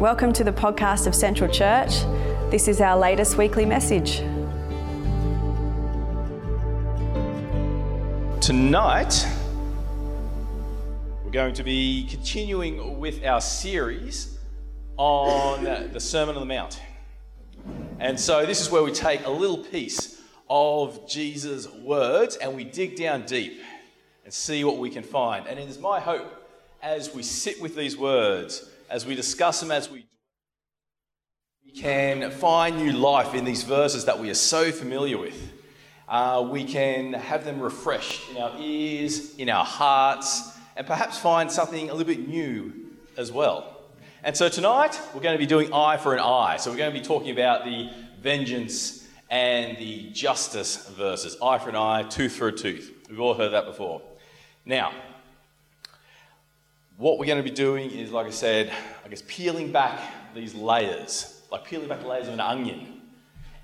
Welcome 0.00 0.34
to 0.34 0.44
the 0.44 0.52
podcast 0.52 1.06
of 1.06 1.14
Central 1.14 1.50
Church. 1.50 2.02
This 2.50 2.68
is 2.68 2.82
our 2.82 2.98
latest 2.98 3.38
weekly 3.38 3.64
message. 3.64 4.18
Tonight, 8.42 9.26
we're 11.24 11.30
going 11.30 11.54
to 11.54 11.62
be 11.62 12.06
continuing 12.10 13.00
with 13.00 13.24
our 13.24 13.40
series 13.40 14.38
on 14.98 15.64
the 15.64 15.98
Sermon 15.98 16.34
on 16.34 16.46
the 16.46 16.54
Mount. 16.54 16.78
And 17.98 18.20
so, 18.20 18.44
this 18.44 18.60
is 18.60 18.70
where 18.70 18.82
we 18.82 18.92
take 18.92 19.24
a 19.24 19.30
little 19.30 19.64
piece 19.64 20.20
of 20.50 21.08
Jesus' 21.08 21.72
words 21.72 22.36
and 22.36 22.54
we 22.54 22.64
dig 22.64 22.96
down 22.96 23.24
deep 23.24 23.62
and 24.26 24.34
see 24.34 24.62
what 24.62 24.76
we 24.76 24.90
can 24.90 25.02
find. 25.02 25.46
And 25.46 25.58
it 25.58 25.70
is 25.70 25.78
my 25.78 26.00
hope 26.00 26.46
as 26.82 27.14
we 27.14 27.22
sit 27.22 27.62
with 27.62 27.74
these 27.74 27.96
words 27.96 28.68
as 28.90 29.06
we 29.06 29.14
discuss 29.14 29.60
them, 29.60 29.70
as 29.70 29.90
we 29.90 30.06
we 31.64 31.72
can 31.72 32.30
find 32.30 32.76
new 32.76 32.92
life 32.92 33.34
in 33.34 33.44
these 33.44 33.64
verses 33.64 34.04
that 34.04 34.18
we 34.18 34.30
are 34.30 34.34
so 34.34 34.70
familiar 34.70 35.18
with. 35.18 35.52
Uh, 36.08 36.46
we 36.48 36.62
can 36.62 37.12
have 37.12 37.44
them 37.44 37.60
refreshed 37.60 38.30
in 38.30 38.36
our 38.36 38.54
ears, 38.60 39.34
in 39.36 39.50
our 39.50 39.64
hearts, 39.64 40.56
and 40.76 40.86
perhaps 40.86 41.18
find 41.18 41.50
something 41.50 41.90
a 41.90 41.94
little 41.94 42.14
bit 42.14 42.28
new 42.28 42.72
as 43.16 43.32
well. 43.32 43.76
And 44.22 44.36
so 44.36 44.48
tonight 44.48 45.00
we're 45.12 45.20
going 45.20 45.34
to 45.34 45.38
be 45.38 45.46
doing 45.46 45.72
eye 45.72 45.96
for 45.96 46.14
an 46.14 46.20
eye. 46.20 46.56
So 46.56 46.70
we're 46.70 46.76
going 46.76 46.94
to 46.94 46.98
be 46.98 47.04
talking 47.04 47.30
about 47.30 47.64
the 47.64 47.90
vengeance 48.20 49.06
and 49.28 49.76
the 49.78 50.10
justice 50.10 50.88
verses. 50.90 51.36
Eye 51.42 51.58
for 51.58 51.70
an 51.70 51.76
eye, 51.76 52.04
tooth 52.04 52.36
for 52.36 52.48
a 52.48 52.52
tooth. 52.52 52.92
We've 53.10 53.20
all 53.20 53.34
heard 53.34 53.52
that 53.52 53.66
before. 53.66 54.02
Now, 54.64 54.92
what 56.96 57.18
we're 57.18 57.26
going 57.26 57.42
to 57.42 57.48
be 57.48 57.54
doing 57.54 57.90
is, 57.90 58.10
like 58.10 58.26
I 58.26 58.30
said, 58.30 58.72
I 59.04 59.08
guess 59.08 59.22
peeling 59.26 59.70
back 59.70 60.00
these 60.34 60.54
layers, 60.54 61.42
like 61.52 61.64
peeling 61.64 61.88
back 61.88 62.00
the 62.00 62.06
layers 62.06 62.26
of 62.26 62.34
an 62.34 62.40
onion 62.40 63.02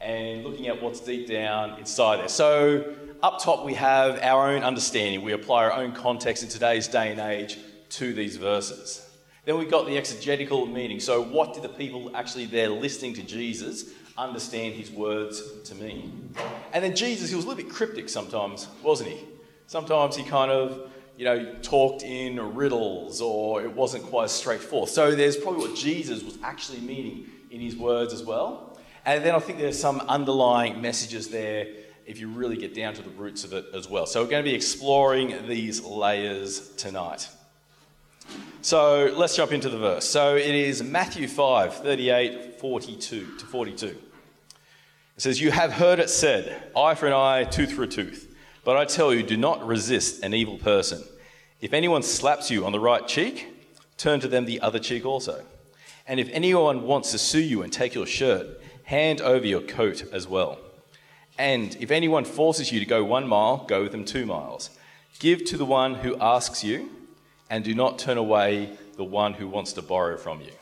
and 0.00 0.44
looking 0.44 0.66
at 0.68 0.82
what's 0.82 1.00
deep 1.00 1.28
down 1.28 1.78
inside 1.78 2.18
there. 2.18 2.28
So, 2.28 2.94
up 3.22 3.40
top, 3.40 3.64
we 3.64 3.74
have 3.74 4.18
our 4.20 4.50
own 4.50 4.64
understanding. 4.64 5.22
We 5.22 5.32
apply 5.32 5.64
our 5.64 5.72
own 5.72 5.92
context 5.92 6.42
in 6.42 6.48
today's 6.48 6.88
day 6.88 7.10
and 7.10 7.20
age 7.20 7.56
to 7.90 8.12
these 8.12 8.36
verses. 8.36 9.08
Then 9.44 9.58
we've 9.58 9.70
got 9.70 9.86
the 9.86 9.96
exegetical 9.96 10.66
meaning. 10.66 11.00
So, 11.00 11.22
what 11.22 11.54
did 11.54 11.62
the 11.62 11.68
people 11.68 12.14
actually 12.14 12.46
there 12.46 12.68
listening 12.68 13.14
to 13.14 13.22
Jesus 13.22 13.90
understand 14.18 14.74
his 14.74 14.90
words 14.90 15.62
to 15.62 15.74
mean? 15.76 16.34
And 16.74 16.84
then 16.84 16.94
Jesus, 16.94 17.30
he 17.30 17.36
was 17.36 17.44
a 17.44 17.48
little 17.48 17.62
bit 17.62 17.72
cryptic 17.72 18.08
sometimes, 18.08 18.68
wasn't 18.82 19.10
he? 19.10 19.24
Sometimes 19.68 20.16
he 20.16 20.24
kind 20.24 20.50
of 20.50 20.90
you 21.16 21.24
know, 21.24 21.54
talked 21.62 22.02
in 22.02 22.54
riddles 22.54 23.20
or 23.20 23.62
it 23.62 23.72
wasn't 23.72 24.04
quite 24.04 24.24
as 24.24 24.32
straightforward. 24.32 24.88
So 24.88 25.14
there's 25.14 25.36
probably 25.36 25.68
what 25.68 25.76
Jesus 25.76 26.22
was 26.22 26.38
actually 26.42 26.80
meaning 26.80 27.26
in 27.50 27.60
his 27.60 27.76
words 27.76 28.12
as 28.12 28.22
well. 28.22 28.78
And 29.04 29.24
then 29.24 29.34
I 29.34 29.38
think 29.38 29.58
there's 29.58 29.78
some 29.78 30.00
underlying 30.00 30.80
messages 30.80 31.28
there 31.28 31.66
if 32.06 32.18
you 32.18 32.28
really 32.28 32.56
get 32.56 32.74
down 32.74 32.94
to 32.94 33.02
the 33.02 33.10
roots 33.10 33.44
of 33.44 33.52
it 33.52 33.66
as 33.74 33.88
well. 33.88 34.06
So 34.06 34.22
we're 34.22 34.30
going 34.30 34.44
to 34.44 34.50
be 34.50 34.54
exploring 34.54 35.46
these 35.46 35.82
layers 35.82 36.70
tonight. 36.76 37.28
So 38.62 39.12
let's 39.16 39.36
jump 39.36 39.52
into 39.52 39.68
the 39.68 39.78
verse. 39.78 40.04
So 40.04 40.36
it 40.36 40.54
is 40.54 40.82
Matthew 40.82 41.28
5 41.28 41.74
38, 41.74 42.60
42 42.60 43.36
to 43.38 43.46
42. 43.46 43.86
It 43.86 43.96
says, 45.16 45.40
You 45.40 45.50
have 45.50 45.72
heard 45.72 45.98
it 45.98 46.10
said, 46.10 46.70
eye 46.76 46.94
for 46.94 47.06
an 47.06 47.12
eye, 47.12 47.44
tooth 47.44 47.72
for 47.72 47.82
a 47.82 47.88
tooth. 47.88 48.31
But 48.64 48.76
I 48.76 48.84
tell 48.84 49.12
you, 49.12 49.22
do 49.22 49.36
not 49.36 49.66
resist 49.66 50.22
an 50.22 50.34
evil 50.34 50.58
person. 50.58 51.02
If 51.60 51.72
anyone 51.72 52.02
slaps 52.02 52.50
you 52.50 52.64
on 52.64 52.72
the 52.72 52.80
right 52.80 53.06
cheek, 53.06 53.48
turn 53.96 54.20
to 54.20 54.28
them 54.28 54.44
the 54.44 54.60
other 54.60 54.78
cheek 54.78 55.04
also. 55.04 55.44
And 56.06 56.20
if 56.20 56.28
anyone 56.32 56.82
wants 56.82 57.10
to 57.12 57.18
sue 57.18 57.40
you 57.40 57.62
and 57.62 57.72
take 57.72 57.94
your 57.94 58.06
shirt, 58.06 58.60
hand 58.84 59.20
over 59.20 59.46
your 59.46 59.60
coat 59.60 60.04
as 60.12 60.26
well. 60.26 60.58
And 61.38 61.76
if 61.80 61.90
anyone 61.90 62.24
forces 62.24 62.70
you 62.72 62.80
to 62.80 62.86
go 62.86 63.04
one 63.04 63.26
mile, 63.26 63.64
go 63.68 63.82
with 63.82 63.92
them 63.92 64.04
two 64.04 64.26
miles. 64.26 64.70
Give 65.18 65.44
to 65.46 65.56
the 65.56 65.64
one 65.64 65.94
who 65.94 66.16
asks 66.20 66.62
you, 66.64 66.90
and 67.48 67.64
do 67.64 67.74
not 67.74 67.98
turn 67.98 68.16
away 68.16 68.70
the 68.96 69.04
one 69.04 69.34
who 69.34 69.48
wants 69.48 69.72
to 69.74 69.82
borrow 69.82 70.16
from 70.16 70.40
you. 70.40 70.52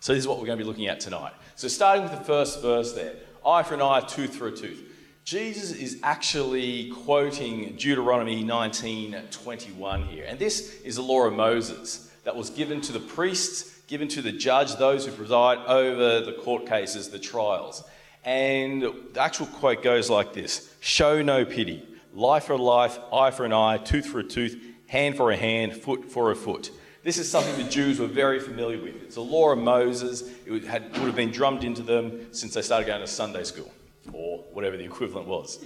So, 0.00 0.14
this 0.14 0.22
is 0.22 0.28
what 0.28 0.38
we're 0.38 0.46
going 0.46 0.58
to 0.58 0.64
be 0.64 0.68
looking 0.68 0.86
at 0.86 1.00
tonight. 1.00 1.32
So, 1.56 1.68
starting 1.68 2.04
with 2.04 2.12
the 2.12 2.24
first 2.24 2.62
verse 2.62 2.92
there 2.92 3.16
eye 3.44 3.62
for 3.62 3.74
an 3.74 3.82
eye, 3.82 4.00
tooth 4.00 4.36
for 4.36 4.48
a 4.48 4.52
tooth. 4.52 4.87
Jesus 5.28 5.72
is 5.72 5.98
actually 6.02 6.88
quoting 6.88 7.76
Deuteronomy 7.76 8.42
19:21 8.42 10.08
here. 10.08 10.24
And 10.26 10.38
this 10.38 10.80
is 10.80 10.96
the 10.96 11.02
law 11.02 11.26
of 11.26 11.34
Moses 11.34 12.10
that 12.24 12.34
was 12.34 12.48
given 12.48 12.80
to 12.80 12.92
the 12.92 13.00
priests, 13.00 13.82
given 13.88 14.08
to 14.08 14.22
the 14.22 14.32
judge, 14.32 14.76
those 14.76 15.04
who 15.04 15.12
preside 15.12 15.58
over 15.66 16.22
the 16.22 16.32
court 16.32 16.66
cases, 16.66 17.10
the 17.10 17.18
trials. 17.18 17.84
And 18.24 18.80
the 19.12 19.20
actual 19.20 19.44
quote 19.44 19.82
goes 19.82 20.08
like 20.08 20.32
this 20.32 20.70
Show 20.80 21.20
no 21.20 21.44
pity. 21.44 21.86
Life 22.14 22.44
for 22.44 22.56
life, 22.56 22.98
eye 23.12 23.30
for 23.30 23.44
an 23.44 23.52
eye, 23.52 23.76
tooth 23.76 24.06
for 24.06 24.20
a 24.20 24.24
tooth, 24.24 24.58
hand 24.86 25.14
for 25.14 25.30
a 25.30 25.36
hand, 25.36 25.74
foot 25.74 26.10
for 26.10 26.30
a 26.30 26.36
foot. 26.36 26.70
This 27.04 27.18
is 27.18 27.30
something 27.30 27.54
the 27.62 27.70
Jews 27.70 28.00
were 28.00 28.06
very 28.06 28.40
familiar 28.40 28.82
with. 28.82 28.94
It's 29.02 29.16
the 29.16 29.20
law 29.20 29.52
of 29.52 29.58
Moses. 29.58 30.22
It 30.46 30.50
would 30.50 30.64
have 30.64 31.14
been 31.14 31.32
drummed 31.32 31.64
into 31.64 31.82
them 31.82 32.32
since 32.32 32.54
they 32.54 32.62
started 32.62 32.86
going 32.86 33.02
to 33.02 33.06
Sunday 33.06 33.44
school 33.44 33.70
or 34.12 34.44
whatever 34.52 34.76
the 34.76 34.84
equivalent 34.92 35.28
was. 35.28 35.58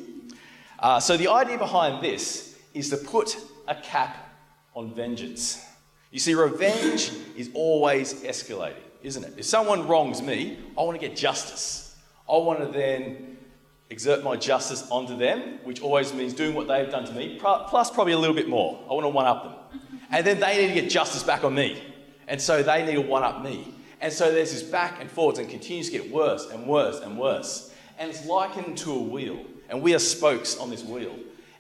Uh, 0.79 0.99
so 0.99 1.17
the 1.17 1.29
idea 1.29 1.59
behind 1.59 2.05
this 2.05 2.59
is 2.75 2.91
to 2.91 2.97
put 2.97 3.37
a 3.69 3.75
cap 3.75 4.17
on 4.75 4.95
vengeance. 4.95 5.65
You 6.11 6.19
see, 6.19 6.35
revenge 6.35 7.13
is 7.37 7.51
always 7.55 8.15
escalating, 8.23 8.83
isn't 9.03 9.25
it? 9.25 9.35
If 9.39 9.45
someone 9.45 9.87
wrongs 9.87 10.21
me, 10.23 10.59
I 10.77 10.83
want 10.83 11.01
to 11.01 11.07
get 11.07 11.17
justice. 11.17 11.97
I 12.29 12.37
want 12.37 12.61
to 12.61 12.67
then 12.67 13.39
exert 13.91 14.25
my 14.25 14.37
justice 14.37 14.89
onto 14.91 15.17
them, 15.17 15.59
which 15.65 15.81
always 15.81 16.13
means 16.15 16.33
doing 16.33 16.55
what 16.55 16.67
they've 16.67 16.91
done 16.91 17.05
to 17.05 17.13
me, 17.13 17.39
plus 17.39 17.91
probably 17.91 18.15
a 18.15 18.19
little 18.19 18.35
bit 18.35 18.49
more. 18.49 18.83
I 18.91 18.95
want 18.95 19.05
to 19.05 19.09
one 19.11 19.27
up 19.27 19.45
them. 19.45 19.81
And 20.11 20.27
then 20.27 20.41
they 20.41 20.63
need 20.63 20.75
to 20.75 20.81
get 20.81 20.91
justice 20.91 21.23
back 21.23 21.45
on 21.45 21.55
me. 21.55 21.83
And 22.29 22.41
so 22.41 22.63
they 22.63 22.85
need 22.85 22.95
to 22.95 23.03
one 23.03 23.23
up 23.23 23.43
me. 23.43 23.75
And 24.01 24.13
so 24.13 24.33
there's 24.33 24.53
this 24.53 24.63
back 24.63 25.01
and 25.01 25.11
forwards 25.11 25.39
and 25.39 25.49
continues 25.49 25.91
to 25.91 25.99
get 25.99 26.11
worse 26.11 26.49
and 26.51 26.67
worse 26.67 27.01
and 27.01 27.17
worse 27.17 27.72
and 28.03 28.11
it's 28.11 28.27
likened 28.27 28.77
to 28.77 28.91
a 28.93 28.99
wheel. 28.99 29.39
And 29.69 29.81
we 29.81 29.95
are 29.95 30.01
spokes 30.01 30.59
on 30.59 30.71
this 30.71 30.83
wheel. 30.83 31.15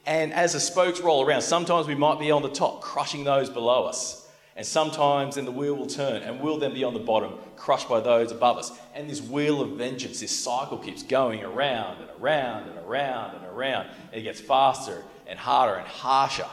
And 0.06 0.32
as 0.32 0.54
the 0.54 0.60
spokes 0.60 1.00
roll 1.00 1.24
around, 1.24 1.42
sometimes 1.42 1.86
we 1.86 1.94
might 1.94 2.18
be 2.18 2.32
on 2.32 2.42
the 2.42 2.50
top, 2.50 2.80
crushing 2.80 3.22
those 3.22 3.48
below 3.48 3.84
us. 3.84 4.28
And 4.56 4.66
sometimes 4.66 5.36
then 5.36 5.44
the 5.44 5.52
wheel 5.52 5.74
will 5.76 5.86
turn 5.86 6.22
and 6.22 6.40
we'll 6.40 6.58
then 6.58 6.74
be 6.74 6.82
on 6.82 6.94
the 6.94 7.00
bottom, 7.00 7.34
crushed 7.54 7.88
by 7.88 8.00
those 8.00 8.32
above 8.32 8.58
us. 8.58 8.72
And 8.92 9.08
this 9.08 9.22
wheel 9.22 9.62
of 9.62 9.78
vengeance, 9.78 10.18
this 10.18 10.36
cycle 10.36 10.78
keeps 10.78 11.04
going 11.04 11.44
around 11.44 12.00
and 12.00 12.10
around 12.20 12.68
and 12.68 12.78
around 12.80 13.36
and 13.36 13.46
around. 13.46 13.86
And 14.10 14.20
it 14.20 14.24
gets 14.24 14.40
faster 14.40 15.04
and 15.28 15.38
harder 15.38 15.76
and 15.76 15.86
harsher. 15.86 16.48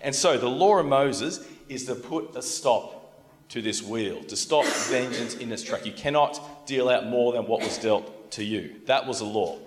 And 0.00 0.12
so 0.12 0.36
the 0.36 0.48
law 0.48 0.78
of 0.78 0.86
Moses 0.86 1.46
is 1.68 1.84
to 1.84 1.94
put 1.94 2.34
a 2.34 2.42
stop 2.42 3.48
to 3.50 3.62
this 3.62 3.84
wheel, 3.84 4.24
to 4.24 4.36
stop 4.36 4.64
vengeance 4.64 5.36
in 5.36 5.52
its 5.52 5.62
track. 5.62 5.86
You 5.86 5.92
cannot 5.92 6.66
deal 6.66 6.88
out 6.88 7.06
more 7.06 7.34
than 7.34 7.46
what 7.46 7.60
was 7.60 7.78
dealt 7.78 8.17
to 8.32 8.44
you. 8.44 8.76
That 8.86 9.06
was 9.06 9.20
a 9.20 9.24
law. 9.24 9.58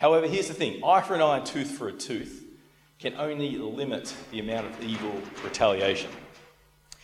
However, 0.00 0.26
here's 0.26 0.48
the 0.48 0.54
thing 0.54 0.82
eye 0.84 1.00
for 1.00 1.14
an 1.14 1.22
eye 1.22 1.38
and 1.38 1.46
tooth 1.46 1.70
for 1.70 1.88
a 1.88 1.92
tooth 1.92 2.44
can 2.98 3.14
only 3.16 3.56
limit 3.56 4.14
the 4.30 4.40
amount 4.40 4.66
of 4.66 4.82
evil 4.82 5.12
retaliation. 5.44 6.10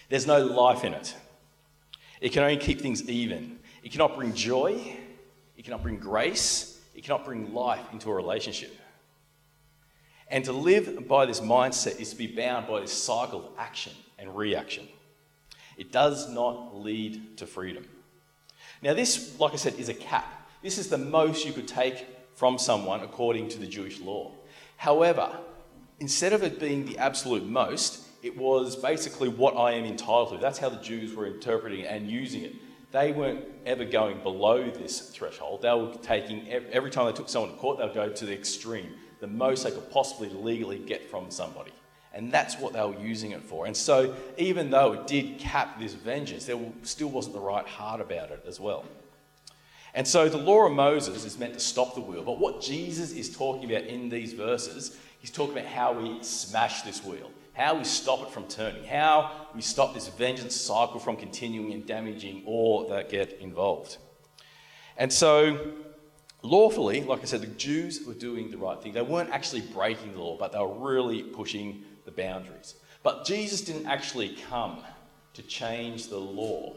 There's 0.09 0.27
no 0.27 0.45
life 0.45 0.85
in 0.85 0.95
it. 0.95 1.15
It 2.21 2.31
can 2.31 2.43
only 2.43 2.57
keep 2.57 2.81
things 2.81 3.09
even. 3.09 3.59
It 3.83 3.93
cannot 3.93 4.17
bring 4.17 4.33
joy, 4.33 4.97
it 5.57 5.65
cannot 5.65 5.83
bring 5.83 5.99
grace, 5.99 6.81
it 6.95 7.05
cannot 7.05 7.25
bring 7.25 7.53
life 7.55 7.85
into 7.93 8.11
a 8.11 8.15
relationship. 8.15 8.77
And 10.31 10.45
to 10.45 10.53
live 10.53 11.09
by 11.09 11.27
this 11.27 11.41
mindset 11.41 12.01
is 12.01 12.11
to 12.11 12.17
be 12.17 12.27
bound 12.27 12.67
by 12.67 12.81
this 12.81 12.93
cycle 12.93 13.41
of 13.41 13.53
action 13.59 13.93
and 14.19 14.37
reaction. 14.37 14.87
It 15.77 15.93
does 15.93 16.29
not 16.29 16.77
lead 16.77 17.39
to 17.39 17.47
freedom. 17.47 17.87
Now, 18.83 18.95
this, 18.95 19.39
like 19.41 19.53
I 19.53 19.57
said, 19.57 19.75
is 19.75 19.89
a 19.89 19.95
cap 19.95 20.38
this 20.63 20.79
is 20.79 20.89
the 20.89 20.99
most 20.99 21.47
you 21.47 21.53
could 21.53 21.69
take 21.69 22.07
from 22.35 22.59
someone 22.59 23.01
according 23.01 23.49
to 23.51 23.59
the 23.59 23.67
Jewish 23.67 24.01
law. 24.01 24.33
However, 24.77 25.37
instead 26.01 26.33
of 26.33 26.43
it 26.43 26.61
being 26.61 26.85
the 26.85 26.99
absolute 26.99 27.45
most, 27.45 28.07
it 28.23 28.37
was 28.37 28.77
basically 28.77 29.29
what 29.29 29.57
I 29.57 29.73
am 29.73 29.85
entitled 29.85 30.31
to. 30.31 30.39
That's 30.39 30.59
how 30.59 30.69
the 30.69 30.83
Jews 30.83 31.15
were 31.15 31.27
interpreting 31.27 31.85
and 31.85 32.11
using 32.11 32.43
it. 32.43 32.55
They 32.91 33.13
weren't 33.13 33.45
ever 33.67 33.85
going 33.85 34.23
below 34.23 34.71
this 34.71 35.11
threshold. 35.11 35.63
They 35.63 35.73
were 35.73 35.95
taking, 36.03 36.49
every 36.49 36.91
time 36.91 37.07
they 37.07 37.13
took 37.13 37.29
someone 37.29 37.53
to 37.53 37.57
court, 37.57 37.79
they 37.79 37.85
would 37.85 37.95
go 37.95 38.09
to 38.09 38.27
the 38.27 38.33
extreme, 38.33 38.93
the 39.21 39.27
most 39.27 39.65
they 39.65 39.71
could 39.71 39.91
possibly 39.91 40.31
legally 40.31 40.79
get 40.79 41.09
from 41.11 41.31
somebody. 41.31 41.73
And 42.15 42.33
that's 42.33 42.59
what 42.59 42.73
they 42.73 42.81
were 42.81 42.99
using 42.99 43.33
it 43.33 43.43
for. 43.43 43.67
And 43.67 43.77
so, 43.77 44.17
even 44.39 44.71
though 44.71 44.95
it 44.95 45.07
did 45.07 45.39
cap 45.39 45.79
this 45.79 45.93
vengeance, 45.93 46.47
there 46.47 46.59
still 46.83 47.11
wasn't 47.11 47.35
the 47.35 47.41
right 47.41 47.67
heart 47.67 48.01
about 48.01 48.31
it 48.31 48.43
as 48.47 48.59
well. 48.59 48.85
And 49.95 50.07
so 50.07 50.29
the 50.29 50.39
law 50.39 50.67
of 50.67 50.73
Moses 50.73 51.25
is 51.25 51.39
meant 51.39 51.55
to 51.55 51.61
stop 51.61 51.95
the 51.95 52.01
wheel. 52.01 52.23
But 52.23 52.39
what 52.39 52.61
Jesus 52.61 53.13
is 53.13 53.35
talking 53.35 53.71
about 53.71 53.85
in 53.85 54.09
these 54.09 54.33
verses, 54.33 54.97
he's 55.19 55.31
talking 55.31 55.57
about 55.57 55.71
how 55.71 55.93
we 55.93 56.23
smash 56.23 56.83
this 56.83 57.03
wheel, 57.05 57.31
how 57.55 57.77
we 57.77 57.85
stop 57.85 58.23
it 58.23 58.31
from 58.31 58.47
turning, 58.47 58.85
how 58.85 59.49
we 59.55 59.63
stop 59.63 59.95
this 59.95 60.09
vengeance 60.09 60.55
cycle 60.55 61.01
from 61.01 61.17
continuing 61.17 61.73
and 61.73 61.87
damaging 61.87 62.43
all 62.47 62.89
that 62.89 63.09
get 63.09 63.39
involved. 63.41 63.97
And 64.97 65.13
so, 65.13 65.73
lawfully, 66.43 67.03
like 67.03 67.23
I 67.23 67.25
said, 67.25 67.41
the 67.41 67.47
Jews 67.47 68.05
were 68.07 68.15
doing 68.15 68.51
the 68.51 68.59
right 68.59 68.81
thing. 68.81 68.93
They 68.93 69.03
weren't 69.03 69.31
actually 69.31 69.63
breaking 69.63 70.13
the 70.13 70.21
law, 70.21 70.37
but 70.37 70.53
they 70.53 70.59
were 70.59 70.69
really 70.69 71.23
pushing 71.23 71.85
the 72.05 72.11
boundaries. 72.11 72.75
But 73.03 73.25
Jesus 73.25 73.61
didn't 73.61 73.87
actually 73.87 74.37
come 74.51 74.83
to 75.35 75.43
change 75.43 76.09
the 76.09 76.19
law. 76.19 76.75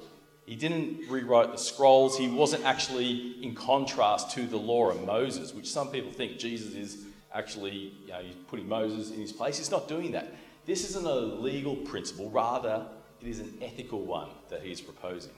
He 0.52 0.58
didn't 0.58 1.08
rewrite 1.08 1.54
the 1.54 1.58
scrolls. 1.58 2.18
He 2.18 2.28
wasn't 2.28 2.66
actually 2.66 3.42
in 3.42 3.56
contrast 3.56 4.32
to 4.32 4.46
the 4.46 4.58
law 4.58 4.90
of 4.90 5.06
Moses, 5.06 5.54
which 5.54 5.72
some 5.72 5.88
people 5.88 6.12
think 6.12 6.40
Jesus 6.40 6.76
is 6.76 7.06
actually, 7.34 7.94
you 8.04 8.10
know, 8.10 8.20
he's 8.20 8.36
putting 8.50 8.68
Moses 8.68 9.12
in 9.12 9.22
his 9.22 9.32
place. 9.32 9.60
He's 9.60 9.72
not 9.72 9.88
doing 9.88 10.12
that. 10.12 10.34
This 10.66 10.90
isn't 10.90 11.06
a 11.06 11.16
legal 11.16 11.78
principle, 11.78 12.30
rather, 12.32 12.86
it 13.22 13.30
is 13.30 13.40
an 13.40 13.60
ethical 13.62 14.02
one 14.02 14.28
that 14.50 14.62
he's 14.62 14.82
proposing. 14.82 15.32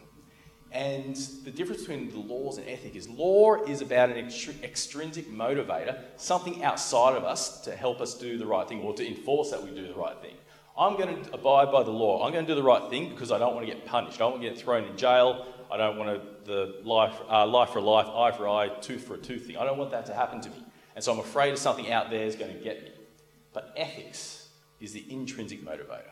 And 0.71 1.15
the 1.45 1.51
difference 1.51 1.81
between 1.81 2.09
the 2.09 2.17
laws 2.17 2.57
and 2.57 2.67
ethic 2.67 2.95
is 2.95 3.07
law 3.07 3.63
is 3.65 3.81
about 3.81 4.09
an 4.09 4.17
extrinsic 4.63 5.29
motivator, 5.29 6.01
something 6.17 6.63
outside 6.63 7.15
of 7.15 7.23
us 7.23 7.61
to 7.65 7.75
help 7.75 8.01
us 8.01 8.15
do 8.15 8.39
the 8.39 8.47
right 8.47 8.67
thing 8.67 8.81
or 8.81 8.95
to 8.95 9.07
enforce 9.07 9.51
that 9.51 9.61
we 9.61 9.69
do 9.69 9.87
the 9.87 9.93
right 9.93 10.17
thing. 10.23 10.33
I'm 10.77 10.97
going 10.97 11.23
to 11.23 11.33
abide 11.33 11.71
by 11.71 11.83
the 11.83 11.91
law. 11.91 12.25
I'm 12.25 12.31
going 12.33 12.45
to 12.45 12.51
do 12.51 12.55
the 12.55 12.63
right 12.63 12.89
thing 12.89 13.09
because 13.09 13.31
I 13.31 13.37
don't 13.37 13.53
want 13.53 13.67
to 13.67 13.71
get 13.71 13.85
punished. 13.85 14.15
I 14.15 14.19
don't 14.19 14.31
want 14.31 14.43
to 14.43 14.49
get 14.49 14.57
thrown 14.57 14.85
in 14.85 14.97
jail. 14.97 15.45
I 15.71 15.77
don't 15.77 15.97
want 15.97 16.09
to, 16.19 16.45
the 16.45 16.75
life, 16.83 17.15
uh, 17.29 17.45
life 17.45 17.69
for 17.69 17.81
life, 17.81 18.07
eye 18.07 18.31
for 18.31 18.47
eye, 18.47 18.69
tooth 18.81 19.03
for 19.03 19.15
a 19.15 19.17
tooth 19.17 19.45
thing. 19.45 19.57
I 19.57 19.65
don't 19.65 19.77
want 19.77 19.91
that 19.91 20.05
to 20.07 20.13
happen 20.13 20.41
to 20.41 20.49
me. 20.49 20.63
And 20.95 21.03
so 21.03 21.13
I'm 21.13 21.19
afraid 21.19 21.51
of 21.53 21.59
something 21.59 21.91
out 21.91 22.09
there 22.09 22.25
is 22.25 22.35
going 22.35 22.53
to 22.53 22.59
get 22.59 22.83
me. 22.83 22.91
But 23.53 23.73
ethics 23.77 24.49
is 24.79 24.93
the 24.93 25.05
intrinsic 25.09 25.63
motivator. 25.63 26.11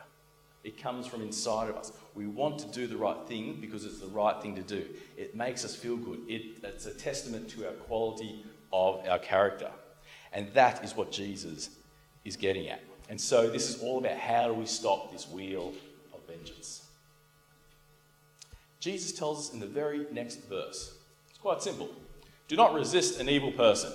It 0.64 0.80
comes 0.80 1.08
from 1.08 1.22
inside 1.22 1.68
of 1.68 1.76
us. 1.76 1.92
We 2.14 2.26
want 2.26 2.60
to 2.60 2.68
do 2.68 2.86
the 2.86 2.96
right 2.96 3.26
thing 3.26 3.58
because 3.60 3.84
it's 3.84 3.98
the 3.98 4.06
right 4.06 4.40
thing 4.40 4.54
to 4.54 4.62
do. 4.62 4.86
It 5.16 5.34
makes 5.34 5.64
us 5.64 5.74
feel 5.74 5.96
good. 5.96 6.20
It, 6.28 6.58
it's 6.62 6.86
a 6.86 6.94
testament 6.94 7.48
to 7.50 7.66
our 7.66 7.72
quality 7.72 8.44
of 8.72 9.06
our 9.08 9.18
character. 9.18 9.70
And 10.32 10.52
that 10.54 10.84
is 10.84 10.96
what 10.96 11.10
Jesus 11.10 11.70
is 12.24 12.36
getting 12.36 12.68
at. 12.68 12.80
And 13.12 13.20
so 13.20 13.50
this 13.50 13.68
is 13.68 13.82
all 13.82 13.98
about 13.98 14.16
how 14.16 14.48
do 14.48 14.54
we 14.54 14.64
stop 14.64 15.12
this 15.12 15.28
wheel 15.28 15.74
of 16.14 16.20
vengeance. 16.26 16.86
Jesus 18.80 19.12
tells 19.12 19.38
us 19.38 19.52
in 19.52 19.60
the 19.60 19.66
very 19.66 20.06
next 20.10 20.36
verse. 20.48 20.94
It's 21.28 21.38
quite 21.38 21.62
simple. 21.62 21.90
Do 22.48 22.56
not 22.56 22.72
resist 22.72 23.20
an 23.20 23.28
evil 23.28 23.52
person. 23.52 23.92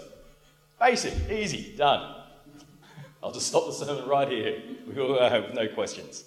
Basic, 0.79 1.15
easy, 1.31 1.73
done. 1.75 2.25
I'll 3.23 3.31
just 3.31 3.47
stop 3.47 3.65
the 3.65 3.71
sermon 3.71 4.07
right 4.07 4.27
here. 4.27 4.61
We 4.87 4.93
will 4.93 5.19
have 5.19 5.51
no 5.51 5.67
questions. 5.67 6.23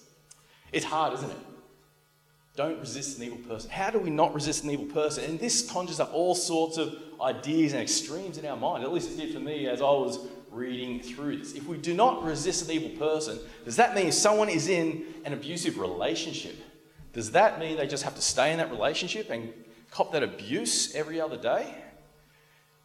It's 0.72 0.84
hard, 0.84 1.14
isn't 1.14 1.31
it? 1.31 1.38
Don't 2.56 2.81
resist 2.81 3.19
an 3.19 3.25
evil 3.25 3.38
person. 3.38 3.70
How 3.70 3.90
do 3.90 4.00
we 4.00 4.10
not 4.10 4.34
resist 4.34 4.64
an 4.64 4.70
evil 4.70 4.87
person? 4.87 5.22
And 5.31 5.38
this 5.38 5.70
conjures 5.70 6.00
up 6.00 6.12
all 6.12 6.34
sorts 6.34 6.76
of 6.76 6.96
ideas 7.22 7.72
and 7.72 7.82
extremes 7.82 8.37
in 8.37 8.44
our 8.46 8.56
mind. 8.56 8.82
At 8.82 8.92
least 8.92 9.12
it 9.12 9.16
did 9.16 9.32
for 9.32 9.38
me 9.38 9.69
as 9.69 9.81
I 9.81 9.84
was 9.84 10.19
reading 10.50 11.00
through 11.00 11.38
this. 11.38 11.55
If 11.55 11.67
we 11.67 11.76
do 11.76 11.94
not 11.94 12.25
resist 12.25 12.69
an 12.69 12.75
evil 12.75 12.91
person, 12.99 13.38
does 13.64 13.76
that 13.76 13.94
mean 13.94 14.12
someone 14.12 14.49
is 14.49 14.69
in 14.69 15.05
an 15.25 15.32
abusive 15.32 15.79
relationship? 15.79 16.56
Does 17.12 17.32
that 17.32 17.58
mean 17.58 17.76
they 17.76 17.87
just 17.87 18.05
have 18.05 18.14
to 18.14 18.23
stay 18.23 18.52
in 18.52 18.58
that 18.58 18.70
relationship 18.70 19.31
and 19.31 19.52
cop 19.91 20.12
that 20.12 20.23
abuse 20.23 20.94
every 20.94 21.20
other 21.20 21.37
day? 21.37 21.75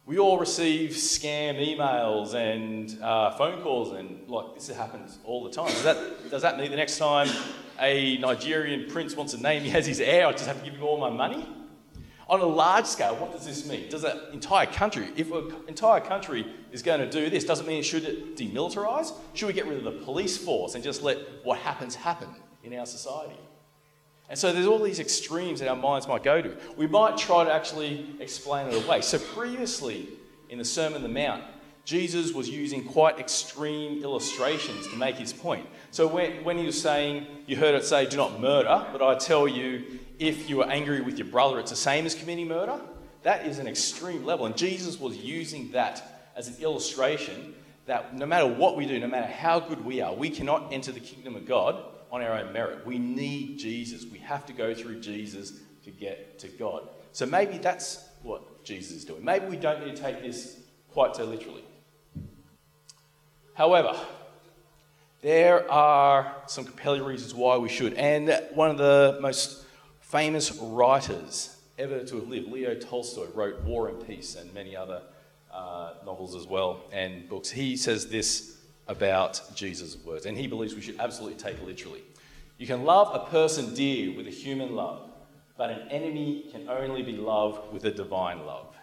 We 0.04 0.18
all 0.18 0.38
receive 0.38 0.90
scam 0.90 1.58
emails 1.58 2.34
and 2.34 2.96
uh, 3.02 3.32
phone 3.32 3.60
calls, 3.62 3.92
and 3.92 4.28
like 4.28 4.54
this 4.54 4.68
happens 4.68 5.18
all 5.24 5.42
the 5.42 5.50
time. 5.50 5.66
Does 5.66 5.82
that, 5.82 6.30
does 6.30 6.42
that 6.42 6.58
mean 6.58 6.70
the 6.70 6.76
next 6.76 6.98
time 6.98 7.28
a 7.80 8.16
Nigerian 8.18 8.88
prince 8.88 9.16
wants 9.16 9.34
to 9.34 9.42
name 9.42 9.64
me 9.64 9.72
as 9.72 9.86
his 9.86 9.98
heir, 10.00 10.28
I 10.28 10.32
just 10.32 10.46
have 10.46 10.58
to 10.60 10.64
give 10.64 10.74
him 10.74 10.84
all 10.84 10.98
my 10.98 11.10
money? 11.10 11.48
On 12.28 12.40
a 12.40 12.46
large 12.46 12.86
scale, 12.86 13.14
what 13.16 13.32
does 13.32 13.46
this 13.46 13.68
mean? 13.68 13.88
Does 13.88 14.02
an 14.02 14.18
entire 14.32 14.66
country, 14.66 15.08
if 15.16 15.30
an 15.30 15.54
entire 15.68 16.00
country 16.00 16.44
is 16.72 16.82
going 16.82 16.98
to 16.98 17.08
do 17.08 17.30
this, 17.30 17.44
doesn't 17.44 17.68
mean 17.68 17.78
it 17.78 17.84
should 17.84 18.04
it 18.04 18.36
demilitarise? 18.36 19.12
Should 19.34 19.46
we 19.46 19.52
get 19.52 19.66
rid 19.66 19.78
of 19.78 19.84
the 19.84 20.04
police 20.04 20.36
force 20.36 20.74
and 20.74 20.82
just 20.82 21.02
let 21.02 21.18
what 21.44 21.58
happens 21.58 21.94
happen 21.94 22.28
in 22.64 22.74
our 22.74 22.86
society? 22.86 23.38
And 24.28 24.36
so 24.36 24.52
there's 24.52 24.66
all 24.66 24.82
these 24.82 24.98
extremes 24.98 25.60
that 25.60 25.68
our 25.68 25.76
minds 25.76 26.08
might 26.08 26.24
go 26.24 26.42
to. 26.42 26.56
We 26.76 26.88
might 26.88 27.16
try 27.16 27.44
to 27.44 27.52
actually 27.52 28.16
explain 28.18 28.66
it 28.66 28.84
away. 28.84 29.02
So 29.02 29.20
previously 29.20 30.08
in 30.48 30.58
the 30.58 30.64
Sermon 30.64 30.96
on 30.96 31.02
the 31.02 31.08
Mount, 31.08 31.44
Jesus 31.86 32.32
was 32.32 32.48
using 32.48 32.84
quite 32.84 33.20
extreme 33.20 34.02
illustrations 34.02 34.88
to 34.88 34.96
make 34.96 35.14
his 35.14 35.32
point. 35.32 35.64
So 35.92 36.08
when, 36.08 36.42
when 36.42 36.58
he 36.58 36.66
was 36.66 36.80
saying, 36.82 37.28
you 37.46 37.56
heard 37.56 37.76
it 37.76 37.84
say, 37.84 38.06
do 38.06 38.16
not 38.16 38.40
murder, 38.40 38.84
but 38.90 39.00
I 39.00 39.14
tell 39.14 39.46
you, 39.46 40.00
if 40.18 40.50
you 40.50 40.62
are 40.62 40.68
angry 40.68 41.00
with 41.00 41.16
your 41.16 41.28
brother, 41.28 41.60
it's 41.60 41.70
the 41.70 41.76
same 41.76 42.04
as 42.04 42.16
committing 42.16 42.48
murder. 42.48 42.80
That 43.22 43.46
is 43.46 43.60
an 43.60 43.68
extreme 43.68 44.26
level. 44.26 44.46
And 44.46 44.56
Jesus 44.56 44.98
was 44.98 45.16
using 45.16 45.70
that 45.70 46.30
as 46.34 46.48
an 46.48 46.56
illustration 46.60 47.54
that 47.86 48.16
no 48.16 48.26
matter 48.26 48.48
what 48.48 48.76
we 48.76 48.84
do, 48.84 48.98
no 48.98 49.06
matter 49.06 49.32
how 49.32 49.60
good 49.60 49.84
we 49.84 50.00
are, 50.00 50.12
we 50.12 50.28
cannot 50.28 50.72
enter 50.72 50.90
the 50.90 50.98
kingdom 50.98 51.36
of 51.36 51.46
God 51.46 51.84
on 52.10 52.20
our 52.20 52.32
own 52.32 52.52
merit. 52.52 52.84
We 52.84 52.98
need 52.98 53.60
Jesus. 53.60 54.04
We 54.10 54.18
have 54.18 54.44
to 54.46 54.52
go 54.52 54.74
through 54.74 54.98
Jesus 55.02 55.60
to 55.84 55.92
get 55.92 56.40
to 56.40 56.48
God. 56.48 56.88
So 57.12 57.26
maybe 57.26 57.58
that's 57.58 58.08
what 58.24 58.64
Jesus 58.64 58.96
is 58.96 59.04
doing. 59.04 59.24
Maybe 59.24 59.46
we 59.46 59.56
don't 59.56 59.86
need 59.86 59.94
to 59.94 60.02
take 60.02 60.20
this 60.20 60.58
quite 60.90 61.14
so 61.14 61.24
literally. 61.24 61.62
However, 63.56 63.98
there 65.22 65.70
are 65.72 66.36
some 66.46 66.66
compelling 66.66 67.02
reasons 67.02 67.34
why 67.34 67.56
we 67.56 67.70
should. 67.70 67.94
And 67.94 68.38
one 68.52 68.70
of 68.70 68.76
the 68.76 69.18
most 69.22 69.64
famous 70.00 70.54
writers 70.58 71.56
ever 71.78 72.04
to 72.04 72.16
have 72.16 72.28
lived, 72.28 72.48
Leo 72.48 72.74
Tolstoy, 72.74 73.28
wrote 73.34 73.62
War 73.62 73.88
and 73.88 74.06
Peace 74.06 74.34
and 74.34 74.52
many 74.52 74.76
other 74.76 75.00
uh, 75.50 75.94
novels 76.04 76.34
as 76.34 76.46
well 76.46 76.82
and 76.92 77.26
books. 77.30 77.48
He 77.48 77.78
says 77.78 78.08
this 78.08 78.58
about 78.88 79.40
Jesus' 79.54 79.96
words, 80.04 80.26
and 80.26 80.36
he 80.36 80.46
believes 80.46 80.74
we 80.74 80.82
should 80.82 81.00
absolutely 81.00 81.38
take 81.38 81.54
it 81.54 81.64
literally. 81.64 82.02
You 82.58 82.66
can 82.66 82.84
love 82.84 83.14
a 83.14 83.30
person 83.30 83.74
dear 83.74 84.14
with 84.14 84.26
a 84.26 84.30
human 84.30 84.76
love, 84.76 85.08
but 85.56 85.70
an 85.70 85.88
enemy 85.88 86.44
can 86.52 86.68
only 86.68 87.02
be 87.02 87.12
loved 87.12 87.72
with 87.72 87.86
a 87.86 87.90
divine 87.90 88.44
love. 88.44 88.76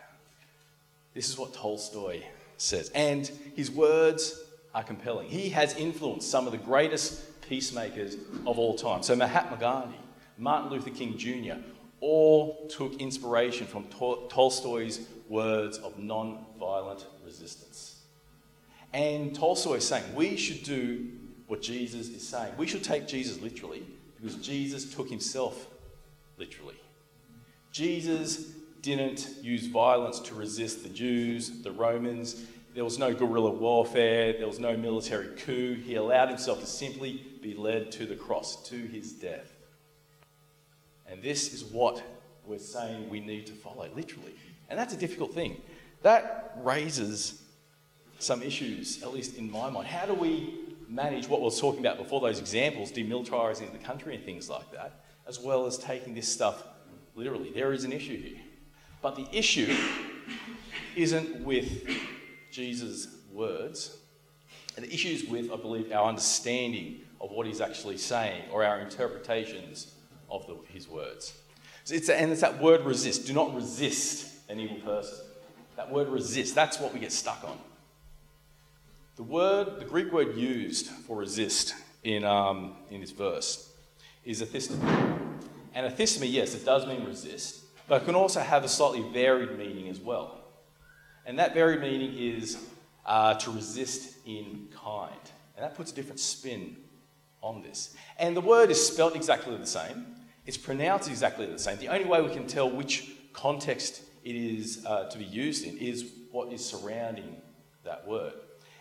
This 1.13 1.29
is 1.29 1.37
what 1.37 1.53
Tolstoy 1.53 2.23
says. 2.57 2.89
And 2.89 3.29
his 3.55 3.69
words 3.69 4.42
are 4.73 4.83
compelling. 4.83 5.29
He 5.29 5.49
has 5.49 5.75
influenced 5.75 6.29
some 6.29 6.45
of 6.45 6.51
the 6.51 6.57
greatest 6.57 7.41
peacemakers 7.41 8.15
of 8.47 8.57
all 8.57 8.75
time. 8.75 9.03
So 9.03 9.15
Mahatma 9.15 9.57
Gandhi, 9.57 9.99
Martin 10.37 10.71
Luther 10.71 10.89
King 10.89 11.17
Jr., 11.17 11.61
all 11.99 12.67
took 12.67 12.95
inspiration 12.95 13.67
from 13.67 13.85
Tolstoy's 14.29 15.07
words 15.29 15.77
of 15.77 15.97
non-violent 15.99 17.05
resistance. 17.25 18.01
And 18.93 19.35
Tolstoy 19.35 19.75
is 19.75 19.87
saying 19.87 20.03
we 20.15 20.35
should 20.35 20.63
do 20.63 21.07
what 21.47 21.61
Jesus 21.61 22.09
is 22.09 22.27
saying. 22.27 22.53
We 22.57 22.67
should 22.67 22.83
take 22.83 23.07
Jesus 23.07 23.41
literally 23.41 23.83
because 24.15 24.35
Jesus 24.35 24.93
took 24.93 25.09
himself 25.09 25.67
literally. 26.37 26.75
Jesus 27.71 28.51
didn't 28.81 29.29
use 29.41 29.67
violence 29.67 30.19
to 30.19 30.35
resist 30.35 30.83
the 30.83 30.89
Jews, 30.89 31.61
the 31.61 31.71
Romans. 31.71 32.45
There 32.73 32.83
was 32.83 32.97
no 32.97 33.13
guerrilla 33.13 33.51
warfare, 33.51 34.33
there 34.33 34.47
was 34.47 34.59
no 34.59 34.75
military 34.75 35.35
coup. 35.37 35.75
He 35.75 35.95
allowed 35.95 36.29
himself 36.29 36.59
to 36.61 36.65
simply 36.65 37.23
be 37.41 37.53
led 37.53 37.91
to 37.93 38.05
the 38.05 38.15
cross, 38.15 38.67
to 38.69 38.75
his 38.75 39.11
death. 39.11 39.53
And 41.07 41.21
this 41.21 41.53
is 41.53 41.63
what 41.63 42.01
we're 42.45 42.57
saying 42.57 43.09
we 43.09 43.19
need 43.19 43.45
to 43.47 43.53
follow, 43.53 43.87
literally. 43.95 44.33
And 44.69 44.79
that's 44.79 44.93
a 44.93 44.97
difficult 44.97 45.33
thing. 45.33 45.61
That 46.01 46.57
raises 46.63 47.43
some 48.17 48.41
issues, 48.41 49.03
at 49.03 49.13
least 49.13 49.37
in 49.37 49.51
my 49.51 49.69
mind. 49.69 49.87
How 49.87 50.07
do 50.07 50.13
we 50.13 50.59
manage 50.89 51.27
what 51.27 51.41
we 51.41 51.45
were 51.45 51.51
talking 51.51 51.79
about 51.79 51.97
before, 51.97 52.21
those 52.21 52.39
examples, 52.39 52.91
demilitarising 52.91 53.71
the 53.71 53.77
country 53.77 54.15
and 54.15 54.23
things 54.23 54.49
like 54.49 54.71
that, 54.71 55.03
as 55.27 55.39
well 55.39 55.67
as 55.67 55.77
taking 55.77 56.15
this 56.15 56.27
stuff 56.27 56.63
literally? 57.15 57.51
There 57.51 57.71
is 57.71 57.83
an 57.83 57.93
issue 57.93 58.19
here. 58.19 58.41
But 59.01 59.15
the 59.15 59.27
issue 59.31 59.75
isn't 60.95 61.41
with 61.41 61.87
Jesus' 62.53 63.07
words, 63.31 63.97
and 64.75 64.85
the 64.85 64.93
issue 64.93 65.09
is 65.09 65.25
with, 65.25 65.51
I 65.51 65.55
believe, 65.55 65.91
our 65.91 66.07
understanding 66.07 67.01
of 67.19 67.31
what 67.31 67.47
he's 67.47 67.61
actually 67.61 67.97
saying 67.97 68.43
or 68.51 68.63
our 68.63 68.79
interpretations 68.79 69.93
of 70.29 70.45
the, 70.47 70.57
his 70.71 70.87
words. 70.87 71.33
So 71.83 71.95
it's, 71.95 72.09
and 72.09 72.31
it's 72.31 72.41
that 72.41 72.61
word 72.61 72.81
resist. 72.81 73.27
Do 73.27 73.33
not 73.33 73.53
resist 73.53 74.31
an 74.49 74.59
evil 74.59 74.77
person. 74.77 75.25
That 75.75 75.91
word 75.91 76.09
resist, 76.09 76.53
that's 76.53 76.79
what 76.79 76.93
we 76.93 76.99
get 76.99 77.11
stuck 77.11 77.43
on. 77.43 77.57
The 79.15 79.23
word, 79.23 79.79
the 79.79 79.85
Greek 79.85 80.11
word 80.11 80.35
used 80.35 80.87
for 80.87 81.17
resist 81.17 81.73
in, 82.03 82.23
um, 82.23 82.75
in 82.89 83.01
this 83.01 83.11
verse 83.11 83.69
is 84.23 84.41
athistemi. 84.41 84.79
And 85.73 85.91
athistemi, 85.91 86.31
yes, 86.31 86.53
it 86.53 86.65
does 86.65 86.85
mean 86.85 87.03
resist, 87.05 87.63
but 87.87 88.01
it 88.01 88.05
can 88.05 88.15
also 88.15 88.39
have 88.39 88.63
a 88.63 88.69
slightly 88.69 89.01
varied 89.11 89.57
meaning 89.57 89.89
as 89.89 89.99
well. 89.99 90.42
And 91.25 91.39
that 91.39 91.53
very 91.53 91.77
meaning 91.79 92.13
is 92.17 92.57
uh, 93.05 93.35
to 93.35 93.51
resist 93.51 94.17
in 94.25 94.67
kind. 94.73 95.11
And 95.55 95.63
that 95.63 95.75
puts 95.75 95.91
a 95.91 95.95
different 95.95 96.19
spin 96.19 96.75
on 97.41 97.61
this. 97.61 97.95
And 98.17 98.35
the 98.35 98.41
word 98.41 98.71
is 98.71 98.85
spelt 98.85 99.15
exactly 99.15 99.55
the 99.57 99.65
same, 99.65 100.05
it's 100.45 100.57
pronounced 100.57 101.09
exactly 101.09 101.45
the 101.45 101.59
same. 101.59 101.77
The 101.77 101.87
only 101.87 102.05
way 102.05 102.21
we 102.21 102.33
can 102.33 102.47
tell 102.47 102.69
which 102.69 103.11
context 103.31 104.03
it 104.23 104.35
is 104.35 104.85
uh, 104.85 105.09
to 105.09 105.17
be 105.17 105.25
used 105.25 105.65
in 105.65 105.77
is 105.77 106.11
what 106.31 106.51
is 106.51 106.65
surrounding 106.65 107.37
that 107.83 108.07
word. 108.07 108.33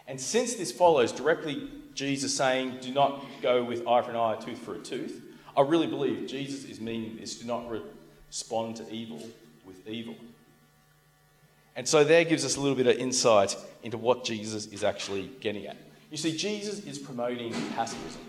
And 0.06 0.20
since 0.20 0.54
this 0.54 0.72
follows 0.72 1.12
directly 1.12 1.70
Jesus 1.94 2.36
saying, 2.36 2.78
do 2.80 2.92
not 2.92 3.24
go 3.42 3.62
with 3.62 3.86
eye 3.86 4.02
for 4.02 4.10
an 4.10 4.16
eye, 4.16 4.36
tooth 4.40 4.58
for 4.58 4.74
a 4.74 4.78
tooth, 4.78 5.22
I 5.56 5.62
really 5.62 5.86
believe 5.86 6.26
Jesus 6.26 6.64
is 6.64 6.80
meaning 6.80 7.16
this 7.16 7.36
do 7.36 7.46
not 7.46 7.70
respond 8.28 8.76
to 8.76 8.90
evil 8.90 9.22
with 9.64 9.86
evil. 9.86 10.16
And 11.76 11.88
so 11.88 12.04
there 12.04 12.24
gives 12.24 12.44
us 12.44 12.56
a 12.56 12.60
little 12.60 12.76
bit 12.76 12.86
of 12.86 12.96
insight 12.96 13.56
into 13.82 13.98
what 13.98 14.24
Jesus 14.24 14.66
is 14.66 14.84
actually 14.84 15.30
getting 15.40 15.66
at. 15.66 15.76
You 16.10 16.16
see, 16.16 16.36
Jesus 16.36 16.84
is 16.84 16.98
promoting 16.98 17.52
pacifism. 17.74 18.20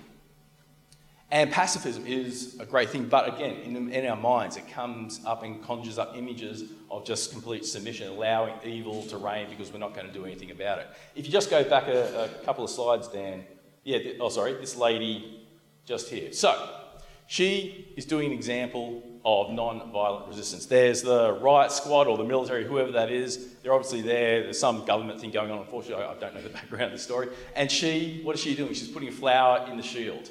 And 1.29 1.51
pacifism 1.51 2.05
is 2.05 2.57
a 2.59 2.65
great 2.65 2.91
thing, 2.91 3.05
but 3.05 3.27
again, 3.27 3.55
in, 3.63 3.91
in, 3.91 4.05
our 4.05 4.15
minds, 4.15 4.55
it 4.55 4.67
comes 4.69 5.19
up 5.25 5.41
and 5.41 5.63
conjures 5.63 5.97
up 5.97 6.15
images 6.15 6.65
of 6.91 7.03
just 7.05 7.31
complete 7.31 7.65
submission, 7.65 8.07
allowing 8.07 8.53
evil 8.63 9.01
to 9.07 9.17
reign 9.17 9.49
because 9.49 9.73
we're 9.73 9.79
not 9.79 9.95
going 9.95 10.05
to 10.05 10.13
do 10.13 10.25
anything 10.25 10.51
about 10.51 10.77
it. 10.77 10.87
If 11.15 11.25
you 11.25 11.31
just 11.31 11.49
go 11.49 11.63
back 11.63 11.87
a, 11.87 12.25
a 12.25 12.45
couple 12.45 12.63
of 12.63 12.69
slides, 12.69 13.07
Dan, 13.07 13.45
yeah, 13.83 13.97
oh, 14.19 14.29
sorry, 14.29 14.53
this 14.53 14.75
lady 14.75 15.47
just 15.85 16.07
here. 16.07 16.31
So, 16.31 16.79
she 17.25 17.91
is 17.97 18.05
doing 18.05 18.27
an 18.27 18.33
example 18.33 19.01
of 19.25 19.51
non 19.51 19.91
violent 19.91 20.27
resistance. 20.27 20.65
There's 20.65 21.01
the 21.01 21.33
riot 21.33 21.71
squad 21.71 22.07
or 22.07 22.17
the 22.17 22.23
military, 22.23 22.65
whoever 22.65 22.91
that 22.91 23.11
is. 23.11 23.53
They're 23.61 23.73
obviously 23.73 24.01
there. 24.01 24.43
There's 24.43 24.59
some 24.59 24.85
government 24.85 25.21
thing 25.21 25.31
going 25.31 25.51
on. 25.51 25.59
Unfortunately, 25.59 26.03
I 26.03 26.13
don't 26.15 26.35
know 26.35 26.41
the 26.41 26.49
background 26.61 26.85
of 26.85 26.91
the 26.91 26.97
story. 26.97 27.29
And 27.55 27.71
she, 27.71 28.21
what 28.23 28.35
is 28.35 28.41
she 28.41 28.55
doing? 28.55 28.73
She's 28.73 28.89
putting 28.89 29.09
a 29.09 29.13
flower 29.13 29.69
in 29.69 29.77
the 29.77 29.83
shield. 29.83 30.29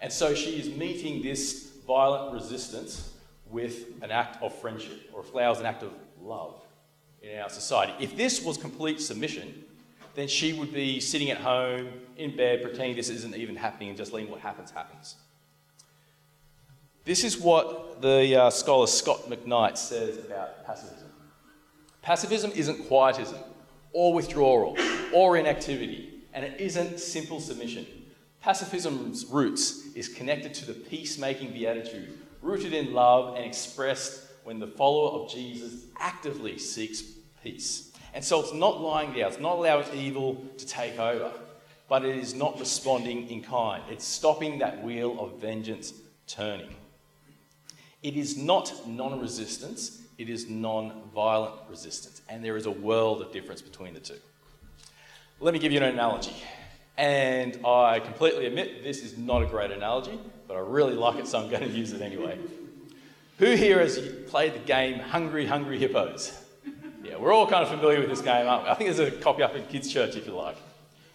And 0.00 0.12
so 0.12 0.34
she 0.34 0.50
is 0.50 0.68
meeting 0.76 1.22
this 1.22 1.72
violent 1.86 2.32
resistance 2.32 3.12
with 3.50 3.86
an 4.02 4.10
act 4.10 4.42
of 4.42 4.54
friendship, 4.54 5.10
or 5.12 5.20
a 5.20 5.24
flower 5.24 5.52
is 5.52 5.58
an 5.58 5.66
act 5.66 5.82
of 5.82 5.92
love 6.20 6.60
in 7.22 7.38
our 7.38 7.48
society. 7.48 7.92
If 7.98 8.16
this 8.16 8.42
was 8.42 8.56
complete 8.56 9.00
submission, 9.00 9.64
then 10.14 10.28
she 10.28 10.52
would 10.52 10.72
be 10.72 11.00
sitting 11.00 11.30
at 11.30 11.38
home 11.38 11.88
in 12.16 12.36
bed 12.36 12.62
pretending 12.62 12.96
this 12.96 13.08
isn't 13.08 13.34
even 13.34 13.56
happening 13.56 13.88
and 13.88 13.98
just 13.98 14.12
letting 14.12 14.30
what 14.30 14.40
happens 14.40 14.70
happens. 14.70 15.16
This 17.04 17.24
is 17.24 17.38
what 17.38 18.02
the 18.02 18.36
uh, 18.36 18.50
scholar 18.50 18.86
Scot 18.86 19.28
McKnight 19.28 19.76
says 19.76 20.18
about 20.18 20.64
pacifism. 20.66 21.08
Pacifism 22.02 22.52
isn't 22.52 22.86
quietism, 22.86 23.38
or 23.92 24.14
withdrawal, 24.14 24.76
or 25.12 25.36
inactivity, 25.36 26.22
and 26.32 26.44
it 26.44 26.60
isn't 26.60 27.00
simple 27.00 27.40
submission. 27.40 27.86
Pacifism's 28.40 29.26
roots 29.26 29.88
is 29.94 30.08
connected 30.08 30.54
to 30.54 30.66
the 30.66 30.72
peacemaking 30.72 31.52
beatitude, 31.52 32.18
rooted 32.40 32.72
in 32.72 32.92
love 32.92 33.36
and 33.36 33.44
expressed 33.44 34.24
when 34.44 34.58
the 34.58 34.66
follower 34.66 35.20
of 35.20 35.30
Jesus 35.30 35.84
actively 35.98 36.58
seeks 36.58 37.02
peace. 37.42 37.92
And 38.14 38.24
so 38.24 38.40
it's 38.40 38.54
not 38.54 38.80
lying 38.80 39.12
down, 39.12 39.32
it's 39.32 39.40
not 39.40 39.56
allowing 39.56 39.86
evil 39.94 40.42
to 40.56 40.66
take 40.66 40.98
over, 40.98 41.32
but 41.88 42.04
it 42.04 42.16
is 42.16 42.34
not 42.34 42.58
responding 42.58 43.28
in 43.28 43.42
kind. 43.42 43.82
It's 43.90 44.04
stopping 44.04 44.58
that 44.60 44.82
wheel 44.82 45.18
of 45.20 45.40
vengeance 45.40 45.92
turning. 46.26 46.74
It 48.02 48.16
is 48.16 48.36
not 48.36 48.72
non 48.86 49.20
resistance, 49.20 50.02
it 50.18 50.28
is 50.28 50.48
non 50.48 51.10
violent 51.14 51.54
resistance. 51.68 52.22
And 52.28 52.44
there 52.44 52.56
is 52.56 52.66
a 52.66 52.70
world 52.70 53.22
of 53.22 53.32
difference 53.32 53.62
between 53.62 53.94
the 53.94 54.00
two. 54.00 54.18
Let 55.40 55.54
me 55.54 55.60
give 55.60 55.72
you 55.72 55.78
an 55.78 55.84
analogy. 55.84 56.34
And 56.96 57.64
I 57.64 58.00
completely 58.00 58.46
admit 58.46 58.82
this 58.82 59.04
is 59.04 59.16
not 59.16 59.42
a 59.42 59.46
great 59.46 59.70
analogy, 59.70 60.18
but 60.48 60.56
I 60.56 60.60
really 60.60 60.94
like 60.94 61.16
it, 61.16 61.28
so 61.28 61.38
I'm 61.38 61.48
going 61.48 61.62
to 61.62 61.68
use 61.68 61.92
it 61.92 62.02
anyway. 62.02 62.38
Who 63.38 63.54
here 63.54 63.78
has 63.78 64.00
played 64.26 64.54
the 64.54 64.58
game 64.58 64.98
Hungry 64.98 65.46
Hungry 65.46 65.78
Hippos? 65.78 66.44
Yeah, 67.04 67.16
we're 67.16 67.32
all 67.32 67.46
kind 67.46 67.62
of 67.62 67.68
familiar 67.68 68.00
with 68.00 68.08
this 68.08 68.20
game, 68.20 68.48
I 68.48 68.74
think 68.74 68.94
there's 68.94 69.14
a 69.14 69.16
copy 69.16 69.44
up 69.44 69.54
in 69.54 69.64
Kids' 69.66 69.92
Church 69.92 70.16
if 70.16 70.26
you 70.26 70.34
like. 70.34 70.56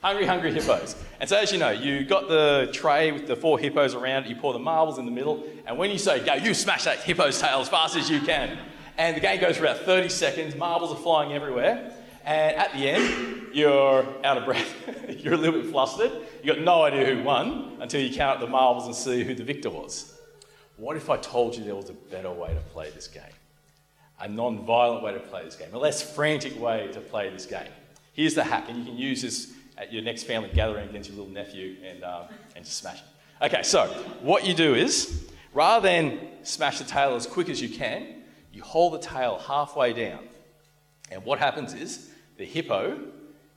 Hungry, 0.03 0.25
hungry 0.25 0.51
hippos. 0.51 0.97
And 1.21 1.29
so, 1.29 1.37
as 1.37 1.53
you 1.53 1.57
know, 1.57 1.69
you 1.69 2.03
got 2.03 2.27
the 2.27 2.69
tray 2.73 3.13
with 3.13 3.25
the 3.25 3.37
four 3.37 3.57
hippos 3.57 3.95
around 3.95 4.25
it, 4.25 4.29
you 4.29 4.35
pour 4.35 4.51
the 4.51 4.59
marbles 4.59 4.97
in 4.97 5.05
the 5.05 5.11
middle, 5.11 5.41
and 5.65 5.77
when 5.77 5.91
you 5.91 5.97
say 5.97 6.19
go, 6.25 6.33
you 6.33 6.53
smash 6.53 6.83
that 6.83 6.99
hippo's 6.99 7.39
tail 7.39 7.61
as 7.61 7.69
fast 7.69 7.95
as 7.95 8.09
you 8.09 8.19
can. 8.19 8.59
And 8.97 9.15
the 9.15 9.21
game 9.21 9.39
goes 9.39 9.55
for 9.55 9.63
about 9.63 9.85
30 9.85 10.09
seconds, 10.09 10.55
marbles 10.55 10.91
are 10.91 11.01
flying 11.01 11.31
everywhere, 11.31 11.93
and 12.25 12.53
at 12.57 12.73
the 12.73 12.89
end, 12.89 13.47
you're 13.53 14.05
out 14.25 14.37
of 14.37 14.43
breath. 14.43 14.73
you're 15.23 15.35
a 15.35 15.37
little 15.37 15.61
bit 15.61 15.71
flustered. 15.71 16.11
You've 16.43 16.57
got 16.57 16.65
no 16.65 16.83
idea 16.83 17.05
who 17.05 17.23
won 17.23 17.77
until 17.79 18.01
you 18.01 18.13
count 18.13 18.35
up 18.35 18.41
the 18.41 18.47
marbles 18.47 18.87
and 18.87 18.93
see 18.93 19.23
who 19.23 19.33
the 19.33 19.43
victor 19.45 19.69
was. 19.69 20.19
What 20.75 20.97
if 20.97 21.09
I 21.09 21.15
told 21.15 21.55
you 21.55 21.63
there 21.63 21.75
was 21.75 21.89
a 21.89 21.93
better 21.93 22.31
way 22.31 22.53
to 22.53 22.59
play 22.73 22.89
this 22.89 23.07
game? 23.07 23.23
A 24.19 24.27
non 24.27 24.65
violent 24.65 25.01
way 25.01 25.13
to 25.13 25.19
play 25.21 25.45
this 25.45 25.55
game, 25.55 25.69
a 25.73 25.77
less 25.77 26.01
frantic 26.01 26.59
way 26.59 26.89
to 26.91 26.99
play 26.99 27.29
this 27.29 27.45
game. 27.45 27.71
Here's 28.11 28.35
the 28.35 28.43
hack, 28.43 28.65
and 28.67 28.79
you 28.79 28.83
can 28.83 28.97
use 28.97 29.21
this 29.21 29.53
at 29.83 29.91
your 29.91 30.01
next 30.01 30.23
family 30.23 30.49
gathering 30.53 30.89
against 30.89 31.09
your 31.09 31.17
little 31.17 31.33
nephew 31.33 31.75
and, 31.85 32.03
um, 32.03 32.27
and 32.55 32.63
just 32.63 32.77
smash 32.77 32.99
it. 32.99 33.45
Okay, 33.45 33.63
so 33.63 33.87
what 34.21 34.47
you 34.47 34.53
do 34.53 34.73
is, 34.73 35.29
rather 35.53 35.85
than 35.85 36.19
smash 36.43 36.79
the 36.79 36.85
tail 36.85 37.15
as 37.15 37.27
quick 37.27 37.49
as 37.49 37.61
you 37.61 37.67
can, 37.67 38.23
you 38.53 38.63
hold 38.63 38.93
the 38.93 38.99
tail 38.99 39.39
halfway 39.45 39.91
down. 39.91 40.19
And 41.11 41.25
what 41.25 41.39
happens 41.39 41.73
is, 41.73 42.09
the 42.37 42.45
hippo 42.45 42.97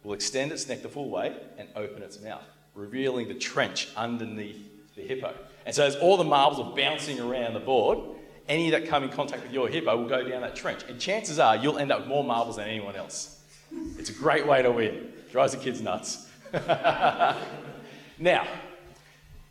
will 0.02 0.14
extend 0.14 0.50
its 0.50 0.68
neck 0.68 0.82
the 0.82 0.88
full 0.88 1.08
way 1.10 1.36
and 1.58 1.68
open 1.76 2.02
its 2.02 2.20
mouth, 2.20 2.44
revealing 2.74 3.28
the 3.28 3.34
trench 3.34 3.88
underneath 3.96 4.94
the 4.96 5.02
hippo. 5.02 5.32
And 5.64 5.74
so 5.74 5.84
as 5.84 5.94
all 5.96 6.16
the 6.16 6.24
marbles 6.24 6.60
are 6.60 6.74
bouncing 6.74 7.20
around 7.20 7.54
the 7.54 7.60
board, 7.60 7.98
any 8.48 8.70
that 8.70 8.88
come 8.88 9.04
in 9.04 9.10
contact 9.10 9.42
with 9.44 9.52
your 9.52 9.68
hippo 9.68 9.96
will 9.96 10.08
go 10.08 10.28
down 10.28 10.42
that 10.42 10.56
trench. 10.56 10.82
And 10.88 11.00
chances 11.00 11.38
are 11.38 11.56
you'll 11.56 11.78
end 11.78 11.92
up 11.92 12.00
with 12.00 12.08
more 12.08 12.24
marbles 12.24 12.56
than 12.56 12.66
anyone 12.66 12.96
else. 12.96 13.40
It's 13.98 14.10
a 14.10 14.12
great 14.12 14.46
way 14.46 14.62
to 14.62 14.72
win. 14.72 15.12
Drives 15.30 15.52
the 15.52 15.58
kids 15.58 15.80
nuts. 15.80 16.28
now, 18.18 18.46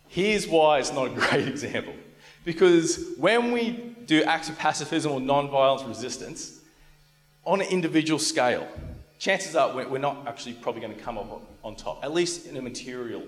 here's 0.07 0.47
why 0.47 0.79
it's 0.79 0.93
not 0.93 1.07
a 1.07 1.09
great 1.09 1.47
example. 1.55 1.93
Because 2.43 3.13
when 3.17 3.51
we 3.51 3.95
do 4.05 4.23
acts 4.23 4.49
of 4.49 4.57
pacifism 4.57 5.11
or 5.11 5.19
non-violence 5.19 5.83
resistance, 5.83 6.61
on 7.45 7.61
an 7.61 7.67
individual 7.67 8.19
scale, 8.19 8.67
chances 9.19 9.55
are 9.55 9.73
we're 9.73 9.97
not 9.97 10.27
actually 10.27 10.53
probably 10.53 10.81
going 10.81 10.95
to 10.95 11.01
come 11.01 11.17
up 11.17 11.41
on 11.63 11.75
top, 11.75 12.03
at 12.03 12.13
least 12.13 12.47
in 12.47 12.57
a 12.57 12.61
material 12.61 13.23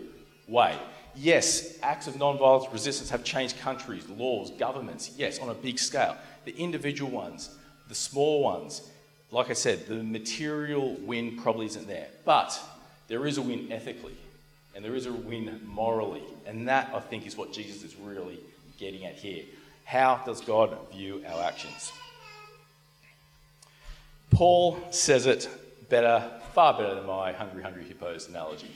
way. 0.48 0.76
Yes, 1.16 1.80
acts 1.82 2.08
of 2.08 2.18
non-violence 2.18 2.72
resistance 2.72 3.10
have 3.10 3.24
changed 3.24 3.58
countries, 3.60 4.08
laws, 4.10 4.52
governments, 4.52 5.12
yes, 5.18 5.40
on 5.40 5.50
a 5.50 5.54
big 5.54 5.80
scale. 5.80 6.16
The 6.46 6.56
individual 6.56 7.10
ones, 7.10 7.50
the 7.90 7.96
small 7.96 8.44
ones, 8.44 8.90
like 9.32 9.50
I 9.50 9.54
said, 9.54 9.88
the 9.88 10.04
material 10.04 10.96
win 11.02 11.38
probably 11.38 11.66
isn't 11.66 11.88
there. 11.88 12.08
But 12.24 12.60
there 13.08 13.26
is 13.26 13.38
a 13.38 13.42
win 13.42 13.72
ethically, 13.72 14.16
and 14.76 14.84
there 14.84 14.96
is 14.96 15.06
a 15.06 15.12
win 15.12 15.62
morally. 15.66 16.24
And 16.46 16.68
that, 16.68 16.92
I 16.94 17.00
think, 17.00 17.26
is 17.26 17.36
what 17.36 17.52
Jesus 17.52 17.84
is 17.84 17.96
really 17.96 18.40
getting 18.78 19.06
at 19.06 19.16
here. 19.16 19.44
How 19.84 20.22
does 20.26 20.42
God 20.42 20.78
view 20.92 21.24
our 21.28 21.44
actions? 21.44 21.92
Paul 24.32 24.80
says 24.92 25.26
it 25.26 25.50
better, 25.90 26.30
far 26.54 26.74
better 26.74 26.96
than 26.96 27.06
my 27.06 27.32
hungry, 27.32 27.64
hungry 27.64 27.84
hippos 27.84 28.28
analogy. 28.28 28.72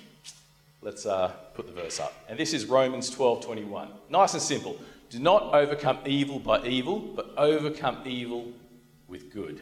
Let's 0.81 1.05
uh, 1.05 1.27
put 1.53 1.67
the 1.67 1.73
verse 1.73 1.99
up. 1.99 2.13
And 2.27 2.39
this 2.39 2.53
is 2.53 2.65
Romans 2.65 3.09
12 3.09 3.45
21. 3.45 3.89
Nice 4.09 4.33
and 4.33 4.41
simple. 4.41 4.79
Do 5.09 5.19
not 5.19 5.53
overcome 5.53 5.99
evil 6.05 6.39
by 6.39 6.63
evil, 6.65 6.99
but 6.99 7.33
overcome 7.37 7.99
evil 8.05 8.51
with 9.07 9.31
good. 9.31 9.61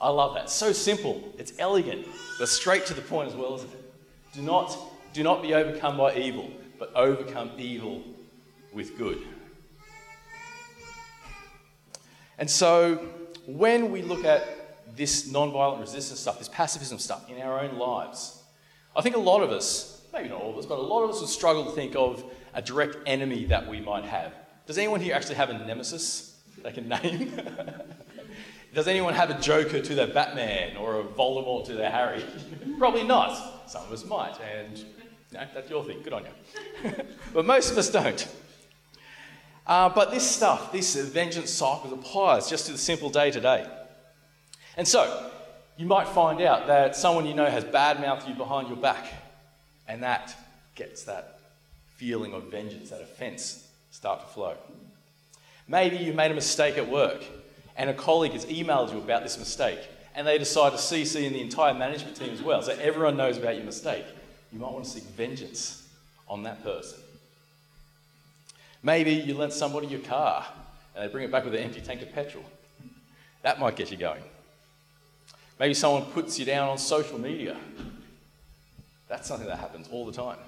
I 0.00 0.08
love 0.08 0.34
that. 0.34 0.50
So 0.50 0.72
simple. 0.72 1.34
It's 1.38 1.52
elegant, 1.58 2.06
but 2.38 2.48
straight 2.48 2.86
to 2.86 2.94
the 2.94 3.02
point 3.02 3.28
as 3.28 3.36
well, 3.36 3.54
isn't 3.54 3.72
it? 3.72 3.92
Do 4.34 4.42
not, 4.42 4.76
do 5.12 5.22
not 5.22 5.42
be 5.42 5.54
overcome 5.54 5.96
by 5.96 6.16
evil, 6.16 6.50
but 6.78 6.92
overcome 6.94 7.52
evil 7.56 8.02
with 8.72 8.98
good. 8.98 9.22
And 12.38 12.50
so, 12.50 12.96
when 13.46 13.92
we 13.92 14.02
look 14.02 14.24
at 14.24 14.96
this 14.96 15.30
non-violent 15.30 15.80
resistance 15.80 16.20
stuff, 16.20 16.38
this 16.38 16.48
pacifism 16.48 16.98
stuff 16.98 17.30
in 17.30 17.40
our 17.40 17.60
own 17.60 17.78
lives, 17.78 18.42
I 18.96 19.02
think 19.02 19.16
a 19.16 19.20
lot 19.20 19.42
of 19.42 19.50
us, 19.50 20.02
maybe 20.12 20.28
not 20.28 20.40
all 20.40 20.50
of 20.50 20.58
us, 20.58 20.66
but 20.66 20.78
a 20.78 20.82
lot 20.82 21.04
of 21.04 21.10
us 21.10 21.20
would 21.20 21.30
struggle 21.30 21.64
to 21.64 21.70
think 21.70 21.94
of 21.94 22.24
a 22.54 22.62
direct 22.62 22.96
enemy 23.06 23.44
that 23.46 23.68
we 23.68 23.80
might 23.80 24.04
have. 24.04 24.32
Does 24.66 24.78
anyone 24.78 25.00
here 25.00 25.14
actually 25.14 25.36
have 25.36 25.50
a 25.50 25.58
nemesis 25.64 26.40
they 26.62 26.72
can 26.72 26.88
name? 26.88 27.32
Does 28.74 28.88
anyone 28.88 29.14
have 29.14 29.30
a 29.30 29.40
Joker 29.40 29.80
to 29.80 29.94
their 29.94 30.08
Batman 30.08 30.76
or 30.76 30.98
a 30.98 31.04
Voldemort 31.04 31.66
to 31.66 31.74
their 31.74 31.90
Harry? 31.90 32.24
Probably 32.76 33.04
not. 33.04 33.70
Some 33.70 33.84
of 33.84 33.92
us 33.92 34.04
might, 34.04 34.34
and 34.40 34.84
that's 35.30 35.70
your 35.70 35.84
thing. 35.84 36.02
Good 36.02 36.12
on 36.12 36.24
you. 36.24 36.90
but 37.32 37.46
most 37.46 37.70
of 37.70 37.78
us 37.78 37.88
don't. 37.88 38.28
Uh, 39.64 39.88
but 39.90 40.10
this 40.10 40.28
stuff, 40.28 40.72
this 40.72 40.96
vengeance 40.96 41.50
cycle 41.50 41.94
applies 41.94 42.50
just 42.50 42.66
to 42.66 42.72
the 42.72 42.78
simple 42.78 43.10
day 43.10 43.30
to 43.30 43.40
day. 43.40 43.64
And 44.76 44.86
so, 44.86 45.30
you 45.76 45.86
might 45.86 46.08
find 46.08 46.40
out 46.42 46.66
that 46.66 46.96
someone 46.96 47.26
you 47.26 47.34
know 47.34 47.46
has 47.46 47.62
bad 47.62 48.00
mouthed 48.00 48.28
you 48.28 48.34
behind 48.34 48.66
your 48.66 48.76
back, 48.76 49.06
and 49.86 50.02
that 50.02 50.34
gets 50.74 51.04
that 51.04 51.38
feeling 51.96 52.34
of 52.34 52.50
vengeance, 52.50 52.90
that 52.90 53.02
offense 53.02 53.68
start 53.92 54.20
to 54.20 54.26
flow. 54.26 54.56
Maybe 55.68 55.96
you 55.96 56.12
made 56.12 56.32
a 56.32 56.34
mistake 56.34 56.76
at 56.76 56.88
work 56.90 57.22
and 57.76 57.90
a 57.90 57.94
colleague 57.94 58.32
has 58.32 58.46
emailed 58.46 58.92
you 58.92 58.98
about 58.98 59.22
this 59.22 59.38
mistake 59.38 59.80
and 60.14 60.26
they 60.26 60.38
decide 60.38 60.70
to 60.70 60.76
CC 60.76 61.24
in 61.24 61.32
the 61.32 61.40
entire 61.40 61.74
management 61.74 62.16
team 62.16 62.32
as 62.32 62.40
well, 62.42 62.62
so 62.62 62.72
everyone 62.80 63.16
knows 63.16 63.36
about 63.36 63.56
your 63.56 63.64
mistake. 63.64 64.04
You 64.52 64.60
might 64.60 64.70
want 64.70 64.84
to 64.84 64.90
seek 64.90 65.02
vengeance 65.02 65.88
on 66.28 66.44
that 66.44 66.62
person. 66.62 67.00
Maybe 68.82 69.12
you 69.12 69.34
lent 69.34 69.52
somebody 69.52 69.88
your 69.88 70.00
car 70.00 70.46
and 70.94 71.04
they 71.04 71.12
bring 71.12 71.24
it 71.24 71.32
back 71.32 71.44
with 71.44 71.54
an 71.54 71.60
empty 71.60 71.80
tank 71.80 72.02
of 72.02 72.12
petrol. 72.12 72.44
That 73.42 73.58
might 73.58 73.76
get 73.76 73.90
you 73.90 73.96
going. 73.96 74.22
Maybe 75.58 75.74
someone 75.74 76.04
puts 76.06 76.38
you 76.38 76.44
down 76.44 76.68
on 76.68 76.78
social 76.78 77.18
media. 77.18 77.56
That's 79.08 79.26
something 79.26 79.46
that 79.46 79.58
happens 79.58 79.88
all 79.90 80.06
the 80.06 80.12
time. 80.12 80.38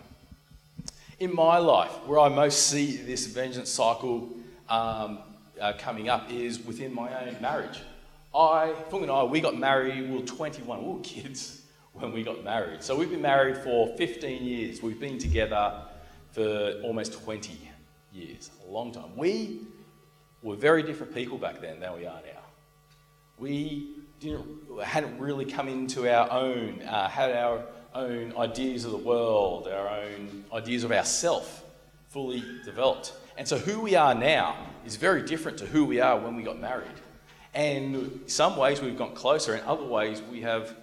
In 1.19 1.35
my 1.35 1.59
life, 1.59 1.91
where 2.07 2.21
I 2.21 2.29
most 2.29 2.69
see 2.69 2.97
this 2.97 3.27
vengeance 3.27 3.71
cycle 3.71 4.29
um, 4.69 5.19
uh, 5.61 5.73
coming 5.79 6.09
up 6.09 6.31
is 6.31 6.61
within 6.61 6.95
my 6.95 7.27
own 7.27 7.37
marriage. 7.41 7.81
I, 8.35 8.75
Fung 8.91 9.03
and 9.03 9.11
I, 9.11 9.23
we 9.25 9.41
got 9.41 9.57
married, 9.59 10.11
we 10.11 10.17
were 10.17 10.27
21, 10.27 10.85
we 10.85 10.93
were 10.93 11.01
kids 11.01 11.63
when 11.93 12.13
we 12.13 12.23
got 12.23 12.45
married. 12.45 12.83
So 12.83 12.97
we've 12.97 13.11
been 13.11 13.23
married 13.23 13.57
for 13.59 13.97
15 13.97 14.45
years. 14.45 14.83
We've 14.83 15.01
been 15.01 15.19
together 15.19 15.83
for 16.33 16.75
almost 16.83 17.15
20 17.25 17.59
years, 18.13 18.51
a 18.67 18.71
long 18.71 18.93
time. 18.93 19.17
We 19.17 19.63
were 20.43 20.57
very 20.57 20.83
different 20.83 21.15
people 21.15 21.39
back 21.39 21.61
then 21.61 21.81
than 21.81 21.95
we 21.95 22.07
are 22.07 22.21
now. 22.27 22.43
We 23.39 23.97
didn't, 24.21 24.47
hadn't 24.83 25.19
really 25.19 25.45
come 25.45 25.69
into 25.69 26.13
our 26.13 26.31
own, 26.31 26.83
uh, 26.83 27.09
had 27.09 27.33
our 27.33 27.65
own 27.95 28.35
ideas 28.37 28.85
of 28.85 28.91
the 28.91 28.99
world, 28.99 29.69
our 29.69 29.89
own 29.89 30.45
ideas 30.53 30.85
of 30.85 30.93
ourself 30.93 31.65
fully 32.09 32.43
developed. 32.65 33.13
And 33.37 33.47
so 33.47 33.59
who 33.59 33.81
we 33.81 33.95
are 33.95 34.15
now 34.15 34.57
is 34.87 34.97
very 34.97 35.23
different 35.23 35.59
to 35.59 35.67
who 35.67 35.85
we 35.85 36.01
are 36.01 36.19
when 36.19 36.37
we 36.37 36.43
got 36.43 36.59
married. 36.59 36.89
And 37.55 38.23
some 38.27 38.57
ways 38.57 38.81
we've 38.81 38.97
got 38.97 39.15
closer, 39.15 39.55
and 39.55 39.63
other 39.67 39.85
ways 39.85 40.23
we 40.31 40.41
have 40.43 40.75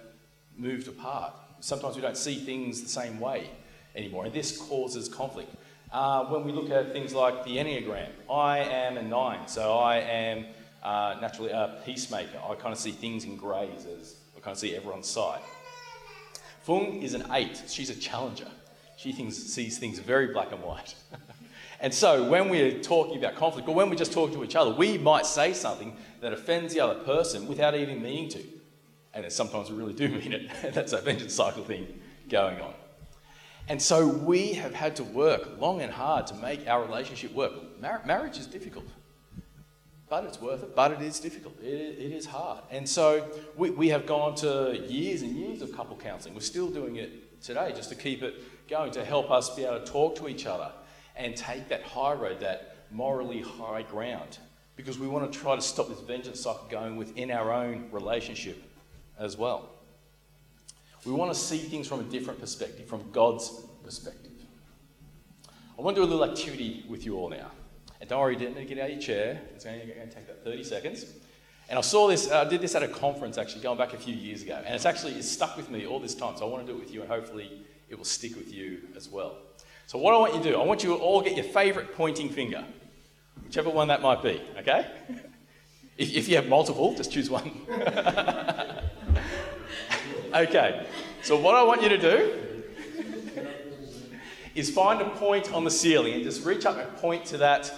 moved 0.56 0.88
apart. 0.88 1.32
Sometimes 1.60 1.96
we 1.96 2.02
don't 2.02 2.16
see 2.16 2.36
things 2.36 2.82
the 2.82 2.88
same 2.88 3.18
way 3.18 3.50
anymore, 3.96 4.26
and 4.26 4.34
this 4.34 4.56
causes 4.56 5.08
conflict. 5.08 5.52
Uh, 5.92 6.24
when 6.26 6.44
we 6.44 6.52
look 6.52 6.70
at 6.70 6.92
things 6.92 7.14
like 7.14 7.44
the 7.44 7.56
Enneagram, 7.56 8.08
I 8.30 8.58
am 8.58 8.98
a 8.98 9.02
nine, 9.02 9.46
so 9.46 9.78
I 9.78 9.96
am 9.98 10.46
uh, 10.82 11.16
naturally 11.20 11.50
a 11.50 11.80
peacemaker. 11.84 12.38
I 12.48 12.54
kind 12.54 12.72
of 12.72 12.78
see 12.78 12.90
things 12.90 13.24
in 13.24 13.36
greys 13.36 13.86
as 13.86 14.16
I 14.36 14.40
kind 14.40 14.52
of 14.52 14.58
see 14.58 14.74
everyone's 14.74 15.08
side. 15.08 15.40
Fung 16.62 17.02
is 17.02 17.14
an 17.14 17.26
eight, 17.32 17.62
she's 17.68 17.90
a 17.90 17.94
challenger. 17.94 18.48
She 18.96 19.12
thinks, 19.12 19.36
sees 19.36 19.78
things 19.78 19.98
very 19.98 20.28
black 20.28 20.52
and 20.52 20.62
white. 20.62 20.94
And 21.80 21.92
so 21.92 22.28
when 22.28 22.48
we're 22.48 22.80
talking 22.80 23.18
about 23.18 23.36
conflict, 23.36 23.68
or 23.68 23.74
when 23.74 23.90
we 23.90 23.96
just 23.96 24.12
talk 24.12 24.32
to 24.32 24.44
each 24.44 24.56
other, 24.56 24.70
we 24.72 24.98
might 24.98 25.26
say 25.26 25.52
something 25.52 25.96
that 26.20 26.32
offends 26.32 26.74
the 26.74 26.80
other 26.80 27.00
person 27.00 27.46
without 27.46 27.74
even 27.74 28.02
meaning 28.02 28.28
to. 28.30 28.44
And 29.12 29.30
sometimes 29.32 29.70
we 29.70 29.76
really 29.76 29.92
do 29.92 30.08
mean 30.18 30.32
it. 30.32 30.50
That's 30.74 30.92
a 30.92 31.00
vengeance 31.00 31.34
cycle 31.34 31.64
thing 31.64 32.00
going 32.28 32.60
on. 32.60 32.74
And 33.68 33.80
so 33.80 34.06
we 34.06 34.52
have 34.54 34.74
had 34.74 34.96
to 34.96 35.04
work 35.04 35.58
long 35.58 35.80
and 35.80 35.90
hard 35.90 36.26
to 36.28 36.34
make 36.34 36.68
our 36.68 36.84
relationship 36.84 37.32
work. 37.32 37.52
Mar- 37.80 38.02
marriage 38.04 38.36
is 38.36 38.46
difficult, 38.46 38.84
but 40.10 40.24
it's 40.24 40.38
worth 40.38 40.62
it, 40.62 40.76
but 40.76 40.92
it 40.92 41.00
is 41.00 41.18
difficult. 41.18 41.54
It, 41.62 41.66
it 41.66 42.12
is 42.12 42.26
hard. 42.26 42.62
And 42.70 42.86
so 42.86 43.26
we, 43.56 43.70
we 43.70 43.88
have 43.88 44.04
gone 44.04 44.34
to 44.36 44.84
years 44.86 45.22
and 45.22 45.34
years 45.34 45.62
of 45.62 45.72
couple 45.72 45.96
counselling. 45.96 46.34
We're 46.34 46.42
still 46.42 46.68
doing 46.68 46.96
it 46.96 47.40
today 47.42 47.72
just 47.74 47.88
to 47.88 47.94
keep 47.94 48.22
it 48.22 48.34
going, 48.68 48.92
to 48.92 49.04
help 49.04 49.30
us 49.30 49.54
be 49.54 49.64
able 49.64 49.80
to 49.80 49.86
talk 49.86 50.16
to 50.16 50.28
each 50.28 50.44
other 50.44 50.70
and 51.16 51.36
take 51.36 51.68
that 51.68 51.82
high 51.82 52.12
road, 52.12 52.40
that 52.40 52.76
morally 52.90 53.40
high 53.40 53.82
ground, 53.82 54.38
because 54.76 54.98
we 54.98 55.06
want 55.06 55.30
to 55.30 55.38
try 55.38 55.54
to 55.54 55.62
stop 55.62 55.88
this 55.88 56.00
vengeance 56.00 56.40
cycle 56.40 56.66
going 56.70 56.96
within 56.96 57.30
our 57.30 57.52
own 57.52 57.88
relationship 57.92 58.62
as 59.18 59.36
well. 59.36 59.70
We 61.04 61.12
want 61.12 61.32
to 61.32 61.38
see 61.38 61.58
things 61.58 61.86
from 61.86 62.00
a 62.00 62.04
different 62.04 62.40
perspective, 62.40 62.86
from 62.86 63.10
God's 63.12 63.50
perspective. 63.84 64.32
I 65.78 65.82
want 65.82 65.96
to 65.96 66.02
do 66.02 66.08
a 66.08 66.10
little 66.10 66.24
activity 66.24 66.84
with 66.88 67.04
you 67.04 67.16
all 67.16 67.28
now. 67.28 67.50
And 68.00 68.08
don't 68.08 68.20
worry, 68.20 68.36
didn't 68.36 68.66
get 68.66 68.78
out 68.78 68.86
of 68.86 68.92
your 68.92 69.00
chair. 69.00 69.40
It's 69.54 69.66
only 69.66 69.86
going 69.86 70.08
to 70.08 70.14
take 70.14 70.24
about 70.24 70.44
30 70.44 70.64
seconds. 70.64 71.06
And 71.68 71.78
I 71.78 71.82
saw 71.82 72.08
this, 72.08 72.30
uh, 72.30 72.42
I 72.42 72.48
did 72.48 72.60
this 72.60 72.74
at 72.74 72.82
a 72.82 72.88
conference 72.88 73.38
actually 73.38 73.62
going 73.62 73.78
back 73.78 73.92
a 73.94 73.98
few 73.98 74.14
years 74.14 74.42
ago. 74.42 74.60
And 74.64 74.74
it's 74.74 74.86
actually 74.86 75.12
it's 75.12 75.30
stuck 75.30 75.56
with 75.56 75.70
me 75.70 75.86
all 75.86 75.98
this 75.98 76.14
time. 76.14 76.36
So 76.36 76.46
I 76.46 76.50
want 76.50 76.66
to 76.66 76.72
do 76.72 76.78
it 76.78 76.80
with 76.80 76.92
you 76.92 77.00
and 77.00 77.10
hopefully 77.10 77.64
it 77.88 77.96
will 77.96 78.04
stick 78.04 78.36
with 78.36 78.52
you 78.52 78.82
as 78.96 79.08
well. 79.08 79.38
So, 79.86 79.98
what 79.98 80.14
I 80.14 80.18
want 80.18 80.34
you 80.34 80.42
to 80.42 80.50
do, 80.50 80.60
I 80.60 80.64
want 80.64 80.82
you 80.82 80.90
to 80.90 80.96
all 80.96 81.20
get 81.22 81.36
your 81.36 81.44
favourite 81.44 81.94
pointing 81.94 82.28
finger, 82.30 82.64
whichever 83.44 83.70
one 83.70 83.88
that 83.88 84.02
might 84.02 84.22
be, 84.22 84.40
okay? 84.58 84.86
If, 85.96 86.12
if 86.12 86.28
you 86.28 86.34
have 86.34 86.48
multiple, 86.48 86.92
just 86.96 87.12
choose 87.12 87.30
one. 87.30 87.52
okay, 90.34 90.88
so 91.22 91.38
what 91.38 91.54
I 91.54 91.62
want 91.62 91.82
you 91.82 91.88
to 91.90 91.98
do 91.98 92.44
is 94.54 94.70
find 94.70 95.00
a 95.00 95.08
point 95.10 95.52
on 95.52 95.62
the 95.62 95.70
ceiling 95.70 96.14
and 96.14 96.24
just 96.24 96.44
reach 96.44 96.66
up 96.66 96.78
and 96.78 96.96
point 96.96 97.24
to 97.26 97.38
that 97.38 97.72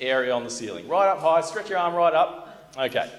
area 0.00 0.34
on 0.34 0.44
the 0.44 0.50
ceiling. 0.50 0.88
Right 0.88 1.08
up 1.08 1.20
high, 1.20 1.42
stretch 1.42 1.68
your 1.68 1.78
arm 1.78 1.94
right 1.94 2.14
up. 2.14 2.72
Okay. 2.78 3.10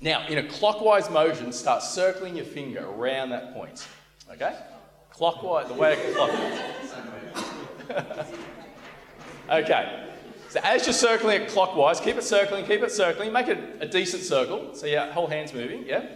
Now, 0.00 0.26
in 0.26 0.38
a 0.38 0.48
clockwise 0.48 1.10
motion, 1.10 1.52
start 1.52 1.82
circling 1.82 2.36
your 2.36 2.44
finger 2.44 2.84
around 2.84 3.30
that 3.30 3.54
point. 3.54 3.86
Okay? 4.30 4.56
Clockwise, 5.12 5.68
the 5.68 5.74
way 5.74 5.96
clockwise. 6.14 6.60
okay. 9.50 10.08
So 10.48 10.60
as 10.62 10.86
you're 10.86 10.92
circling 10.92 11.42
it 11.42 11.48
clockwise, 11.48 12.00
keep 12.00 12.16
it 12.16 12.24
circling, 12.24 12.66
keep 12.66 12.82
it 12.82 12.92
circling, 12.92 13.32
make 13.32 13.48
it 13.48 13.58
a 13.80 13.86
decent 13.86 14.22
circle. 14.22 14.74
So 14.74 14.86
your 14.86 15.06
whole 15.06 15.26
hand's 15.26 15.54
moving, 15.54 15.86
yeah? 15.86 16.06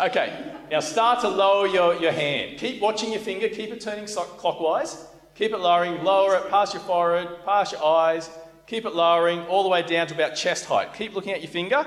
Okay, 0.00 0.54
now 0.70 0.80
start 0.80 1.20
to 1.20 1.28
lower 1.28 1.66
your, 1.66 1.94
your 1.96 2.12
hand. 2.12 2.58
Keep 2.58 2.80
watching 2.80 3.12
your 3.12 3.20
finger, 3.20 3.48
keep 3.48 3.70
it 3.70 3.82
turning 3.82 4.06
clockwise. 4.06 5.06
Keep 5.34 5.52
it 5.52 5.58
lowering, 5.58 6.02
lower 6.04 6.36
it 6.36 6.48
past 6.50 6.72
your 6.74 6.82
forehead, 6.82 7.28
past 7.44 7.72
your 7.72 7.84
eyes. 7.84 8.30
Keep 8.66 8.86
it 8.86 8.94
lowering 8.94 9.40
all 9.46 9.62
the 9.62 9.68
way 9.68 9.82
down 9.82 10.06
to 10.06 10.14
about 10.14 10.36
chest 10.36 10.64
height. 10.64 10.94
Keep 10.94 11.14
looking 11.14 11.32
at 11.32 11.42
your 11.42 11.50
finger. 11.50 11.86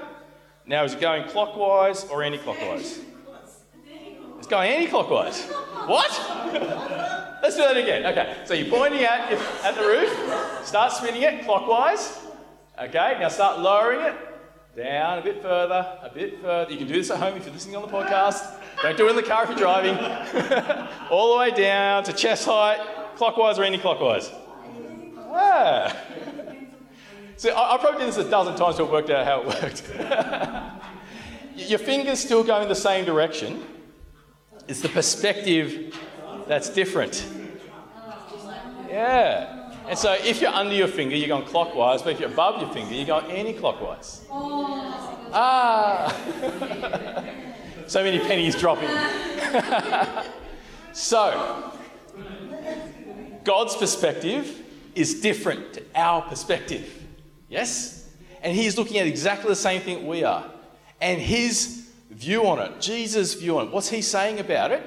Now, 0.66 0.84
is 0.84 0.94
it 0.94 1.02
going 1.02 1.28
clockwise 1.30 2.06
or 2.06 2.24
anti 2.24 2.38
clockwise? 2.38 3.00
It's 4.44 4.50
going 4.50 4.70
anti 4.70 4.90
clockwise. 4.90 5.42
What? 5.88 6.12
Let's 7.42 7.56
do 7.56 7.62
that 7.62 7.78
again. 7.78 8.06
Okay, 8.08 8.36
so 8.44 8.54
you're 8.54 8.70
pointing 8.70 9.06
at, 9.06 9.32
at 9.32 9.76
the 9.76 9.82
roof, 9.82 10.66
start 10.66 10.92
spinning 10.92 11.22
it 11.22 11.46
clockwise. 11.46 12.20
Okay, 12.78 13.16
now 13.22 13.30
start 13.30 13.62
lowering 13.62 14.02
it 14.02 14.14
down 14.76 15.20
a 15.20 15.22
bit 15.22 15.42
further, 15.42 15.98
a 16.02 16.12
bit 16.14 16.42
further. 16.42 16.70
You 16.70 16.78
can 16.78 16.88
do 16.88 16.96
this 16.96 17.10
at 17.10 17.20
home 17.20 17.38
if 17.38 17.46
you're 17.46 17.54
listening 17.54 17.78
on 17.78 17.84
the 17.84 17.88
podcast. 17.88 18.60
Don't 18.82 18.98
do 18.98 19.08
it 19.08 19.12
in 19.12 19.16
the 19.16 19.24
car 19.24 19.44
if 19.44 19.50
you're 19.52 19.58
driving. 19.58 19.96
All 21.10 21.32
the 21.32 21.40
way 21.40 21.52
down 21.52 22.04
to 22.04 22.12
chest 22.12 22.44
height, 22.44 22.82
clockwise 23.16 23.58
or 23.58 23.64
anti 23.64 23.78
clockwise. 23.78 24.30
Ah. 25.32 25.96
So 27.38 27.50
I, 27.52 27.76
I 27.76 27.78
probably 27.78 28.00
did 28.00 28.10
this 28.10 28.18
a 28.18 28.30
dozen 28.30 28.58
times 28.58 28.76
to 28.76 28.84
work 28.84 29.10
out 29.10 29.26
how 29.26 29.44
it 29.44 29.64
worked. 29.64 30.90
Your 31.56 31.80
finger's 31.80 32.20
still 32.20 32.44
going 32.44 32.68
the 32.68 32.76
same 32.76 33.06
direction, 33.06 33.64
it's 34.68 34.82
the 34.82 34.90
perspective 34.90 35.96
that's 36.48 36.70
different. 36.70 37.26
Yeah. 38.90 39.72
And 39.88 39.98
so 39.98 40.14
if 40.14 40.40
you're 40.40 40.52
under 40.52 40.74
your 40.74 40.88
finger, 40.88 41.16
you're 41.16 41.28
going 41.28 41.46
clockwise, 41.46 42.02
but 42.02 42.14
if 42.14 42.20
you're 42.20 42.30
above 42.30 42.62
your 42.62 42.72
finger, 42.72 42.94
you're 42.94 43.06
going 43.06 43.30
anti 43.32 43.54
clockwise. 43.54 44.26
Ah! 45.36 46.16
so 47.88 48.04
many 48.04 48.20
pennies 48.20 48.56
dropping. 48.56 48.90
so, 50.94 51.74
God's 53.44 53.76
perspective 53.76 54.62
is 54.96 55.22
different 55.22 55.74
to 55.74 55.84
our 55.96 56.22
perspective. 56.22 57.04
Yes? 57.50 58.10
And 58.42 58.56
He's 58.56 58.78
looking 58.78 59.00
at 59.00 59.08
exactly 59.08 59.50
the 59.50 59.56
same 59.56 59.82
thing 59.82 60.08
we 60.08 60.24
are. 60.24 60.46
And 61.02 61.20
His 61.20 61.83
view 62.14 62.48
on 62.48 62.60
it, 62.60 62.80
Jesus' 62.80 63.34
view 63.34 63.60
on 63.60 63.68
it, 63.68 63.72
what's 63.72 63.90
he 63.90 64.02
saying 64.02 64.40
about 64.40 64.72
it, 64.72 64.82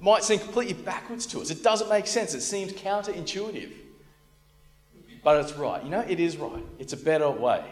might 0.00 0.22
seem 0.22 0.38
completely 0.38 0.74
backwards 0.74 1.26
to 1.26 1.40
us. 1.40 1.50
It 1.50 1.62
doesn't 1.62 1.88
make 1.88 2.06
sense. 2.06 2.34
It 2.34 2.42
seems 2.42 2.72
counterintuitive. 2.72 3.72
But 5.24 5.44
it's 5.44 5.52
right. 5.54 5.82
You 5.82 5.90
know, 5.90 6.04
it 6.06 6.20
is 6.20 6.36
right. 6.36 6.64
It's 6.78 6.92
a 6.92 6.96
better 6.96 7.28
way. 7.28 7.64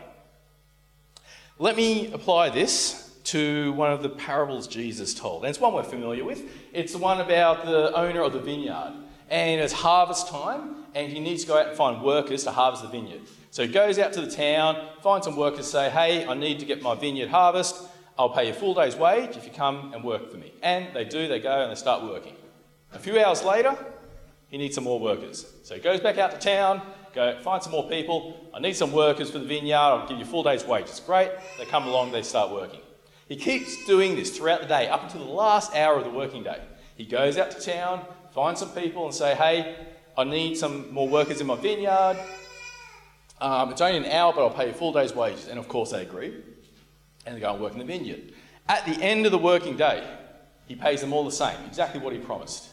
Let 1.58 1.76
me 1.76 2.12
apply 2.12 2.50
this 2.50 3.06
to 3.24 3.72
one 3.72 3.92
of 3.92 4.02
the 4.02 4.08
parables 4.08 4.66
Jesus 4.66 5.14
told. 5.14 5.42
And 5.42 5.50
it's 5.50 5.60
one 5.60 5.72
we're 5.72 5.82
familiar 5.82 6.24
with. 6.24 6.42
It's 6.72 6.92
the 6.92 6.98
one 6.98 7.20
about 7.20 7.64
the 7.64 7.94
owner 7.94 8.22
of 8.22 8.32
the 8.32 8.40
vineyard. 8.40 8.94
And 9.30 9.60
it's 9.60 9.72
harvest 9.72 10.28
time, 10.28 10.84
and 10.94 11.12
he 11.12 11.18
needs 11.18 11.42
to 11.42 11.48
go 11.48 11.58
out 11.58 11.68
and 11.68 11.76
find 11.76 12.02
workers 12.02 12.44
to 12.44 12.52
harvest 12.52 12.82
the 12.82 12.88
vineyard. 12.88 13.22
So 13.50 13.66
he 13.66 13.72
goes 13.72 13.98
out 13.98 14.12
to 14.12 14.20
the 14.20 14.30
town, 14.30 14.86
finds 15.02 15.26
some 15.26 15.34
workers, 15.34 15.68
say, 15.68 15.90
Hey, 15.90 16.26
I 16.26 16.34
need 16.34 16.60
to 16.60 16.66
get 16.66 16.82
my 16.82 16.94
vineyard 16.94 17.30
harvest. 17.30 17.85
I'll 18.18 18.30
pay 18.30 18.46
you 18.46 18.52
a 18.52 18.54
full 18.54 18.74
day's 18.74 18.96
wage 18.96 19.36
if 19.36 19.44
you 19.44 19.50
come 19.50 19.92
and 19.92 20.02
work 20.02 20.30
for 20.30 20.38
me. 20.38 20.52
And 20.62 20.94
they 20.94 21.04
do, 21.04 21.28
they 21.28 21.40
go 21.40 21.62
and 21.62 21.70
they 21.70 21.74
start 21.74 22.02
working. 22.02 22.34
A 22.92 22.98
few 22.98 23.18
hours 23.20 23.44
later, 23.44 23.76
He 24.48 24.58
needs 24.58 24.74
some 24.74 24.84
more 24.84 25.00
workers. 25.00 25.46
So 25.64 25.74
he 25.74 25.80
goes 25.80 26.00
back 26.00 26.18
out 26.18 26.30
to 26.30 26.38
town, 26.38 26.80
go 27.14 27.38
find 27.42 27.62
some 27.62 27.72
more 27.72 27.88
people. 27.88 28.48
I 28.54 28.60
need 28.60 28.76
some 28.76 28.92
workers 28.92 29.30
for 29.30 29.38
the 29.38 29.44
vineyard. 29.44 29.76
I'll 29.76 30.08
give 30.08 30.18
you 30.18 30.24
a 30.24 30.28
full 30.28 30.42
day's 30.42 30.64
wage. 30.64 30.84
It's 30.84 31.00
Great. 31.00 31.30
They 31.58 31.64
come 31.64 31.86
along, 31.86 32.12
they 32.12 32.22
start 32.22 32.50
working. 32.50 32.80
He 33.28 33.36
keeps 33.36 33.84
doing 33.86 34.14
this 34.14 34.36
throughout 34.36 34.60
the 34.60 34.68
day, 34.68 34.88
up 34.88 35.02
until 35.02 35.24
the 35.24 35.32
last 35.32 35.74
hour 35.74 35.98
of 35.98 36.04
the 36.04 36.10
working 36.10 36.44
day. 36.44 36.60
He 36.96 37.04
goes 37.04 37.36
out 37.38 37.50
to 37.50 37.60
town, 37.60 38.06
finds 38.32 38.60
some 38.60 38.70
people, 38.70 39.04
and 39.04 39.14
say, 39.14 39.34
"Hey, 39.34 39.74
I 40.16 40.22
need 40.22 40.56
some 40.56 40.92
more 40.92 41.08
workers 41.08 41.40
in 41.40 41.46
my 41.48 41.56
vineyard. 41.56 42.16
Um, 43.40 43.70
it's 43.70 43.80
only 43.80 43.98
an 43.98 44.12
hour, 44.12 44.32
but 44.32 44.42
I'll 44.42 44.50
pay 44.54 44.66
you 44.66 44.70
a 44.70 44.74
full 44.74 44.92
day's 44.92 45.12
wages." 45.12 45.48
And 45.48 45.58
of 45.58 45.66
course, 45.66 45.90
they 45.90 46.02
agree, 46.02 46.34
and 47.26 47.36
they 47.36 47.40
go 47.40 47.52
and 47.52 47.60
work 47.62 47.72
in 47.72 47.78
the 47.78 47.84
vineyard. 47.84 48.32
At 48.68 48.86
the 48.86 49.02
end 49.02 49.26
of 49.26 49.32
the 49.32 49.38
working 49.38 49.76
day, 49.76 50.08
he 50.66 50.74
pays 50.74 51.00
them 51.00 51.12
all 51.12 51.24
the 51.24 51.32
same, 51.32 51.56
exactly 51.66 52.00
what 52.00 52.12
he 52.12 52.18
promised. 52.18 52.68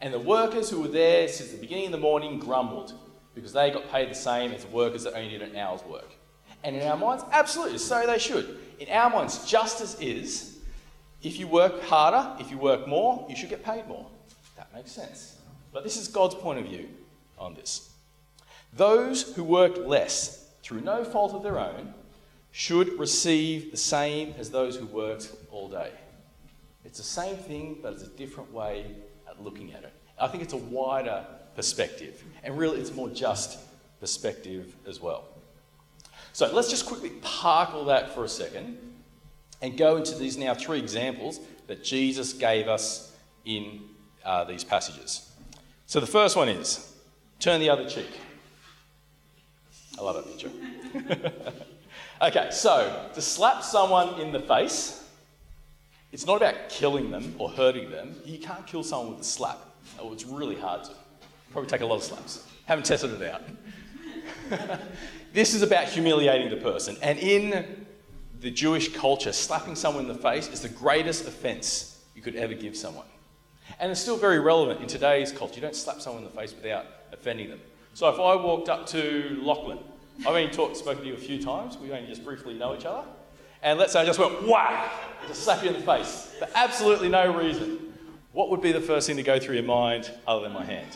And 0.00 0.12
the 0.12 0.18
workers 0.18 0.70
who 0.70 0.80
were 0.80 0.88
there 0.88 1.28
since 1.28 1.50
the 1.50 1.58
beginning 1.58 1.86
of 1.86 1.92
the 1.92 1.98
morning 1.98 2.38
grumbled 2.38 2.94
because 3.34 3.52
they 3.52 3.70
got 3.70 3.90
paid 3.90 4.10
the 4.10 4.14
same 4.14 4.52
as 4.52 4.64
the 4.64 4.70
workers 4.70 5.04
that 5.04 5.14
only 5.14 5.30
did 5.30 5.42
an 5.42 5.56
hour's 5.56 5.84
work. 5.84 6.10
And 6.64 6.76
in 6.76 6.86
our 6.86 6.96
minds, 6.96 7.24
absolutely, 7.32 7.78
so 7.78 8.06
they 8.06 8.18
should. 8.18 8.58
In 8.78 8.88
our 8.88 9.10
minds, 9.10 9.46
justice 9.46 9.98
is 10.00 10.58
if 11.22 11.38
you 11.38 11.46
work 11.46 11.82
harder, 11.82 12.36
if 12.40 12.50
you 12.50 12.58
work 12.58 12.86
more, 12.88 13.26
you 13.28 13.36
should 13.36 13.50
get 13.50 13.64
paid 13.64 13.86
more. 13.86 14.06
That 14.56 14.72
makes 14.74 14.90
sense. 14.90 15.36
But 15.72 15.84
this 15.84 15.96
is 15.96 16.08
God's 16.08 16.34
point 16.34 16.58
of 16.58 16.66
view 16.66 16.88
on 17.38 17.54
this. 17.54 17.90
Those 18.74 19.34
who 19.34 19.44
work 19.44 19.76
less 19.78 20.50
through 20.62 20.80
no 20.80 21.04
fault 21.04 21.34
of 21.34 21.42
their 21.42 21.58
own 21.58 21.94
should 22.52 22.98
receive 22.98 23.70
the 23.70 23.76
same 23.76 24.34
as 24.38 24.50
those 24.50 24.76
who 24.76 24.86
worked 24.86 25.32
all 25.50 25.68
day. 25.68 25.92
It's 26.84 26.98
the 26.98 27.04
same 27.04 27.36
thing, 27.36 27.78
but 27.82 27.92
it's 27.92 28.02
a 28.02 28.08
different 28.08 28.52
way 28.52 28.86
at 29.28 29.42
looking 29.42 29.72
at 29.72 29.84
it. 29.84 29.92
I 30.18 30.28
think 30.28 30.42
it's 30.42 30.52
a 30.52 30.58
wider 30.58 31.24
perspective, 31.54 32.22
and 32.42 32.58
really 32.58 32.80
it's 32.80 32.90
a 32.90 32.94
more 32.94 33.08
just 33.08 33.58
perspective 34.00 34.74
as 34.86 35.00
well. 35.00 35.24
So 36.32 36.52
let's 36.52 36.70
just 36.70 36.86
quickly 36.86 37.10
park 37.22 37.74
all 37.74 37.84
that 37.86 38.14
for 38.14 38.24
a 38.24 38.28
second 38.28 38.78
and 39.62 39.76
go 39.76 39.96
into 39.96 40.14
these 40.14 40.36
now 40.38 40.54
three 40.54 40.78
examples 40.78 41.40
that 41.66 41.84
Jesus 41.84 42.32
gave 42.32 42.68
us 42.68 43.14
in 43.44 43.80
uh, 44.24 44.44
these 44.44 44.64
passages. 44.64 45.30
So 45.86 46.00
the 46.00 46.06
first 46.06 46.36
one 46.36 46.48
is 46.48 46.94
turn 47.40 47.60
the 47.60 47.68
other 47.68 47.88
cheek. 47.88 48.10
I 49.98 50.02
love 50.02 50.16
that 50.16 50.26
picture. 50.26 51.64
okay, 52.22 52.48
so 52.50 53.08
to 53.14 53.22
slap 53.22 53.62
someone 53.62 54.20
in 54.20 54.32
the 54.32 54.40
face, 54.40 55.04
it's 56.12 56.26
not 56.26 56.36
about 56.36 56.68
killing 56.68 57.10
them 57.10 57.34
or 57.38 57.50
hurting 57.50 57.90
them. 57.90 58.14
You 58.24 58.38
can't 58.38 58.66
kill 58.66 58.82
someone 58.82 59.12
with 59.12 59.20
a 59.20 59.24
slap. 59.24 59.58
Oh, 59.98 60.12
it's 60.12 60.24
really 60.24 60.56
hard 60.56 60.84
to. 60.84 60.90
Probably 61.52 61.68
take 61.68 61.80
a 61.80 61.86
lot 61.86 61.96
of 61.96 62.02
slaps. 62.02 62.46
Haven't 62.66 62.86
tested 62.86 63.20
it 63.20 63.32
out. 63.32 63.42
this 65.32 65.54
is 65.54 65.62
about 65.62 65.84
humiliating 65.84 66.50
the 66.50 66.56
person. 66.56 66.96
And 67.02 67.18
in 67.18 67.86
the 68.40 68.50
Jewish 68.50 68.92
culture, 68.94 69.32
slapping 69.32 69.74
someone 69.74 70.04
in 70.04 70.12
the 70.12 70.22
face 70.22 70.48
is 70.48 70.60
the 70.60 70.68
greatest 70.68 71.26
offense 71.26 72.02
you 72.14 72.22
could 72.22 72.36
ever 72.36 72.54
give 72.54 72.76
someone. 72.76 73.06
And 73.78 73.90
it's 73.90 74.00
still 74.00 74.16
very 74.16 74.40
relevant 74.40 74.80
in 74.80 74.86
today's 74.86 75.32
culture. 75.32 75.56
You 75.56 75.62
don't 75.62 75.76
slap 75.76 76.00
someone 76.00 76.24
in 76.24 76.30
the 76.30 76.36
face 76.36 76.54
without 76.54 76.86
offending 77.12 77.50
them. 77.50 77.60
So 77.94 78.08
if 78.08 78.16
I 78.16 78.34
walked 78.36 78.68
up 78.68 78.86
to 78.88 79.38
Lachlan, 79.42 79.78
I've 80.20 80.26
only 80.26 80.48
talked, 80.48 80.76
spoken 80.76 81.02
to 81.02 81.08
you 81.08 81.14
a 81.14 81.18
few 81.18 81.42
times, 81.42 81.78
we 81.78 81.92
only 81.92 82.06
just 82.06 82.24
briefly 82.24 82.54
know 82.54 82.74
each 82.74 82.84
other, 82.84 83.06
and 83.62 83.78
let's 83.78 83.92
say 83.92 84.00
I 84.00 84.04
just 84.04 84.18
went 84.18 84.46
whack, 84.46 84.90
just 85.26 85.44
slap 85.44 85.62
you 85.62 85.70
in 85.70 85.76
the 85.76 85.82
face 85.82 86.34
for 86.38 86.48
absolutely 86.54 87.08
no 87.08 87.36
reason, 87.36 87.94
what 88.32 88.50
would 88.50 88.60
be 88.60 88.72
the 88.72 88.80
first 88.80 89.06
thing 89.06 89.16
to 89.16 89.22
go 89.22 89.38
through 89.38 89.56
your 89.56 89.64
mind 89.64 90.10
other 90.26 90.42
than 90.42 90.52
my 90.52 90.64
hand? 90.64 90.88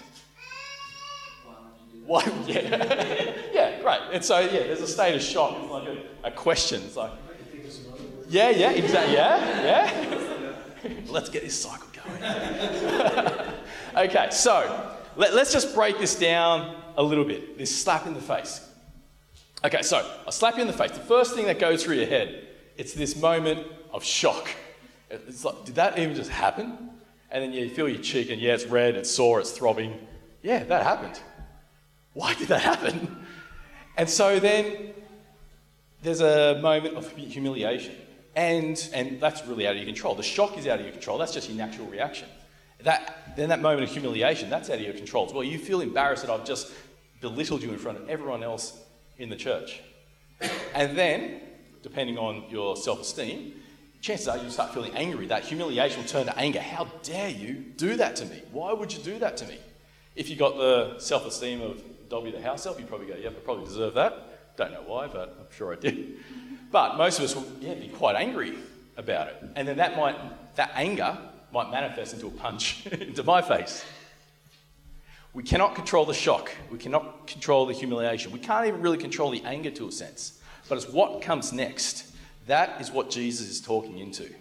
Why? 2.06 2.22
Yeah, 2.46 2.60
yeah, 3.52 3.80
great. 3.80 4.00
And 4.12 4.22
so 4.22 4.38
yeah, 4.38 4.64
there's 4.64 4.82
a 4.82 4.86
state 4.86 5.14
of 5.14 5.22
shock. 5.22 5.56
It's 5.62 5.70
like 5.70 5.88
a, 5.88 6.28
a 6.28 6.30
question. 6.30 6.82
It's 6.82 6.96
like, 6.96 7.12
yeah, 8.28 8.50
yeah, 8.50 8.70
exactly, 8.72 9.14
yeah, 9.14 9.62
yeah. 9.62 10.90
Let's 11.08 11.30
get 11.30 11.42
this 11.42 11.58
cycle 11.58 11.88
going. 11.94 12.22
okay, 14.08 14.28
so 14.30 14.92
let, 15.16 15.32
us 15.32 15.52
just 15.52 15.74
break 15.74 15.98
this 15.98 16.14
down 16.14 16.76
a 16.96 17.02
little 17.02 17.24
bit. 17.24 17.56
This 17.56 17.74
slap 17.74 18.06
in 18.06 18.14
the 18.14 18.20
face. 18.20 18.60
Okay, 19.64 19.80
so 19.80 20.06
I 20.26 20.30
slap 20.30 20.56
you 20.56 20.60
in 20.60 20.66
the 20.66 20.74
face. 20.74 20.90
The 20.90 21.00
first 21.00 21.34
thing 21.34 21.46
that 21.46 21.58
goes 21.58 21.82
through 21.82 21.96
your 21.96 22.06
head, 22.06 22.48
it's 22.76 22.92
this 22.92 23.16
moment 23.16 23.66
of 23.92 24.04
shock. 24.04 24.46
It's 25.08 25.42
like, 25.42 25.64
did 25.64 25.76
that 25.76 25.98
even 25.98 26.14
just 26.14 26.28
happen? 26.28 26.90
And 27.30 27.42
then 27.42 27.52
you 27.54 27.70
feel 27.70 27.88
your 27.88 28.02
cheek, 28.02 28.30
and 28.30 28.40
yeah, 28.40 28.52
it's 28.52 28.66
red, 28.66 28.94
it's 28.94 29.10
sore, 29.10 29.40
it's 29.40 29.52
throbbing. 29.52 30.06
Yeah, 30.42 30.64
that 30.64 30.82
happened. 30.82 31.18
Why 32.12 32.34
did 32.34 32.48
that 32.48 32.60
happen? 32.60 33.24
And 33.96 34.10
so 34.10 34.38
then 34.38 34.92
there's 36.02 36.20
a 36.20 36.60
moment 36.60 36.96
of 36.96 37.10
humiliation. 37.12 37.94
And, 38.36 38.90
and 38.92 39.18
that's 39.18 39.46
really 39.46 39.66
out 39.66 39.72
of 39.72 39.78
your 39.78 39.86
control. 39.86 40.14
The 40.14 40.22
shock 40.22 40.58
is 40.58 40.66
out 40.66 40.78
of 40.78 40.84
your 40.84 40.92
control. 40.92 41.16
That's 41.16 41.32
just 41.32 41.48
your 41.48 41.56
natural 41.56 41.86
reaction. 41.86 42.28
That, 42.82 43.32
then 43.36 43.48
that 43.48 43.62
moment 43.62 43.84
of 43.84 43.90
humiliation, 43.90 44.50
that's 44.50 44.68
out 44.68 44.76
of 44.76 44.82
your 44.82 44.92
control 44.92 45.30
well. 45.32 45.42
You 45.42 45.58
feel 45.58 45.80
embarrassed 45.80 46.26
that 46.26 46.32
I've 46.32 46.44
just 46.44 46.70
belittled 47.20 47.62
you 47.62 47.70
in 47.70 47.78
front 47.78 47.96
of 47.96 48.10
everyone 48.10 48.42
else 48.42 48.83
in 49.18 49.28
the 49.28 49.36
church. 49.36 49.80
And 50.74 50.96
then, 50.96 51.40
depending 51.82 52.18
on 52.18 52.44
your 52.50 52.76
self 52.76 53.00
esteem, 53.00 53.60
chances 54.00 54.28
are 54.28 54.38
you 54.38 54.50
start 54.50 54.74
feeling 54.74 54.94
angry. 54.94 55.26
That 55.26 55.44
humiliation 55.44 56.02
will 56.02 56.08
turn 56.08 56.26
to 56.26 56.38
anger. 56.38 56.60
How 56.60 56.84
dare 57.02 57.30
you 57.30 57.54
do 57.76 57.96
that 57.96 58.16
to 58.16 58.26
me? 58.26 58.42
Why 58.52 58.72
would 58.72 58.92
you 58.92 59.02
do 59.02 59.18
that 59.20 59.36
to 59.38 59.46
me? 59.46 59.58
If 60.14 60.28
you 60.28 60.36
got 60.36 60.56
the 60.56 60.98
self 60.98 61.26
esteem 61.26 61.60
of 61.62 61.82
Dobby 62.08 62.30
the 62.30 62.40
house 62.40 62.66
elf, 62.66 62.78
you 62.78 62.86
probably 62.86 63.06
go, 63.06 63.16
yeah, 63.16 63.30
I 63.30 63.32
probably 63.32 63.64
deserve 63.64 63.94
that. 63.94 64.56
Don't 64.56 64.72
know 64.72 64.84
why, 64.86 65.08
but 65.08 65.36
I'm 65.40 65.56
sure 65.56 65.72
I 65.72 65.76
did. 65.76 66.18
But 66.70 66.96
most 66.96 67.18
of 67.18 67.24
us 67.24 67.34
will 67.34 67.46
yeah, 67.60 67.74
be 67.74 67.88
quite 67.88 68.16
angry 68.16 68.56
about 68.96 69.28
it. 69.28 69.42
And 69.56 69.66
then 69.66 69.76
that 69.78 69.96
might 69.96 70.16
that 70.56 70.72
anger 70.74 71.16
might 71.52 71.70
manifest 71.70 72.14
into 72.14 72.26
a 72.26 72.30
punch 72.30 72.86
into 72.92 73.22
my 73.22 73.40
face. 73.40 73.84
We 75.34 75.42
cannot 75.42 75.74
control 75.74 76.06
the 76.06 76.14
shock. 76.14 76.52
We 76.70 76.78
cannot 76.78 77.26
control 77.26 77.66
the 77.66 77.74
humiliation. 77.74 78.30
We 78.30 78.38
can't 78.38 78.66
even 78.66 78.80
really 78.80 78.98
control 78.98 79.30
the 79.30 79.42
anger 79.42 79.70
to 79.72 79.88
a 79.88 79.92
sense. 79.92 80.40
But 80.68 80.76
it's 80.76 80.88
what 80.88 81.22
comes 81.22 81.52
next. 81.52 82.12
That 82.46 82.80
is 82.80 82.92
what 82.92 83.10
Jesus 83.10 83.48
is 83.48 83.60
talking 83.60 83.98
into. 83.98 84.32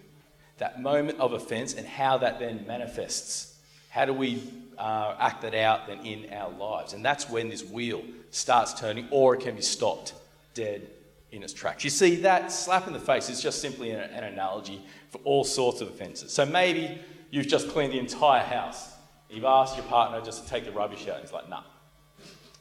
That 0.60 0.82
moment 0.82 1.20
of 1.20 1.34
offense 1.34 1.74
and 1.74 1.88
how 1.88 2.20
that 2.20 2.40
then 2.40 2.66
manifests. 2.68 3.58
How 3.90 4.06
do 4.06 4.14
we 4.14 4.44
uh, 4.78 5.16
act 5.20 5.42
that 5.42 5.56
out 5.56 5.88
then 5.88 6.06
in 6.06 6.32
our 6.32 6.52
lives? 6.52 6.94
And 6.94 7.04
that's 7.04 7.28
when 7.28 7.50
this 7.50 7.64
wheel 7.64 8.04
starts 8.30 8.80
turning 8.80 9.08
or 9.10 9.34
it 9.34 9.42
can 9.42 9.56
be 9.56 9.64
stopped 9.64 10.14
dead 10.54 10.88
in 11.32 11.42
its 11.42 11.54
tracks. 11.54 11.84
You 11.84 11.90
see, 11.90 12.18
that 12.18 12.52
slap 12.52 12.86
in 12.86 12.94
the 12.94 13.00
face 13.00 13.30
is 13.30 13.42
just 13.42 13.62
simply 13.62 13.90
an, 13.90 14.00
an 14.00 14.26
analogy 14.26 14.80
for 15.10 15.18
all 15.24 15.44
sorts 15.44 15.82
of 15.82 15.88
offences. 15.88 16.32
So 16.32 16.46
maybe 16.46 17.00
you've 17.32 17.48
just 17.48 17.70
cleaned 17.70 17.94
the 17.94 18.00
entire 18.00 18.44
house 18.44 18.93
You've 19.34 19.46
asked 19.46 19.76
your 19.76 19.86
partner 19.86 20.22
just 20.22 20.44
to 20.44 20.50
take 20.50 20.66
the 20.66 20.72
rubbish 20.72 21.08
out. 21.08 21.16
And 21.16 21.24
he's 21.24 21.34
like, 21.34 21.50
nah. 21.50 21.64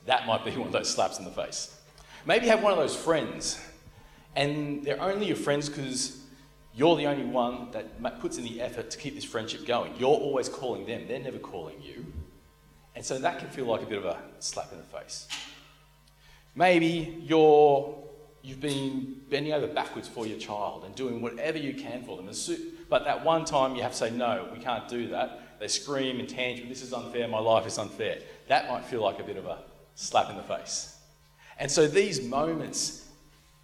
That 0.07 0.27
might 0.27 0.45
be 0.45 0.51
one 0.53 0.67
of 0.67 0.73
those 0.73 0.91
slaps 0.91 1.19
in 1.19 1.25
the 1.25 1.31
face. 1.31 1.77
Maybe 2.27 2.47
you 2.47 2.51
have 2.51 2.63
one 2.63 2.73
of 2.73 2.79
those 2.79 2.97
friends, 2.97 3.61
and 4.35 4.83
they're 4.85 5.01
only 5.01 5.27
your 5.27 5.37
friends 5.37 5.69
because 5.69 6.19
you're 6.75 6.97
the 6.97 7.07
only 7.07 7.25
one 7.25 7.71
that 7.73 8.21
puts 8.21 8.39
in 8.39 8.45
the 8.45 8.61
effort 8.61 8.91
to 8.91 8.99
keep 8.99 9.15
this 9.15 9.25
friendship 9.25 9.67
going. 9.67 9.93
You're 9.99 10.09
always 10.09 10.49
calling 10.49 10.87
them, 10.87 11.07
they're 11.07 11.21
never 11.21 11.39
calling 11.39 11.81
you. 11.83 12.07
And 12.95 13.05
so 13.05 13.19
that 13.19 13.39
can 13.39 13.49
feel 13.49 13.67
like 13.67 13.83
a 13.83 13.87
bit 13.87 13.99
of 13.99 14.05
a 14.05 14.19
slap 14.39 14.73
in 14.73 14.79
the 14.79 14.85
face. 14.85 15.29
Maybe 16.55 17.19
you're, 17.23 17.95
you've 18.43 18.61
been 18.61 19.21
bending 19.31 19.53
over 19.53 19.67
backwards 19.67 20.09
for 20.09 20.27
your 20.27 20.39
child 20.39 20.85
and 20.85 20.95
doing 20.95 21.21
whatever 21.23 21.59
you 21.59 21.75
can 21.75 22.05
for 22.05 22.17
them. 22.17 22.31
But 22.89 23.05
that 23.05 23.25
one 23.25 23.45
time 23.45 23.75
you 23.75 23.83
have 23.83 23.93
to 23.93 23.99
say, 23.99 24.11
no, 24.11 24.49
we 24.53 24.59
can't 24.59 24.89
do 24.89 25.09
that. 25.09 25.42
They 25.63 25.69
scream 25.69 26.19
and 26.19 26.29
tantrum, 26.29 26.69
this 26.69 26.83
is 26.83 26.93
unfair, 26.93 27.29
my 27.29 27.39
life 27.39 27.69
is 27.69 27.79
unfair. 27.79 28.19
That 28.49 28.69
might 28.69 28.85
feel 28.85 29.01
like 29.01 29.21
a 29.21 29.23
bit 29.23 29.37
of 29.37 29.47
a 29.47 29.61
slap 29.95 30.29
in 30.29 30.37
the 30.37 30.43
face. 30.43 30.97
And 31.57 31.71
so 31.71 31.87
these 31.87 32.21
moments, 32.21 33.09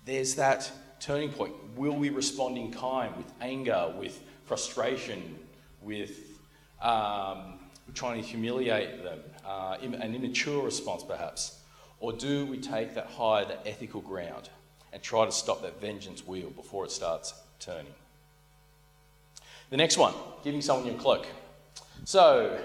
there's 0.04 0.37
that 0.37 0.70
turning 1.00 1.32
point. 1.32 1.54
Will 1.74 1.96
we 1.96 2.11
respond 2.11 2.56
in 2.56 2.70
kind 2.70 3.16
with 3.16 3.26
anger, 3.40 3.92
with 3.98 4.22
frustration, 4.44 5.40
with 5.82 6.38
um, 6.80 7.58
trying 7.94 8.22
to 8.22 8.28
humiliate 8.28 9.02
them, 9.02 9.18
uh, 9.44 9.78
an 9.82 10.14
immature 10.14 10.62
response 10.62 11.02
perhaps? 11.02 11.58
Or 11.98 12.12
do 12.12 12.46
we 12.46 12.58
take 12.58 12.94
that 12.94 13.06
higher, 13.06 13.44
that 13.44 13.62
ethical 13.66 14.02
ground, 14.02 14.50
and 14.92 15.02
try 15.02 15.24
to 15.24 15.32
stop 15.32 15.62
that 15.62 15.80
vengeance 15.80 16.24
wheel 16.24 16.50
before 16.50 16.84
it 16.84 16.92
starts 16.92 17.34
turning? 17.58 17.92
The 19.70 19.76
next 19.76 19.96
one, 19.98 20.14
giving 20.44 20.62
someone 20.62 20.87
your 20.87 20.94
cloak. 20.94 21.26
So, 22.04 22.58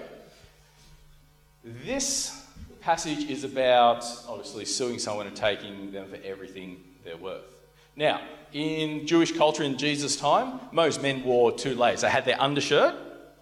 this 1.64 2.46
passage 2.80 3.30
is 3.30 3.44
about 3.44 4.04
obviously 4.28 4.64
suing 4.64 4.98
someone 4.98 5.26
and 5.26 5.36
taking 5.36 5.92
them 5.92 6.08
for 6.08 6.18
everything 6.24 6.82
they're 7.04 7.16
worth. 7.16 7.44
Now, 7.96 8.20
in 8.52 9.06
Jewish 9.06 9.32
culture 9.32 9.62
in 9.62 9.78
Jesus' 9.78 10.16
time, 10.16 10.60
most 10.72 11.02
men 11.02 11.22
wore 11.24 11.52
two 11.52 11.74
layers. 11.74 12.02
They 12.02 12.10
had 12.10 12.24
their 12.24 12.40
undershirt, 12.40 12.94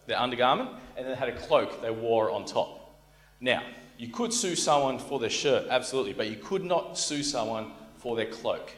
their 0.07 0.19
undergarment, 0.19 0.71
and 0.97 1.07
then 1.07 1.13
they 1.13 1.19
had 1.19 1.29
a 1.29 1.37
cloak 1.37 1.83
they 1.83 1.91
wore 1.91 2.31
on 2.31 2.45
top. 2.45 3.01
Now, 3.41 3.63
you 3.99 4.09
could 4.09 4.33
sue 4.33 4.57
someone 4.57 4.99
for 4.99 5.19
their 5.19 5.31
shirt, 5.31 5.67
absolutely, 5.71 6.13
but 6.13 6.29
you 6.29 6.37
could 6.37 6.65
not 6.65 6.99
sue 6.99 7.23
someone 7.23 7.73
for 7.97 8.17
their 8.17 8.27
cloak. 8.27 8.73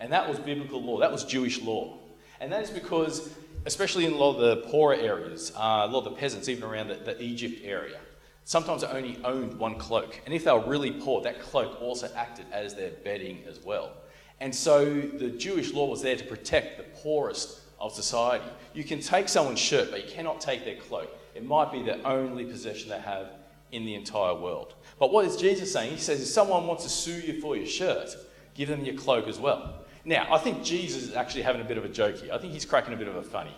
And 0.00 0.12
that 0.12 0.28
was 0.28 0.38
biblical 0.38 0.82
law, 0.82 0.98
that 1.00 1.12
was 1.12 1.24
Jewish 1.24 1.60
law. 1.60 1.98
And 2.40 2.52
that 2.52 2.62
is 2.62 2.70
because, 2.70 3.30
especially 3.66 4.06
in 4.06 4.12
a 4.12 4.16
lot 4.16 4.36
of 4.36 4.40
the 4.40 4.68
poorer 4.68 4.94
areas, 4.94 5.52
uh, 5.56 5.84
a 5.84 5.88
lot 5.88 5.98
of 5.98 6.04
the 6.04 6.10
peasants, 6.12 6.48
even 6.48 6.64
around 6.64 6.88
the, 6.88 6.94
the 6.94 7.22
Egypt 7.22 7.60
area, 7.64 7.98
sometimes 8.44 8.82
they 8.82 8.88
only 8.88 9.18
owned 9.24 9.58
one 9.58 9.74
cloak. 9.74 10.20
And 10.24 10.32
if 10.32 10.44
they 10.44 10.52
were 10.52 10.60
really 10.60 10.92
poor, 10.92 11.20
that 11.22 11.40
cloak 11.40 11.82
also 11.82 12.08
acted 12.14 12.46
as 12.52 12.74
their 12.74 12.92
bedding 13.04 13.42
as 13.48 13.58
well. 13.60 13.92
And 14.40 14.54
so 14.54 14.84
the 14.84 15.30
Jewish 15.30 15.72
law 15.72 15.86
was 15.86 16.02
there 16.02 16.16
to 16.16 16.24
protect 16.24 16.78
the 16.78 16.84
poorest 17.00 17.60
of 17.80 17.92
society. 17.92 18.44
You 18.72 18.84
can 18.84 19.00
take 19.00 19.28
someone's 19.28 19.58
shirt, 19.58 19.90
but 19.90 20.06
you 20.06 20.12
cannot 20.12 20.40
take 20.40 20.64
their 20.64 20.76
cloak. 20.76 21.10
It 21.34 21.44
might 21.44 21.72
be 21.72 21.82
the 21.82 22.02
only 22.04 22.44
possession 22.44 22.88
they 22.88 23.00
have 23.00 23.30
in 23.72 23.84
the 23.84 23.94
entire 23.94 24.34
world. 24.34 24.74
But 24.98 25.12
what 25.12 25.24
is 25.24 25.36
Jesus 25.36 25.72
saying? 25.72 25.92
He 25.92 25.98
says, 25.98 26.20
if 26.20 26.28
someone 26.28 26.66
wants 26.66 26.84
to 26.84 26.90
sue 26.90 27.20
you 27.20 27.40
for 27.40 27.56
your 27.56 27.66
shirt, 27.66 28.10
give 28.54 28.68
them 28.68 28.84
your 28.84 28.94
cloak 28.94 29.26
as 29.26 29.38
well. 29.38 29.85
Now, 30.06 30.32
I 30.32 30.38
think 30.38 30.62
Jesus 30.62 31.02
is 31.02 31.14
actually 31.16 31.42
having 31.42 31.60
a 31.60 31.64
bit 31.64 31.78
of 31.78 31.84
a 31.84 31.88
joke 31.88 32.18
here. 32.18 32.32
I 32.32 32.38
think 32.38 32.52
he's 32.52 32.64
cracking 32.64 32.94
a 32.94 32.96
bit 32.96 33.08
of 33.08 33.16
a 33.16 33.22
funny. 33.24 33.54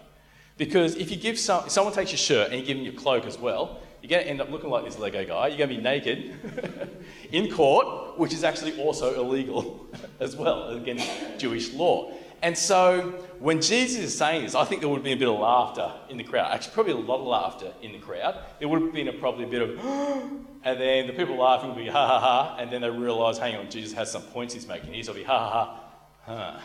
Because 0.56 0.96
if 0.96 1.10
you 1.10 1.18
give 1.18 1.38
some, 1.38 1.66
if 1.66 1.70
someone 1.70 1.92
takes 1.92 2.10
your 2.10 2.18
shirt 2.18 2.50
and 2.50 2.58
you 2.58 2.66
give 2.66 2.78
them 2.78 2.86
your 2.86 2.94
cloak 2.94 3.26
as 3.26 3.38
well, 3.38 3.80
you're 4.00 4.08
going 4.08 4.24
to 4.24 4.30
end 4.30 4.40
up 4.40 4.50
looking 4.50 4.70
like 4.70 4.82
this 4.84 4.98
Lego 4.98 5.26
guy. 5.26 5.48
You're 5.48 5.58
going 5.58 5.68
to 5.68 5.76
be 5.76 5.82
naked 5.82 6.96
in 7.32 7.52
court, 7.52 8.18
which 8.18 8.32
is 8.32 8.44
actually 8.44 8.80
also 8.80 9.20
illegal 9.20 9.86
as 10.20 10.36
well 10.36 10.70
against 10.70 11.06
Jewish 11.36 11.74
law. 11.74 12.14
And 12.40 12.56
so 12.56 13.14
when 13.40 13.60
Jesus 13.60 14.04
is 14.04 14.16
saying 14.16 14.44
this, 14.44 14.54
I 14.54 14.64
think 14.64 14.80
there 14.80 14.88
would 14.88 14.96
have 14.96 15.04
been 15.04 15.18
a 15.18 15.20
bit 15.20 15.28
of 15.28 15.38
laughter 15.38 15.92
in 16.08 16.16
the 16.16 16.24
crowd. 16.24 16.50
Actually, 16.50 16.72
probably 16.72 16.92
a 16.92 16.96
lot 16.96 17.20
of 17.20 17.26
laughter 17.26 17.72
in 17.82 17.92
the 17.92 17.98
crowd. 17.98 18.42
There 18.58 18.68
would 18.68 18.80
have 18.80 18.92
been 18.92 19.08
a, 19.08 19.12
probably 19.12 19.44
a 19.44 19.48
bit 19.48 19.60
of, 19.60 19.70
and 20.64 20.80
then 20.80 21.08
the 21.08 21.12
people 21.12 21.36
laughing 21.36 21.74
would 21.74 21.78
be 21.78 21.88
ha 21.88 22.06
ha 22.06 22.20
ha, 22.20 22.56
and 22.58 22.72
then 22.72 22.80
they 22.80 22.90
realise, 22.90 23.36
hang 23.36 23.56
on, 23.56 23.68
Jesus 23.68 23.92
has 23.92 24.10
some 24.10 24.22
points 24.22 24.54
he's 24.54 24.66
making 24.66 24.94
here, 24.94 25.02
so 25.02 25.12
be 25.12 25.24
ha 25.24 25.38
ha 25.38 25.50
ha, 25.50 25.80
ha. 26.28 26.62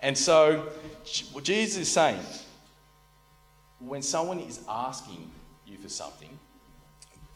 And 0.00 0.16
so 0.16 0.68
what 1.32 1.44
Jesus 1.44 1.82
is 1.82 1.88
saying, 1.92 2.20
when 3.80 4.02
someone 4.02 4.40
is 4.40 4.60
asking 4.68 5.30
you 5.66 5.76
for 5.78 5.88
something, 5.88 6.38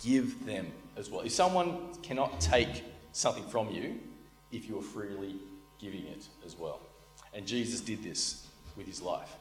give 0.03 0.47
them 0.47 0.73
as 0.97 1.11
well. 1.11 1.21
If 1.23 1.33
someone 1.33 1.95
cannot 2.03 2.41
take 2.41 2.85
something 3.13 3.45
from 3.45 3.71
you, 3.71 3.99
if 4.53 4.69
you 4.69 4.79
are 4.79 4.83
freely 4.83 5.37
giving 5.81 6.07
it 6.07 6.27
as 6.45 6.57
well. 6.57 6.81
And 7.35 7.47
Jesus 7.47 7.81
did 7.81 8.03
this 8.03 8.47
with 8.77 8.87
his 8.87 9.01
life. 9.03 9.37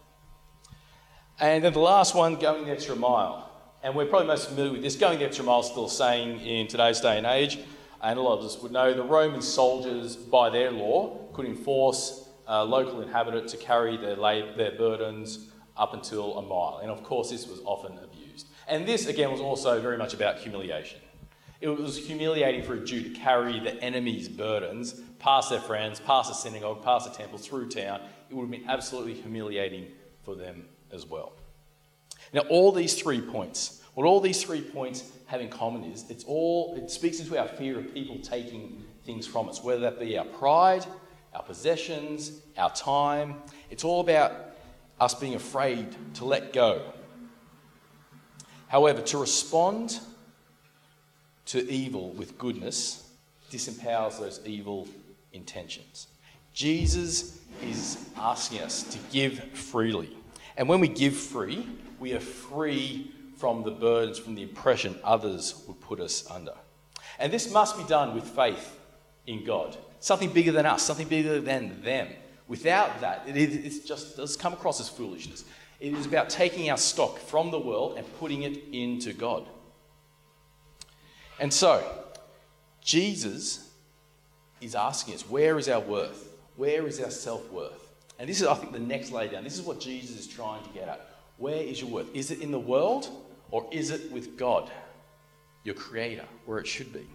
And 1.40 1.64
then 1.64 1.74
the 1.74 1.80
last 1.80 2.16
one, 2.16 2.36
going 2.36 2.66
the 2.66 2.72
extra 2.72 2.96
mile. 2.96 3.50
And 3.82 3.96
we're 3.96 4.06
probably 4.06 4.28
most 4.28 4.50
familiar 4.50 4.74
with 4.74 4.82
this. 4.82 4.96
Going 4.96 5.20
the 5.20 5.26
extra 5.26 5.46
mile 5.46 5.62
is 5.62 5.68
still 5.68 5.88
saying 5.88 6.42
in 6.42 6.68
today's 6.68 7.00
day 7.00 7.18
and 7.18 7.26
age, 7.26 7.60
and 8.02 8.20
a 8.20 8.22
lot 8.22 8.40
of 8.40 8.46
us 8.46 8.62
would 8.62 8.72
know, 8.72 8.94
the 8.94 9.04
Roman 9.04 9.42
soldiers, 9.42 10.16
by 10.16 10.50
their 10.50 10.72
law, 10.72 11.29
could 11.34 11.46
enforce 11.46 12.30
local 12.48 13.02
inhabitant 13.02 13.48
to 13.50 13.58
carry 13.58 13.98
their, 13.98 14.16
their 14.16 14.72
burdens 14.72 15.50
up 15.78 15.94
until 15.94 16.38
a 16.38 16.42
mile. 16.42 16.80
And 16.82 16.92
of 16.92 17.04
course, 17.04 17.30
this 17.30 17.48
was 17.48 17.62
often 17.64 17.98
abused. 18.04 18.48
And 18.68 18.88
this, 18.88 19.08
again, 19.08 19.32
was 19.32 19.42
also 19.42 19.82
very 19.82 19.98
much 19.98 20.14
about 20.14 20.38
humiliation. 20.38 21.00
It 21.62 21.68
was 21.68 21.98
humiliating 21.98 22.64
for 22.64 22.76
a 22.76 22.86
Jew 22.86 23.04
to 23.04 23.10
carry 23.10 23.60
the 23.60 23.76
enemy's 23.84 24.30
burdens 24.30 25.02
past 25.20 25.50
their 25.50 25.60
friends, 25.60 26.00
past 26.00 26.30
the 26.30 26.36
synagogue, 26.36 26.84
past 26.84 27.12
the 27.12 27.18
temple, 27.18 27.38
through 27.38 27.70
town. 27.70 28.02
It 28.30 28.36
would 28.36 28.44
have 28.44 28.52
been 28.52 28.70
absolutely 28.70 29.16
humiliating 29.16 29.88
for 30.24 30.36
them 30.36 30.66
as 30.94 31.06
well. 31.06 31.34
Now, 32.32 32.42
all 32.42 32.72
these 32.72 32.94
three 32.94 33.20
points, 33.20 33.82
what 33.94 34.06
all 34.06 34.22
these 34.22 34.42
three 34.42 34.62
points 34.62 35.12
have 35.26 35.42
in 35.42 35.50
common 35.50 35.84
is 35.84 36.10
it's 36.10 36.24
all, 36.24 36.76
it 36.78 36.90
speaks 36.90 37.20
into 37.20 37.38
our 37.38 37.48
fear 37.48 37.80
of 37.80 37.94
people 37.94 38.20
taking 38.20 38.84
things 39.04 39.28
from 39.28 39.50
us, 39.50 39.64
whether 39.64 39.82
that 39.82 40.00
be 40.00 40.18
our 40.18 40.26
pride, 40.26 40.86
our 41.34 41.44
possessions, 41.44 42.32
our 42.58 42.72
time. 42.72 43.36
It's 43.70 43.84
all 43.84 44.02
about 44.02 44.34
us 45.00 45.14
being 45.14 45.36
afraid 45.36 45.96
to 46.16 46.26
let 46.26 46.54
go. 46.54 46.82
However, 48.68 49.02
to 49.02 49.18
respond 49.18 50.00
to 51.48 51.68
evil 51.70 52.12
with 52.12 52.38
goodness 52.38 53.10
disempowers 53.52 54.20
those 54.20 54.40
evil 54.46 54.88
intentions. 55.34 56.08
Jesus 56.54 57.42
is 57.64 58.10
asking 58.18 58.60
us 58.60 58.84
to 58.84 59.00
give 59.12 59.44
freely. 59.54 60.16
And 60.58 60.68
when 60.68 60.80
we 60.80 60.88
give 60.88 61.16
free, 61.16 61.68
we 62.00 62.14
are 62.14 62.20
free 62.20 63.12
from 63.38 63.64
the 63.64 63.72
burdens, 63.72 64.20
from 64.20 64.36
the 64.36 64.44
oppression 64.44 65.00
others 65.04 65.64
would 65.68 65.80
put 65.80 66.00
us 66.00 66.30
under. 66.30 66.54
And 67.18 67.32
this 67.32 67.52
must 67.52 67.78
be 67.78 67.84
done 67.86 68.14
with 68.14 68.26
faith 68.26 68.78
in 69.26 69.44
God. 69.44 69.78
Something 70.00 70.32
bigger 70.32 70.52
than 70.52 70.66
us, 70.66 70.84
something 70.84 71.08
bigger 71.08 71.42
than 71.42 71.82
them. 71.82 72.08
Without 72.48 73.02
that, 73.02 73.24
it, 73.28 73.36
it 73.38 73.86
just 73.86 74.18
does 74.18 74.36
come 74.36 74.54
across 74.54 74.80
as 74.80 74.90
foolishness. 74.90 75.46
It 75.80 75.94
is 75.94 76.06
about 76.06 76.30
taking 76.30 76.70
our 76.70 76.78
stock 76.78 77.20
from 77.20 77.52
the 77.52 77.60
world 77.60 77.98
and 77.98 78.06
putting 78.20 78.44
it 78.44 78.62
into 78.74 79.14
God. 79.14 79.46
And 81.40 81.54
so, 81.54 81.84
Jesus 82.84 83.70
is 84.62 84.76
asking 84.76 85.14
us, 85.14 85.30
where 85.30 85.58
is 85.58 85.70
our 85.70 85.80
worth? 85.80 86.36
Where 86.58 86.86
is 86.88 87.00
our 87.00 87.12
self 87.12 87.50
worth? 87.52 87.88
And 88.18 88.28
this 88.28 88.42
is, 88.42 88.48
I 88.48 88.56
think, 88.56 88.74
the 88.74 88.80
next 88.80 89.12
lay 89.12 89.30
down. 89.30 89.46
This 89.46 89.58
is 89.58 89.62
what 89.62 89.80
Jesus 89.80 90.20
is 90.20 90.28
trying 90.28 90.64
to 90.64 90.70
get 90.70 90.90
at. 90.90 91.10
Where 91.38 91.64
is 91.64 91.80
your 91.80 91.90
worth? 91.90 92.14
Is 92.14 92.32
it 92.32 92.42
in 92.42 92.52
the 92.52 92.60
world 92.60 93.10
or 93.52 93.68
is 93.72 93.92
it 93.92 94.12
with 94.12 94.38
God, 94.38 94.70
your 95.64 95.76
Creator, 95.76 96.26
where 96.46 96.60
it 96.60 96.68
should 96.68 96.92
be? 96.92 97.08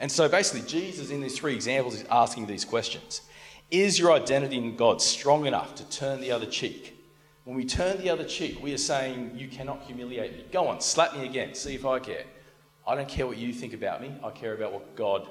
And 0.00 0.10
so 0.10 0.28
basically, 0.28 0.66
Jesus, 0.66 1.10
in 1.10 1.20
these 1.20 1.38
three 1.38 1.54
examples, 1.54 1.94
is 1.94 2.04
asking 2.10 2.46
these 2.46 2.64
questions 2.64 3.20
Is 3.70 3.98
your 3.98 4.12
identity 4.12 4.56
in 4.56 4.74
God 4.74 5.00
strong 5.00 5.46
enough 5.46 5.74
to 5.76 5.88
turn 5.90 6.20
the 6.20 6.32
other 6.32 6.46
cheek? 6.46 6.96
When 7.44 7.56
we 7.56 7.64
turn 7.64 7.98
the 7.98 8.10
other 8.10 8.24
cheek, 8.24 8.62
we 8.62 8.72
are 8.72 8.78
saying, 8.78 9.32
You 9.34 9.48
cannot 9.48 9.82
humiliate 9.82 10.32
me. 10.32 10.46
Go 10.50 10.66
on, 10.68 10.80
slap 10.80 11.14
me 11.14 11.26
again, 11.26 11.54
see 11.54 11.74
if 11.74 11.84
I 11.84 11.98
care. 11.98 12.24
I 12.86 12.94
don't 12.94 13.08
care 13.08 13.26
what 13.26 13.36
you 13.36 13.52
think 13.52 13.74
about 13.74 14.00
me, 14.00 14.12
I 14.24 14.30
care 14.30 14.54
about 14.54 14.72
what 14.72 14.96
God 14.96 15.28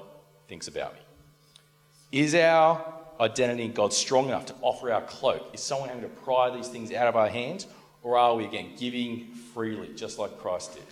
thinks 0.48 0.68
about 0.68 0.94
me. 0.94 1.00
Is 2.12 2.34
our 2.34 2.94
identity 3.20 3.64
in 3.64 3.72
God 3.72 3.92
strong 3.92 4.28
enough 4.28 4.46
to 4.46 4.54
offer 4.62 4.92
our 4.92 5.02
cloak? 5.02 5.50
Is 5.52 5.60
someone 5.60 5.88
having 5.88 6.04
to 6.04 6.08
pry 6.08 6.54
these 6.54 6.68
things 6.68 6.92
out 6.92 7.08
of 7.08 7.16
our 7.16 7.28
hands? 7.28 7.66
Or 8.02 8.16
are 8.16 8.34
we, 8.34 8.46
again, 8.46 8.70
giving 8.78 9.26
freely, 9.52 9.90
just 9.94 10.18
like 10.18 10.38
Christ 10.38 10.74
did? 10.74 10.84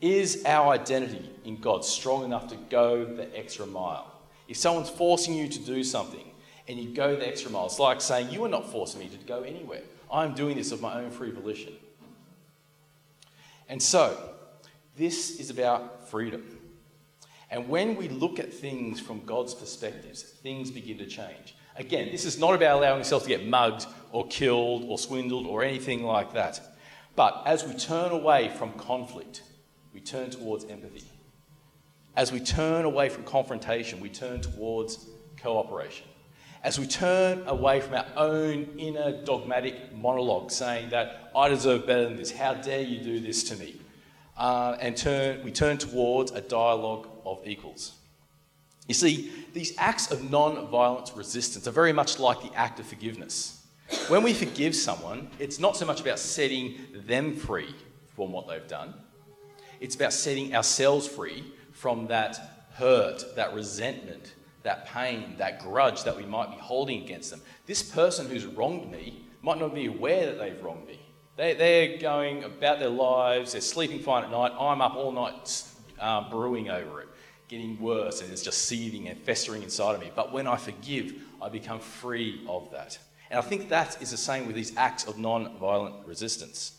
Is 0.00 0.42
our 0.44 0.72
identity 0.72 1.30
in 1.44 1.56
God 1.56 1.84
strong 1.84 2.24
enough 2.24 2.48
to 2.48 2.56
go 2.68 3.04
the 3.04 3.36
extra 3.36 3.66
mile? 3.66 4.10
If 4.48 4.56
someone's 4.56 4.90
forcing 4.90 5.34
you 5.34 5.48
to 5.48 5.58
do 5.58 5.82
something 5.82 6.30
and 6.68 6.78
you 6.78 6.94
go 6.94 7.16
the 7.16 7.26
extra 7.26 7.50
mile, 7.50 7.66
it's 7.66 7.78
like 7.78 8.00
saying, 8.00 8.30
You 8.30 8.44
are 8.44 8.48
not 8.48 8.70
forcing 8.70 9.00
me 9.00 9.08
to 9.08 9.16
go 9.18 9.42
anywhere. 9.42 9.82
I'm 10.12 10.34
doing 10.34 10.56
this 10.56 10.72
of 10.72 10.80
my 10.80 11.02
own 11.02 11.10
free 11.10 11.30
volition. 11.30 11.72
And 13.68 13.82
so, 13.82 14.34
this 14.96 15.40
is 15.40 15.50
about 15.50 16.08
freedom. 16.08 16.58
And 17.50 17.68
when 17.68 17.96
we 17.96 18.08
look 18.08 18.38
at 18.38 18.52
things 18.52 19.00
from 19.00 19.24
God's 19.24 19.54
perspectives, 19.54 20.22
things 20.22 20.70
begin 20.70 20.98
to 20.98 21.06
change. 21.06 21.54
Again, 21.76 22.10
this 22.10 22.24
is 22.24 22.38
not 22.38 22.54
about 22.54 22.78
allowing 22.78 22.98
ourselves 22.98 23.24
to 23.24 23.28
get 23.28 23.46
mugged 23.46 23.86
or 24.12 24.26
killed 24.28 24.84
or 24.86 24.98
swindled 24.98 25.46
or 25.46 25.62
anything 25.62 26.04
like 26.04 26.32
that. 26.34 26.60
But 27.16 27.42
as 27.46 27.64
we 27.64 27.74
turn 27.74 28.12
away 28.12 28.52
from 28.56 28.72
conflict, 28.72 29.42
we 29.94 30.00
turn 30.00 30.30
towards 30.30 30.64
empathy. 30.64 31.04
As 32.16 32.30
we 32.30 32.40
turn 32.40 32.84
away 32.84 33.08
from 33.08 33.24
confrontation, 33.24 34.00
we 34.00 34.10
turn 34.10 34.40
towards 34.42 35.06
cooperation. 35.40 36.06
As 36.62 36.78
we 36.78 36.86
turn 36.86 37.42
away 37.46 37.80
from 37.80 37.94
our 37.94 38.06
own 38.16 38.68
inner 38.78 39.22
dogmatic 39.24 39.94
monologue 39.94 40.50
saying 40.50 40.90
that 40.90 41.30
I 41.34 41.48
deserve 41.48 41.86
better 41.86 42.04
than 42.04 42.16
this, 42.16 42.30
how 42.30 42.54
dare 42.54 42.82
you 42.82 43.00
do 43.02 43.20
this 43.20 43.44
to 43.44 43.56
me? 43.56 43.80
uh, 44.36 44.76
and 44.80 44.96
turn, 44.96 45.42
we 45.44 45.50
turn 45.50 45.78
towards 45.78 46.32
a 46.32 46.40
dialogue 46.40 47.08
of 47.24 47.46
equals. 47.46 47.92
You 48.88 48.94
see, 48.94 49.32
these 49.52 49.74
acts 49.78 50.10
of 50.10 50.30
non 50.30 50.68
violent 50.68 51.12
resistance 51.14 51.66
are 51.66 51.72
very 51.72 51.92
much 51.92 52.18
like 52.18 52.42
the 52.42 52.52
act 52.54 52.80
of 52.80 52.86
forgiveness. 52.86 53.64
When 54.08 54.22
we 54.22 54.34
forgive 54.34 54.74
someone, 54.74 55.30
it's 55.38 55.58
not 55.58 55.76
so 55.76 55.86
much 55.86 56.00
about 56.00 56.18
setting 56.18 56.78
them 57.06 57.36
free 57.36 57.74
from 58.16 58.32
what 58.32 58.48
they've 58.48 58.66
done, 58.66 58.94
it's 59.84 59.94
about 59.94 60.14
setting 60.14 60.56
ourselves 60.56 61.06
free 61.06 61.44
from 61.72 62.06
that 62.06 62.66
hurt, 62.72 63.36
that 63.36 63.52
resentment, 63.52 64.32
that 64.62 64.86
pain, 64.86 65.34
that 65.36 65.60
grudge 65.60 66.04
that 66.04 66.16
we 66.16 66.24
might 66.24 66.50
be 66.50 66.56
holding 66.56 67.02
against 67.02 67.30
them. 67.30 67.42
This 67.66 67.82
person 67.82 68.26
who's 68.26 68.46
wronged 68.46 68.90
me 68.90 69.26
might 69.42 69.58
not 69.58 69.74
be 69.74 69.84
aware 69.84 70.24
that 70.24 70.38
they've 70.38 70.64
wronged 70.64 70.86
me. 70.86 70.98
They, 71.36 71.52
they're 71.52 71.98
going 71.98 72.44
about 72.44 72.78
their 72.78 72.88
lives, 72.88 73.52
they're 73.52 73.60
sleeping 73.60 73.98
fine 73.98 74.24
at 74.24 74.30
night. 74.30 74.52
I'm 74.58 74.80
up 74.80 74.94
all 74.94 75.12
night 75.12 75.64
um, 76.00 76.30
brewing 76.30 76.70
over 76.70 77.02
it, 77.02 77.08
getting 77.48 77.78
worse, 77.78 78.22
and 78.22 78.32
it's 78.32 78.42
just 78.42 78.62
seething 78.62 79.08
and 79.08 79.20
festering 79.20 79.62
inside 79.62 79.96
of 79.96 80.00
me. 80.00 80.10
But 80.16 80.32
when 80.32 80.46
I 80.46 80.56
forgive, 80.56 81.12
I 81.42 81.50
become 81.50 81.78
free 81.78 82.42
of 82.48 82.70
that. 82.70 82.96
And 83.28 83.38
I 83.38 83.42
think 83.42 83.68
that 83.68 84.00
is 84.00 84.12
the 84.12 84.16
same 84.16 84.46
with 84.46 84.56
these 84.56 84.74
acts 84.78 85.04
of 85.04 85.18
non 85.18 85.58
violent 85.58 86.06
resistance. 86.06 86.78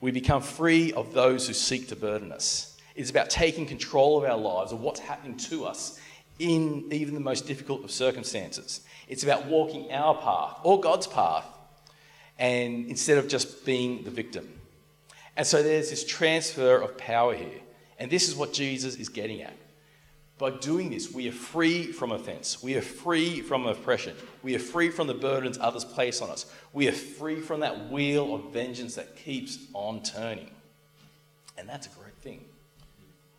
We 0.00 0.10
become 0.10 0.42
free 0.42 0.92
of 0.92 1.12
those 1.12 1.46
who 1.46 1.52
seek 1.52 1.88
to 1.88 1.96
burden 1.96 2.32
us. 2.32 2.78
It's 2.94 3.10
about 3.10 3.30
taking 3.30 3.66
control 3.66 4.18
of 4.18 4.28
our 4.28 4.36
lives, 4.36 4.72
of 4.72 4.80
what's 4.80 5.00
happening 5.00 5.36
to 5.38 5.64
us 5.64 6.00
in 6.38 6.88
even 6.90 7.14
the 7.14 7.20
most 7.20 7.46
difficult 7.46 7.84
of 7.84 7.90
circumstances. 7.90 8.80
It's 9.08 9.22
about 9.22 9.46
walking 9.46 9.92
our 9.92 10.14
path 10.14 10.58
or 10.62 10.80
God's 10.80 11.06
path, 11.06 11.44
and 12.38 12.86
instead 12.88 13.18
of 13.18 13.28
just 13.28 13.66
being 13.66 14.02
the 14.04 14.10
victim. 14.10 14.48
And 15.36 15.46
so 15.46 15.62
there's 15.62 15.90
this 15.90 16.04
transfer 16.04 16.76
of 16.76 16.96
power 16.96 17.34
here. 17.34 17.60
And 17.98 18.10
this 18.10 18.28
is 18.28 18.34
what 18.34 18.52
Jesus 18.52 18.96
is 18.96 19.10
getting 19.10 19.42
at. 19.42 19.54
By 20.40 20.48
doing 20.48 20.88
this, 20.88 21.12
we 21.12 21.28
are 21.28 21.32
free 21.32 21.92
from 21.92 22.12
offense. 22.12 22.62
We 22.62 22.74
are 22.74 22.80
free 22.80 23.42
from 23.42 23.66
oppression. 23.66 24.16
We 24.42 24.54
are 24.54 24.58
free 24.58 24.88
from 24.88 25.06
the 25.06 25.12
burdens 25.12 25.58
others 25.60 25.84
place 25.84 26.22
on 26.22 26.30
us. 26.30 26.50
We 26.72 26.88
are 26.88 26.92
free 26.92 27.42
from 27.42 27.60
that 27.60 27.90
wheel 27.90 28.34
of 28.34 28.50
vengeance 28.50 28.94
that 28.94 29.16
keeps 29.16 29.58
on 29.74 30.02
turning. 30.02 30.50
And 31.58 31.68
that's 31.68 31.88
a 31.88 31.90
great 31.90 32.14
thing. 32.22 32.42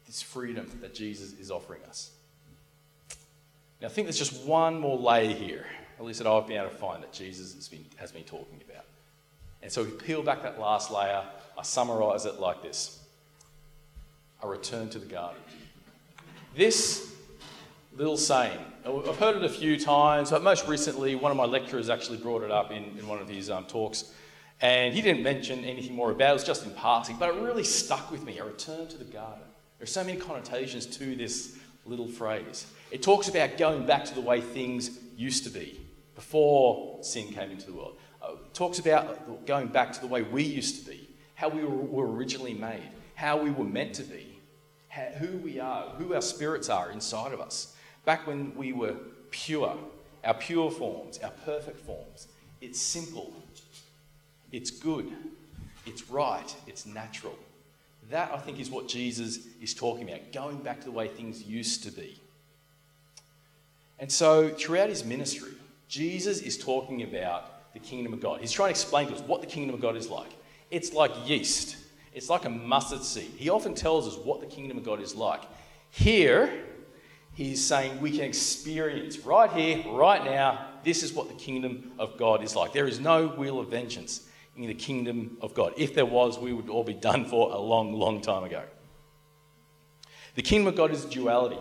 This 0.06 0.22
freedom 0.22 0.70
that 0.82 0.94
Jesus 0.94 1.34
is 1.40 1.50
offering 1.50 1.82
us. 1.90 2.12
Now, 3.82 3.88
I 3.88 3.90
think 3.90 4.06
there's 4.06 4.20
just 4.20 4.46
one 4.46 4.80
more 4.80 5.00
layer 5.00 5.34
here, 5.34 5.66
at 5.98 6.06
least 6.06 6.20
that 6.20 6.28
I've 6.28 6.46
been 6.46 6.58
able 6.58 6.70
to 6.70 6.76
find, 6.76 7.02
that 7.02 7.14
Jesus 7.14 7.56
has 7.56 7.68
been, 7.68 7.84
has 7.96 8.12
been 8.12 8.26
talking 8.26 8.62
about. 8.70 8.86
And 9.64 9.72
so 9.72 9.84
we 9.84 9.90
peel 9.90 10.22
back 10.22 10.44
that 10.44 10.60
last 10.60 10.92
layer. 10.92 11.24
I 11.58 11.64
summarize 11.64 12.28
it 12.28 12.40
like 12.40 12.62
this 12.62 13.00
a 14.44 14.48
return 14.48 14.88
to 14.90 15.00
the 15.00 15.08
garden. 15.08 15.42
This 16.54 17.16
little 17.96 18.18
saying, 18.18 18.60
I've 18.86 19.18
heard 19.18 19.38
it 19.38 19.44
a 19.46 19.50
few 19.50 19.80
times, 19.80 20.32
but 20.32 20.44
most 20.44 20.68
recently, 20.68 21.16
one 21.16 21.32
of 21.32 21.38
my 21.38 21.46
lecturers 21.46 21.90
actually 21.90 22.18
brought 22.18 22.44
it 22.44 22.52
up 22.52 22.72
in, 22.72 22.84
in 23.00 23.08
one 23.08 23.20
of 23.20 23.30
his 23.30 23.50
um, 23.50 23.64
talks. 23.66 24.12
And 24.60 24.94
he 24.94 25.02
didn't 25.02 25.24
mention 25.24 25.64
anything 25.64 25.96
more 25.96 26.12
about 26.12 26.28
it, 26.28 26.32
it 26.32 26.34
was 26.34 26.44
just 26.44 26.66
in 26.66 26.72
passing, 26.72 27.16
but 27.16 27.30
it 27.30 27.42
really 27.42 27.64
stuck 27.64 28.12
with 28.12 28.24
me 28.26 28.40
a 28.40 28.44
return 28.44 28.88
to 28.90 28.98
the 28.98 29.06
garden. 29.06 29.44
There 29.78 29.86
are 29.86 29.88
so 29.88 30.04
many 30.04 30.20
connotations 30.20 30.86
to 30.98 31.16
this 31.16 31.58
little 31.86 32.08
phrase. 32.08 32.68
It 32.92 33.02
talks 33.02 33.30
about 33.30 33.58
going 33.58 33.86
back 33.86 34.04
to 34.06 34.14
the 34.14 34.22
way 34.22 34.42
things 34.42 35.00
used 35.16 35.46
to 35.46 35.50
be 35.50 35.80
before 36.16 37.02
sin 37.02 37.32
came 37.32 37.50
into 37.50 37.68
the 37.68 37.74
world. 37.74 37.98
Uh, 38.22 38.34
it 38.34 38.54
talks 38.54 38.78
about 38.78 39.46
going 39.46 39.68
back 39.68 39.94
to 39.94 40.02
the 40.02 40.08
way 40.08 40.22
we 40.22 40.44
used 40.44 40.84
to 40.84 40.92
be, 40.92 41.08
how 41.34 41.48
we 41.48 41.64
were, 41.64 42.12
originally 42.12 42.54
made, 42.54 42.90
how 43.16 43.38
we 43.38 43.52
were 43.52 43.64
meant 43.64 43.96
to 43.96 44.04
be, 44.04 44.31
who 44.92 45.38
we 45.38 45.60
are, 45.60 45.90
who 45.98 46.14
our 46.14 46.22
spirits 46.22 46.70
are 46.70 46.92
inside 46.92 47.34
of 47.34 47.40
us. 47.40 47.76
Back 48.06 48.28
when 48.28 48.56
we 48.56 48.74
were 48.74 48.96
pure, 49.30 49.78
our 50.24 50.34
pure 50.34 50.70
forms, 50.70 51.20
our 51.20 51.32
perfect 51.46 51.80
forms. 51.80 52.28
It's 52.60 52.80
simple, 52.80 53.34
it's 54.52 54.70
good, 54.70 55.12
it's 55.86 56.10
right, 56.10 56.56
it's 56.68 56.86
natural. 56.86 57.38
That, 58.10 58.32
I 58.34 58.38
think, 58.38 58.60
is 58.60 58.70
what 58.70 58.88
Jesus 58.88 59.48
is 59.62 59.74
talking 59.74 60.10
about, 60.10 60.34
going 60.34 60.58
back 60.58 60.80
to 60.80 60.86
the 60.86 60.92
way 60.92 61.08
things 61.08 61.44
used 61.44 61.84
to 61.84 61.92
be. 61.92 62.20
And 64.00 64.12
so, 64.12 64.50
throughout 64.50 64.90
his 64.90 65.06
ministry, 65.06 65.52
Jesus 65.88 66.42
is 66.42 66.58
talking 66.58 67.04
about 67.04 67.74
the 67.74 67.80
kingdom 67.80 68.12
of 68.12 68.20
God. 68.20 68.42
He's 68.42 68.52
trying 68.52 68.68
to 68.68 68.72
explain 68.72 69.08
to 69.08 69.14
us 69.14 69.22
what 69.22 69.42
the 69.42 69.48
kingdom 69.48 69.76
of 69.76 69.82
God 69.82 69.96
is 69.96 70.10
like. 70.10 70.32
It's 70.72 70.94
like 70.94 71.12
yeast, 71.26 71.78
it's 72.14 72.30
like 72.30 72.46
a 72.46 72.50
mustard 72.50 73.04
seed. 73.04 73.32
He 73.38 73.50
often 73.50 73.74
tells 73.74 74.08
us 74.08 74.18
what 74.18 74.42
the 74.42 74.48
kingdom 74.48 74.78
of 74.78 74.84
God 74.84 75.02
is 75.02 75.16
like. 75.16 75.42
Here, 75.90 76.66
he's 77.34 77.66
saying 77.66 78.02
we 78.02 78.12
can 78.12 78.22
experience 78.22 79.20
right 79.20 79.52
here, 79.52 79.84
right 79.92 80.24
now, 80.24 80.68
this 80.84 81.04
is 81.04 81.14
what 81.14 81.28
the 81.28 81.36
kingdom 81.36 81.92
of 82.00 82.18
God 82.18 82.44
is 82.44 82.56
like. 82.56 82.74
There 82.74 82.88
is 82.88 83.00
no 83.00 83.28
wheel 83.28 83.60
of 83.60 83.70
vengeance 83.70 84.28
in 84.56 84.68
the 84.68 84.74
kingdom 84.74 85.38
of 85.42 85.54
God. 85.54 85.74
If 85.78 85.94
there 85.94 86.06
was, 86.06 86.38
we 86.38 86.54
would 86.54 86.70
all 86.70 86.84
be 86.84 86.94
done 86.94 87.26
for 87.26 87.52
a 87.52 87.58
long, 87.58 87.94
long 87.94 88.22
time 88.22 88.44
ago. 88.44 88.64
The 90.36 90.42
kingdom 90.42 90.68
of 90.68 90.76
God 90.76 90.92
is 90.92 91.06
duality. 91.06 91.60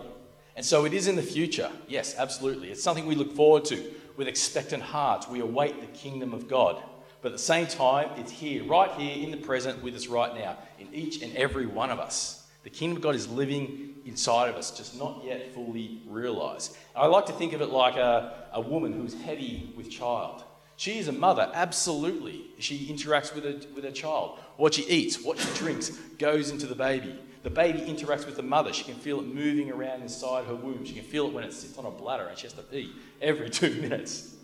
And 0.55 0.65
so 0.65 0.85
it 0.85 0.93
is 0.93 1.07
in 1.07 1.15
the 1.15 1.23
future. 1.23 1.71
Yes, 1.87 2.15
absolutely. 2.17 2.71
It's 2.71 2.83
something 2.83 3.05
we 3.05 3.15
look 3.15 3.33
forward 3.33 3.65
to 3.65 3.93
with 4.17 4.27
expectant 4.27 4.83
hearts. 4.83 5.27
We 5.27 5.39
await 5.39 5.79
the 5.79 5.97
kingdom 5.97 6.33
of 6.33 6.47
God. 6.47 6.81
But 7.21 7.29
at 7.29 7.33
the 7.33 7.43
same 7.43 7.67
time, 7.67 8.09
it's 8.17 8.31
here, 8.31 8.63
right 8.63 8.91
here 8.91 9.23
in 9.23 9.31
the 9.31 9.37
present 9.37 9.83
with 9.83 9.95
us 9.95 10.07
right 10.07 10.33
now, 10.33 10.57
in 10.79 10.87
each 10.93 11.21
and 11.21 11.35
every 11.35 11.65
one 11.65 11.91
of 11.91 11.99
us. 11.99 12.47
The 12.63 12.69
kingdom 12.69 12.97
of 12.97 13.03
God 13.03 13.15
is 13.15 13.27
living 13.27 13.95
inside 14.05 14.49
of 14.49 14.55
us, 14.55 14.71
just 14.71 14.97
not 14.97 15.21
yet 15.23 15.53
fully 15.53 16.01
realized. 16.07 16.75
I 16.95 17.05
like 17.07 17.25
to 17.27 17.33
think 17.33 17.53
of 17.53 17.61
it 17.61 17.69
like 17.69 17.95
a, 17.95 18.47
a 18.53 18.61
woman 18.61 18.93
who's 18.93 19.19
heavy 19.21 19.73
with 19.75 19.89
child. 19.89 20.43
She 20.77 20.97
is 20.97 21.07
a 21.07 21.11
mother, 21.11 21.51
absolutely. 21.53 22.47
She 22.57 22.87
interacts 22.87 23.35
with 23.35 23.43
her, 23.43 23.59
with 23.75 23.83
her 23.83 23.91
child. 23.91 24.39
What 24.57 24.73
she 24.73 24.83
eats, 24.87 25.23
what 25.23 25.37
she 25.37 25.53
drinks, 25.53 25.89
goes 26.17 26.49
into 26.49 26.65
the 26.65 26.75
baby. 26.75 27.19
The 27.43 27.49
baby 27.51 27.81
interacts 27.81 28.25
with 28.25 28.35
the 28.35 28.43
mother. 28.43 28.73
She 28.73 28.83
can 28.83 28.95
feel 28.95 29.19
it 29.19 29.27
moving 29.27 29.71
around 29.71 30.01
inside 30.01 30.45
her 30.45 30.55
womb. 30.55 30.85
She 30.85 30.93
can 30.93 31.03
feel 31.03 31.27
it 31.27 31.33
when 31.33 31.43
it 31.43 31.53
sits 31.53 31.77
on 31.77 31.85
a 31.85 31.91
bladder 31.91 32.25
and 32.25 32.37
she 32.37 32.47
has 32.47 32.53
to 32.53 32.63
pee 32.63 32.93
every 33.21 33.49
two 33.51 33.81
minutes. 33.81 34.35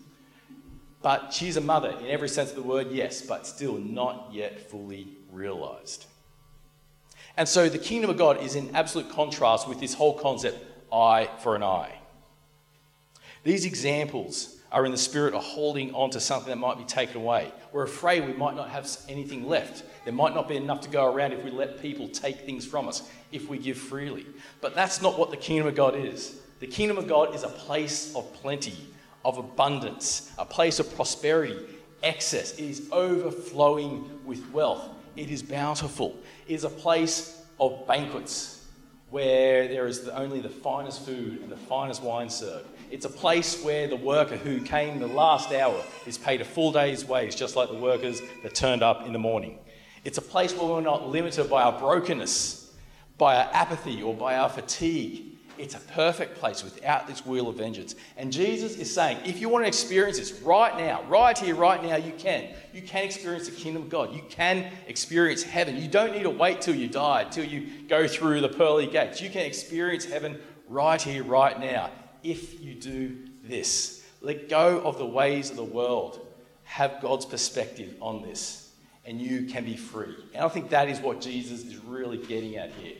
But 1.01 1.31
she's 1.33 1.57
a 1.57 1.61
mother 1.61 1.89
in 1.99 2.07
every 2.07 2.29
sense 2.29 2.49
of 2.49 2.55
the 2.55 2.63
word, 2.63 2.91
yes, 2.91 3.21
but 3.21 3.45
still 3.45 3.77
not 3.77 4.29
yet 4.31 4.69
fully 4.69 5.07
realized. 5.31 6.05
And 7.37 7.47
so 7.47 7.69
the 7.69 7.77
kingdom 7.77 8.09
of 8.09 8.17
God 8.17 8.41
is 8.41 8.55
in 8.55 8.75
absolute 8.75 9.09
contrast 9.11 9.67
with 9.67 9.79
this 9.79 9.93
whole 9.93 10.17
concept 10.17 10.57
eye 10.91 11.29
for 11.39 11.55
an 11.55 11.63
eye. 11.63 11.99
These 13.43 13.65
examples 13.65 14.57
are 14.71 14.85
in 14.85 14.91
the 14.91 14.97
spirit 14.97 15.33
of 15.33 15.43
holding 15.43 15.93
on 15.93 16.09
to 16.09 16.19
something 16.19 16.49
that 16.49 16.57
might 16.57 16.77
be 16.77 16.83
taken 16.83 17.17
away. 17.17 17.51
We're 17.71 17.83
afraid 17.83 18.25
we 18.25 18.33
might 18.33 18.55
not 18.55 18.69
have 18.69 18.89
anything 19.07 19.47
left. 19.47 19.83
There 20.03 20.13
might 20.13 20.35
not 20.35 20.49
be 20.49 20.57
enough 20.57 20.81
to 20.81 20.89
go 20.89 21.05
around 21.13 21.31
if 21.31 21.43
we 21.43 21.51
let 21.51 21.81
people 21.81 22.09
take 22.09 22.41
things 22.41 22.65
from 22.65 22.87
us, 22.87 23.09
if 23.31 23.47
we 23.47 23.57
give 23.57 23.77
freely. 23.77 24.25
But 24.59 24.75
that's 24.75 25.01
not 25.01 25.17
what 25.17 25.31
the 25.31 25.37
kingdom 25.37 25.67
of 25.67 25.75
God 25.75 25.95
is. 25.95 26.39
The 26.59 26.67
kingdom 26.67 26.97
of 26.97 27.07
God 27.07 27.35
is 27.35 27.43
a 27.43 27.49
place 27.49 28.13
of 28.15 28.33
plenty, 28.33 28.75
of 29.27 29.37
abundance, 29.37 30.31
a 30.39 30.45
place 30.45 30.79
of 30.79 30.95
prosperity, 30.95 31.59
excess. 32.01 32.53
It 32.53 32.63
is 32.63 32.87
overflowing 32.93 34.09
with 34.25 34.49
wealth. 34.51 34.89
It 35.17 35.29
is 35.29 35.43
bountiful. 35.43 36.15
It 36.47 36.53
is 36.53 36.63
a 36.63 36.69
place 36.69 37.43
of 37.59 37.85
banquets 37.85 38.65
where 39.09 39.67
there 39.67 39.85
is 39.85 40.07
only 40.07 40.39
the 40.39 40.49
finest 40.49 41.05
food 41.05 41.41
and 41.41 41.51
the 41.51 41.57
finest 41.57 42.01
wine 42.01 42.29
served. 42.29 42.69
It's 42.89 43.03
a 43.03 43.09
place 43.09 43.61
where 43.65 43.89
the 43.89 43.97
worker 43.97 44.37
who 44.37 44.61
came 44.61 44.97
the 44.97 45.07
last 45.07 45.51
hour 45.51 45.83
is 46.05 46.17
paid 46.17 46.39
a 46.39 46.45
full 46.45 46.71
day's 46.71 47.03
wage, 47.03 47.35
just 47.35 47.57
like 47.57 47.67
the 47.67 47.75
workers 47.75 48.21
that 48.43 48.55
turned 48.55 48.81
up 48.81 49.05
in 49.05 49.11
the 49.11 49.19
morning. 49.19 49.59
It's 50.05 50.17
a 50.17 50.21
place 50.21 50.53
where 50.53 50.67
we're 50.67 50.79
not 50.79 51.09
limited 51.09 51.49
by 51.49 51.63
our 51.63 51.77
brokenness, 51.77 52.73
by 53.17 53.35
our 53.35 53.49
apathy, 53.51 54.01
or 54.01 54.13
by 54.13 54.37
our 54.37 54.47
fatigue. 54.47 55.36
It's 55.57 55.75
a 55.75 55.79
perfect 55.79 56.37
place 56.37 56.63
without 56.63 57.07
this 57.07 57.25
wheel 57.25 57.49
of 57.49 57.57
vengeance. 57.57 57.95
And 58.15 58.31
Jesus 58.31 58.77
is 58.77 58.93
saying, 58.93 59.17
if 59.25 59.39
you 59.41 59.49
want 59.49 59.63
to 59.63 59.67
experience 59.67 60.17
this 60.17 60.33
right 60.41 60.77
now, 60.77 61.03
right 61.03 61.37
here, 61.37 61.55
right 61.55 61.81
now, 61.83 61.95
you 61.95 62.13
can. 62.17 62.49
You 62.73 62.81
can 62.81 63.03
experience 63.03 63.47
the 63.47 63.55
kingdom 63.55 63.83
of 63.83 63.89
God. 63.89 64.13
You 64.13 64.23
can 64.29 64.71
experience 64.87 65.43
heaven. 65.43 65.77
You 65.77 65.87
don't 65.87 66.13
need 66.13 66.23
to 66.23 66.29
wait 66.29 66.61
till 66.61 66.75
you 66.75 66.87
die, 66.87 67.25
till 67.25 67.45
you 67.45 67.87
go 67.87 68.07
through 68.07 68.41
the 68.41 68.49
pearly 68.49 68.87
gates. 68.87 69.21
You 69.21 69.29
can 69.29 69.45
experience 69.45 70.05
heaven 70.05 70.39
right 70.67 71.01
here, 71.01 71.23
right 71.23 71.59
now 71.59 71.91
if 72.23 72.61
you 72.61 72.73
do 72.73 73.17
this. 73.43 74.05
Let 74.21 74.49
go 74.49 74.81
of 74.81 74.97
the 74.97 75.05
ways 75.05 75.49
of 75.49 75.55
the 75.55 75.63
world. 75.63 76.25
Have 76.63 77.01
God's 77.01 77.25
perspective 77.25 77.95
on 78.01 78.21
this, 78.21 78.73
and 79.05 79.21
you 79.21 79.45
can 79.45 79.63
be 79.63 79.77
free. 79.77 80.15
And 80.33 80.43
I 80.43 80.49
think 80.49 80.69
that 80.71 80.89
is 80.89 80.99
what 80.99 81.21
Jesus 81.21 81.63
is 81.63 81.77
really 81.77 82.17
getting 82.17 82.57
at 82.57 82.71
here. 82.73 82.97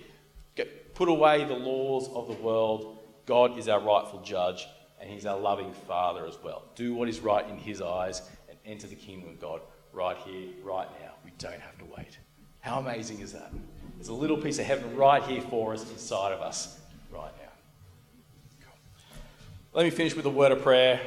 Put 0.98 1.10
away 1.10 1.46
the 1.46 1.54
laws 1.54 2.10
of 2.16 2.26
the 2.26 2.42
world. 2.42 2.98
God 3.28 3.60
is 3.60 3.70
our 3.70 3.80
rightful 3.80 4.20
judge, 4.22 4.66
and 5.00 5.08
He's 5.08 5.28
our 5.28 5.38
loving 5.38 5.72
Father 5.72 6.26
as 6.26 6.40
well. 6.44 6.64
Do 6.74 6.96
what 6.96 7.08
is 7.08 7.20
right 7.20 7.48
in 7.48 7.56
His 7.56 7.84
eyes 7.84 8.24
and 8.50 8.58
enter 8.66 8.88
the 8.88 8.96
kingdom 8.96 9.30
of 9.30 9.40
God 9.40 9.62
right 9.94 10.18
here, 10.18 10.48
right 10.64 10.88
now. 11.00 11.12
We 11.24 11.30
don't 11.38 11.60
have 11.60 11.78
to 11.78 11.86
wait. 11.96 12.18
How 12.62 12.80
amazing 12.80 13.20
is 13.20 13.32
that? 13.34 13.52
There's 13.98 14.08
a 14.08 14.14
little 14.14 14.38
piece 14.38 14.58
of 14.58 14.66
heaven 14.66 14.96
right 14.96 15.22
here 15.22 15.42
for 15.44 15.72
us 15.72 15.88
inside 15.92 16.32
of 16.32 16.42
us 16.42 16.80
right 17.12 17.32
now. 17.44 18.68
Let 19.74 19.84
me 19.84 19.92
finish 19.92 20.16
with 20.16 20.26
a 20.26 20.32
word 20.32 20.52
of 20.52 20.64
prayer, 20.64 21.00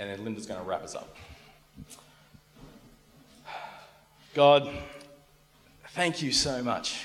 and 0.00 0.10
then 0.10 0.24
Linda's 0.24 0.46
going 0.46 0.58
to 0.58 0.66
wrap 0.66 0.82
us 0.82 0.96
up. 0.96 1.16
God, 4.34 4.68
thank 5.90 6.20
you 6.20 6.32
so 6.32 6.64
much 6.64 7.04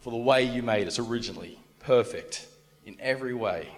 for 0.00 0.10
the 0.10 0.16
way 0.16 0.42
you 0.42 0.62
made 0.62 0.86
us 0.86 0.98
originally, 0.98 1.58
perfect 1.80 2.46
in 2.84 2.96
every 3.00 3.34
way, 3.34 3.68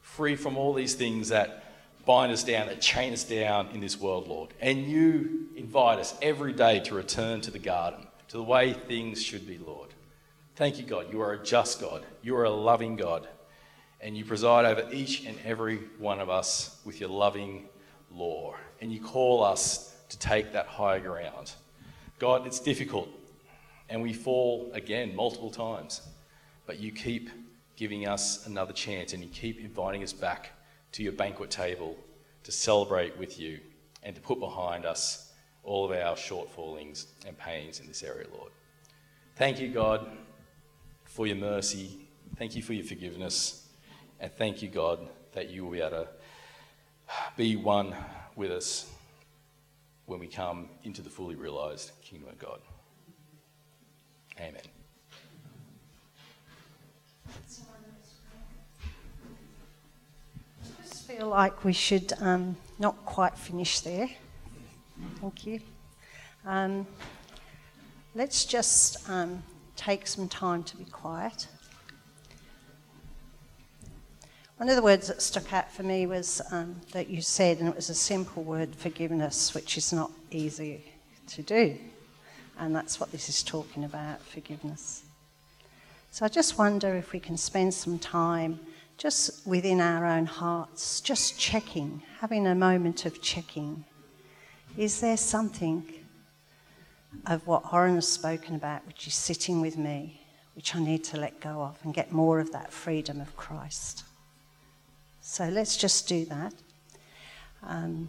free 0.00 0.36
from 0.36 0.56
all 0.56 0.74
these 0.74 0.94
things 0.94 1.28
that 1.28 1.64
bind 2.04 2.32
us 2.32 2.44
down, 2.44 2.66
that 2.66 2.80
chain 2.80 3.12
us 3.12 3.24
down 3.24 3.68
in 3.68 3.80
this 3.80 4.00
world, 4.00 4.28
Lord. 4.28 4.52
And 4.60 4.86
you 4.86 5.48
invite 5.56 5.98
us 5.98 6.14
every 6.20 6.52
day 6.52 6.80
to 6.80 6.94
return 6.94 7.40
to 7.42 7.50
the 7.50 7.58
garden, 7.58 8.06
to 8.28 8.36
the 8.36 8.42
way 8.42 8.72
things 8.72 9.22
should 9.22 9.46
be, 9.46 9.58
Lord. 9.58 9.90
Thank 10.56 10.78
you, 10.78 10.84
God. 10.84 11.12
You 11.12 11.20
are 11.22 11.32
a 11.32 11.42
just 11.42 11.80
God, 11.80 12.04
you 12.22 12.36
are 12.36 12.44
a 12.44 12.50
loving 12.50 12.96
God 12.96 13.28
and 14.02 14.16
you 14.16 14.24
preside 14.24 14.64
over 14.64 14.92
each 14.92 15.24
and 15.24 15.38
every 15.44 15.76
one 15.98 16.18
of 16.18 16.28
us 16.28 16.80
with 16.84 17.00
your 17.00 17.08
loving 17.08 17.68
law. 18.10 18.54
And 18.80 18.92
you 18.92 19.00
call 19.00 19.44
us 19.44 19.94
to 20.08 20.18
take 20.18 20.52
that 20.52 20.66
higher 20.66 20.98
ground. 20.98 21.52
God, 22.18 22.46
it's 22.46 22.58
difficult, 22.58 23.08
and 23.92 24.00
we 24.00 24.14
fall 24.14 24.70
again 24.72 25.14
multiple 25.14 25.50
times. 25.50 26.00
But 26.66 26.80
you 26.80 26.90
keep 26.90 27.28
giving 27.76 28.08
us 28.08 28.46
another 28.46 28.72
chance 28.72 29.12
and 29.12 29.22
you 29.22 29.28
keep 29.28 29.60
inviting 29.60 30.02
us 30.02 30.14
back 30.14 30.52
to 30.92 31.02
your 31.02 31.12
banquet 31.12 31.50
table 31.50 31.96
to 32.44 32.50
celebrate 32.50 33.16
with 33.18 33.38
you 33.38 33.60
and 34.02 34.16
to 34.16 34.22
put 34.22 34.40
behind 34.40 34.86
us 34.86 35.30
all 35.62 35.84
of 35.84 35.90
our 35.90 36.16
shortfallings 36.16 37.04
and 37.26 37.36
pains 37.36 37.80
in 37.80 37.86
this 37.86 38.02
area, 38.02 38.26
Lord. 38.34 38.50
Thank 39.36 39.60
you, 39.60 39.68
God, 39.68 40.06
for 41.04 41.26
your 41.26 41.36
mercy. 41.36 42.08
Thank 42.36 42.56
you 42.56 42.62
for 42.62 42.72
your 42.72 42.86
forgiveness. 42.86 43.68
And 44.20 44.32
thank 44.32 44.62
you, 44.62 44.68
God, 44.68 45.06
that 45.32 45.50
you 45.50 45.64
will 45.64 45.72
be 45.72 45.80
able 45.80 45.90
to 45.90 46.08
be 47.36 47.56
one 47.56 47.94
with 48.36 48.52
us 48.52 48.90
when 50.06 50.18
we 50.18 50.28
come 50.28 50.70
into 50.82 51.02
the 51.02 51.10
fully 51.10 51.34
realized 51.34 51.92
kingdom 52.02 52.30
of 52.30 52.38
God. 52.38 52.60
Amen. 54.42 54.60
I 60.60 60.82
just 60.82 61.06
feel 61.06 61.28
like 61.28 61.62
we 61.62 61.72
should 61.72 62.12
um, 62.20 62.56
not 62.80 62.96
quite 63.06 63.38
finish 63.38 63.80
there. 63.80 64.08
Thank 65.20 65.46
you. 65.46 65.60
Um, 66.44 66.88
let's 68.16 68.44
just 68.44 69.08
um, 69.08 69.44
take 69.76 70.08
some 70.08 70.26
time 70.28 70.64
to 70.64 70.76
be 70.76 70.86
quiet. 70.86 71.46
One 74.56 74.68
of 74.68 74.74
the 74.74 74.82
words 74.82 75.06
that 75.06 75.22
stuck 75.22 75.52
out 75.52 75.70
for 75.70 75.84
me 75.84 76.06
was 76.06 76.42
um, 76.50 76.80
that 76.90 77.08
you 77.08 77.22
said, 77.22 77.58
and 77.58 77.68
it 77.68 77.76
was 77.76 77.90
a 77.90 77.94
simple 77.94 78.42
word, 78.42 78.74
forgiveness, 78.74 79.54
which 79.54 79.78
is 79.78 79.92
not 79.92 80.10
easy 80.32 80.82
to 81.28 81.42
do. 81.44 81.78
And 82.58 82.74
that's 82.74 83.00
what 83.00 83.10
this 83.12 83.28
is 83.28 83.42
talking 83.42 83.84
about 83.84 84.20
forgiveness. 84.20 85.02
So 86.10 86.26
I 86.26 86.28
just 86.28 86.58
wonder 86.58 86.94
if 86.94 87.12
we 87.12 87.20
can 87.20 87.38
spend 87.38 87.72
some 87.72 87.98
time 87.98 88.60
just 88.98 89.46
within 89.46 89.80
our 89.80 90.04
own 90.04 90.26
hearts, 90.26 91.00
just 91.00 91.38
checking, 91.38 92.02
having 92.20 92.46
a 92.46 92.54
moment 92.54 93.06
of 93.06 93.22
checking. 93.22 93.84
Is 94.76 95.00
there 95.00 95.16
something 95.16 95.90
of 97.26 97.46
what 97.46 97.72
Oren 97.72 97.94
has 97.94 98.06
spoken 98.06 98.54
about 98.54 98.86
which 98.86 99.06
is 99.06 99.14
sitting 99.14 99.60
with 99.60 99.78
me, 99.78 100.20
which 100.54 100.76
I 100.76 100.80
need 100.80 101.02
to 101.04 101.16
let 101.16 101.40
go 101.40 101.62
of 101.62 101.78
and 101.82 101.94
get 101.94 102.12
more 102.12 102.40
of 102.40 102.52
that 102.52 102.72
freedom 102.72 103.20
of 103.20 103.34
Christ? 103.36 104.04
So 105.22 105.48
let's 105.48 105.78
just 105.78 106.06
do 106.06 106.26
that. 106.26 106.52
Um, 107.62 108.08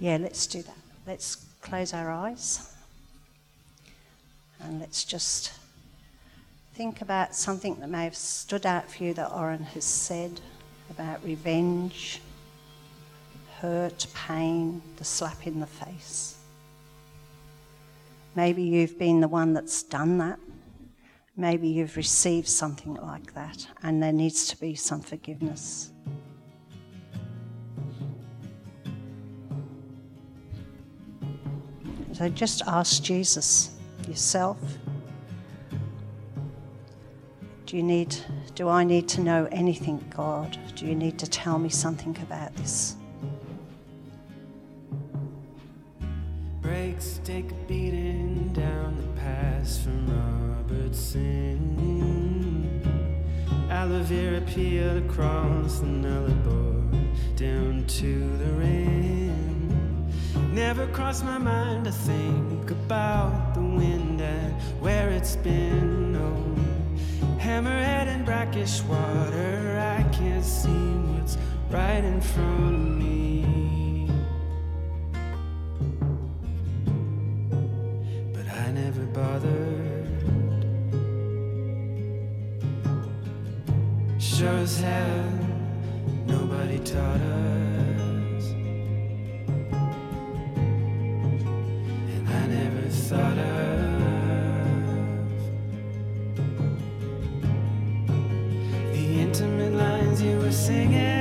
yeah, 0.00 0.16
let's 0.16 0.46
do 0.46 0.62
that. 0.62 0.76
Let's 1.06 1.36
close 1.60 1.92
our 1.92 2.10
eyes 2.10 2.74
and 4.60 4.80
let's 4.80 5.04
just 5.04 5.52
think 6.74 7.00
about 7.00 7.34
something 7.34 7.74
that 7.80 7.88
may 7.88 8.04
have 8.04 8.16
stood 8.16 8.64
out 8.64 8.90
for 8.90 9.04
you 9.04 9.14
that 9.14 9.32
Oren 9.32 9.62
has 9.64 9.84
said 9.84 10.40
about 10.90 11.22
revenge, 11.24 12.20
hurt, 13.60 14.06
pain, 14.14 14.80
the 14.96 15.04
slap 15.04 15.46
in 15.46 15.60
the 15.60 15.66
face. 15.66 16.36
Maybe 18.34 18.62
you've 18.62 18.98
been 18.98 19.20
the 19.20 19.28
one 19.28 19.52
that's 19.54 19.82
done 19.82 20.18
that. 20.18 20.38
Maybe 21.36 21.68
you've 21.68 21.96
received 21.96 22.48
something 22.48 22.94
like 22.94 23.34
that, 23.34 23.66
and 23.82 24.02
there 24.02 24.12
needs 24.12 24.46
to 24.48 24.56
be 24.60 24.74
some 24.74 25.00
forgiveness. 25.00 25.90
So 32.12 32.28
just 32.28 32.62
ask 32.66 33.02
Jesus 33.02 33.77
yourself 34.08 34.58
do 37.68 37.76
you 37.76 37.82
need 37.82 38.16
do 38.54 38.68
I 38.68 38.82
need 38.82 39.08
to 39.10 39.20
know 39.20 39.46
anything, 39.52 40.02
God? 40.16 40.58
Do 40.74 40.86
you 40.86 40.94
need 40.94 41.18
to 41.18 41.28
tell 41.28 41.58
me 41.58 41.68
something 41.68 42.16
about 42.22 42.56
this? 42.56 42.96
Breaks 46.62 47.20
take 47.24 47.50
a 47.50 47.54
beating 47.68 48.54
down 48.54 48.96
the 48.96 49.20
pass 49.20 49.82
from 49.82 50.06
Robertson. 50.58 51.60
Aloe 53.70 54.02
vera 54.02 54.40
peeled 54.40 55.04
across 55.04 55.80
the 55.80 55.86
nullarbor 55.86 57.36
down 57.36 57.84
to 57.86 58.36
the 58.38 58.50
rim. 58.54 60.10
Never 60.54 60.86
crossed 60.86 61.22
my 61.22 61.36
mind 61.36 61.84
to 61.84 61.92
think 61.92 62.70
about 62.70 63.47
where 64.80 65.10
it's 65.10 65.36
been. 65.36 66.16
Oh, 66.16 67.38
hammerhead 67.38 68.06
and 68.08 68.24
brackish 68.24 68.82
water. 68.82 69.78
I 69.78 70.02
can't 70.14 70.44
see 70.44 70.68
what's 70.68 71.36
right 71.70 72.04
in 72.04 72.20
front 72.20 72.74
of 72.74 72.96
me. 72.96 74.10
But 78.32 78.46
I 78.52 78.70
never 78.72 79.04
bothered. 79.06 80.06
Sure 84.18 84.58
as 84.58 84.80
hell, 84.80 85.32
nobody 86.26 86.78
taught 86.78 87.20
us. 87.20 88.44
And 92.14 92.28
I 92.28 92.46
never 92.46 92.88
thought 92.88 93.38
of. 93.38 93.87
Singing 100.68 101.17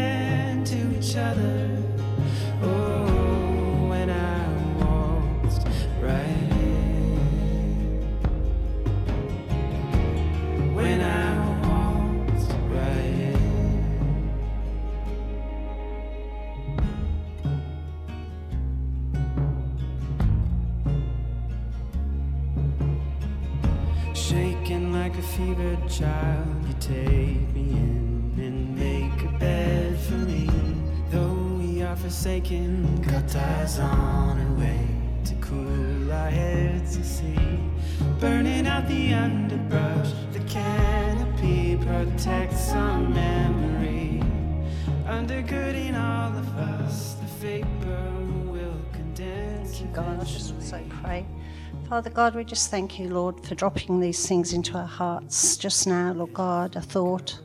God, 52.17 52.33
we 52.33 52.43
just 52.43 52.71
thank 52.71 52.97
you, 52.97 53.09
Lord, 53.09 53.45
for 53.45 53.53
dropping 53.53 53.99
these 53.99 54.27
things 54.27 54.51
into 54.51 54.75
our 54.75 54.87
hearts 54.87 55.55
just 55.55 55.85
now, 55.85 56.13
Lord 56.13 56.33
God, 56.33 56.75
a 56.75 56.81
thought 56.81 57.39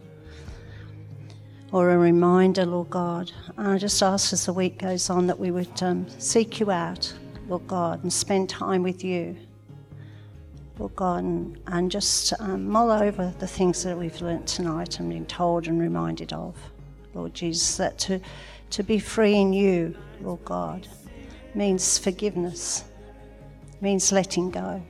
or 1.72 1.90
a 1.90 1.98
reminder, 1.98 2.64
Lord 2.64 2.88
God. 2.88 3.30
And 3.58 3.68
I 3.68 3.76
just 3.76 4.02
ask 4.02 4.32
as 4.32 4.46
the 4.46 4.52
week 4.54 4.78
goes 4.78 5.10
on 5.10 5.26
that 5.26 5.38
we 5.38 5.50
would 5.50 5.82
um, 5.82 6.08
seek 6.18 6.58
you 6.58 6.70
out, 6.70 7.12
Lord 7.48 7.66
God, 7.66 8.02
and 8.02 8.10
spend 8.10 8.48
time 8.48 8.82
with 8.82 9.04
you, 9.04 9.36
Lord 10.78 10.96
God, 10.96 11.22
and, 11.22 11.60
and 11.66 11.90
just 11.90 12.32
um, 12.40 12.66
mull 12.66 12.90
over 12.90 13.30
the 13.40 13.46
things 13.46 13.82
that 13.82 13.98
we've 13.98 14.22
learnt 14.22 14.46
tonight 14.46 15.00
and 15.00 15.10
been 15.10 15.26
told 15.26 15.66
and 15.66 15.78
reminded 15.78 16.32
of, 16.32 16.56
Lord 17.12 17.34
Jesus, 17.34 17.76
that 17.76 17.98
to, 17.98 18.22
to 18.70 18.82
be 18.82 18.98
free 18.98 19.34
in 19.34 19.52
you, 19.52 19.94
Lord 20.22 20.42
God, 20.46 20.88
means 21.54 21.98
forgiveness 21.98 22.84
means 23.82 24.12
letting 24.12 24.50
go. 24.50 24.80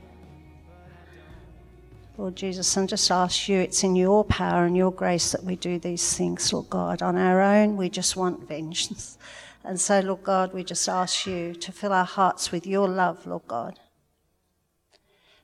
Lord 2.15 2.35
Jesus, 2.35 2.77
and 2.77 2.87
just 2.87 3.09
ask 3.09 3.49
you, 3.49 3.59
it's 3.59 3.83
in 3.83 3.95
your 3.95 4.23
power 4.23 4.65
and 4.65 4.77
your 4.77 4.91
grace 4.91 5.31
that 5.31 5.43
we 5.43 5.55
do 5.55 5.79
these 5.79 6.15
things, 6.15 6.53
Lord 6.53 6.69
God. 6.69 7.01
On 7.01 7.17
our 7.17 7.41
own, 7.41 7.75
we 7.75 7.89
just 7.89 8.15
want 8.15 8.47
vengeance. 8.47 9.17
And 9.63 9.81
so, 9.81 9.99
Lord 10.01 10.21
God, 10.23 10.53
we 10.53 10.63
just 10.63 10.87
ask 10.87 11.25
you 11.25 11.55
to 11.55 11.71
fill 11.71 11.91
our 11.91 12.05
hearts 12.05 12.51
with 12.51 12.67
your 12.67 12.87
love, 12.87 13.25
Lord 13.25 13.47
God, 13.47 13.79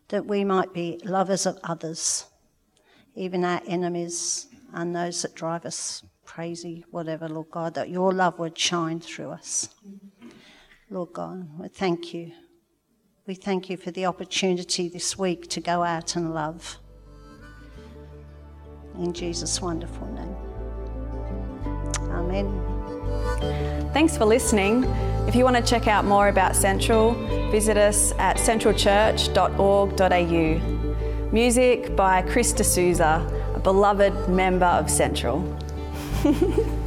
that 0.10 0.28
we 0.28 0.44
might 0.44 0.72
be 0.72 1.02
lovers 1.04 1.48
of 1.48 1.58
others, 1.64 2.28
even 3.16 3.44
our 3.44 3.62
enemies 3.66 4.46
and 4.74 4.96
those 4.96 5.24
that 5.24 5.34
drive 5.34 5.66
us 5.66 6.04
crazy, 6.24 6.86
whatever, 6.92 7.28
Lord 7.28 7.50
God, 7.50 7.74
that 7.74 7.90
your 7.90 8.12
love 8.12 8.38
would 8.38 8.56
shine 8.56 9.00
through 9.00 9.32
us. 9.32 9.70
Lord 10.92 11.14
God, 11.14 11.60
we 11.60 11.68
thank 11.70 12.14
you. 12.14 12.32
We 13.30 13.36
thank 13.36 13.70
you 13.70 13.78
for 13.78 13.92
the 13.92 14.08
opportunity 14.08 14.90
this 14.90 15.16
week 15.16 15.48
to 15.50 15.62
go 15.62 15.84
out 15.84 16.16
and 16.16 16.34
love. 16.34 16.80
In 18.98 19.14
Jesus' 19.14 19.62
wonderful 19.62 20.08
name. 20.08 20.36
Amen. 22.10 22.50
Thanks 23.94 24.18
for 24.18 24.26
listening. 24.26 24.86
If 25.28 25.36
you 25.36 25.44
want 25.44 25.58
to 25.58 25.62
check 25.62 25.88
out 25.88 26.06
more 26.06 26.30
about 26.30 26.56
Central, 26.56 27.14
visit 27.52 27.78
us 27.78 28.14
at 28.14 28.38
centralchurch.org.au. 28.38 31.32
Music 31.32 31.96
by 31.96 32.24
Chris 32.24 32.52
D'Souza, 32.52 33.54
a 33.54 33.60
beloved 33.60 34.28
member 34.28 34.66
of 34.66 34.90
Central. 34.90 35.56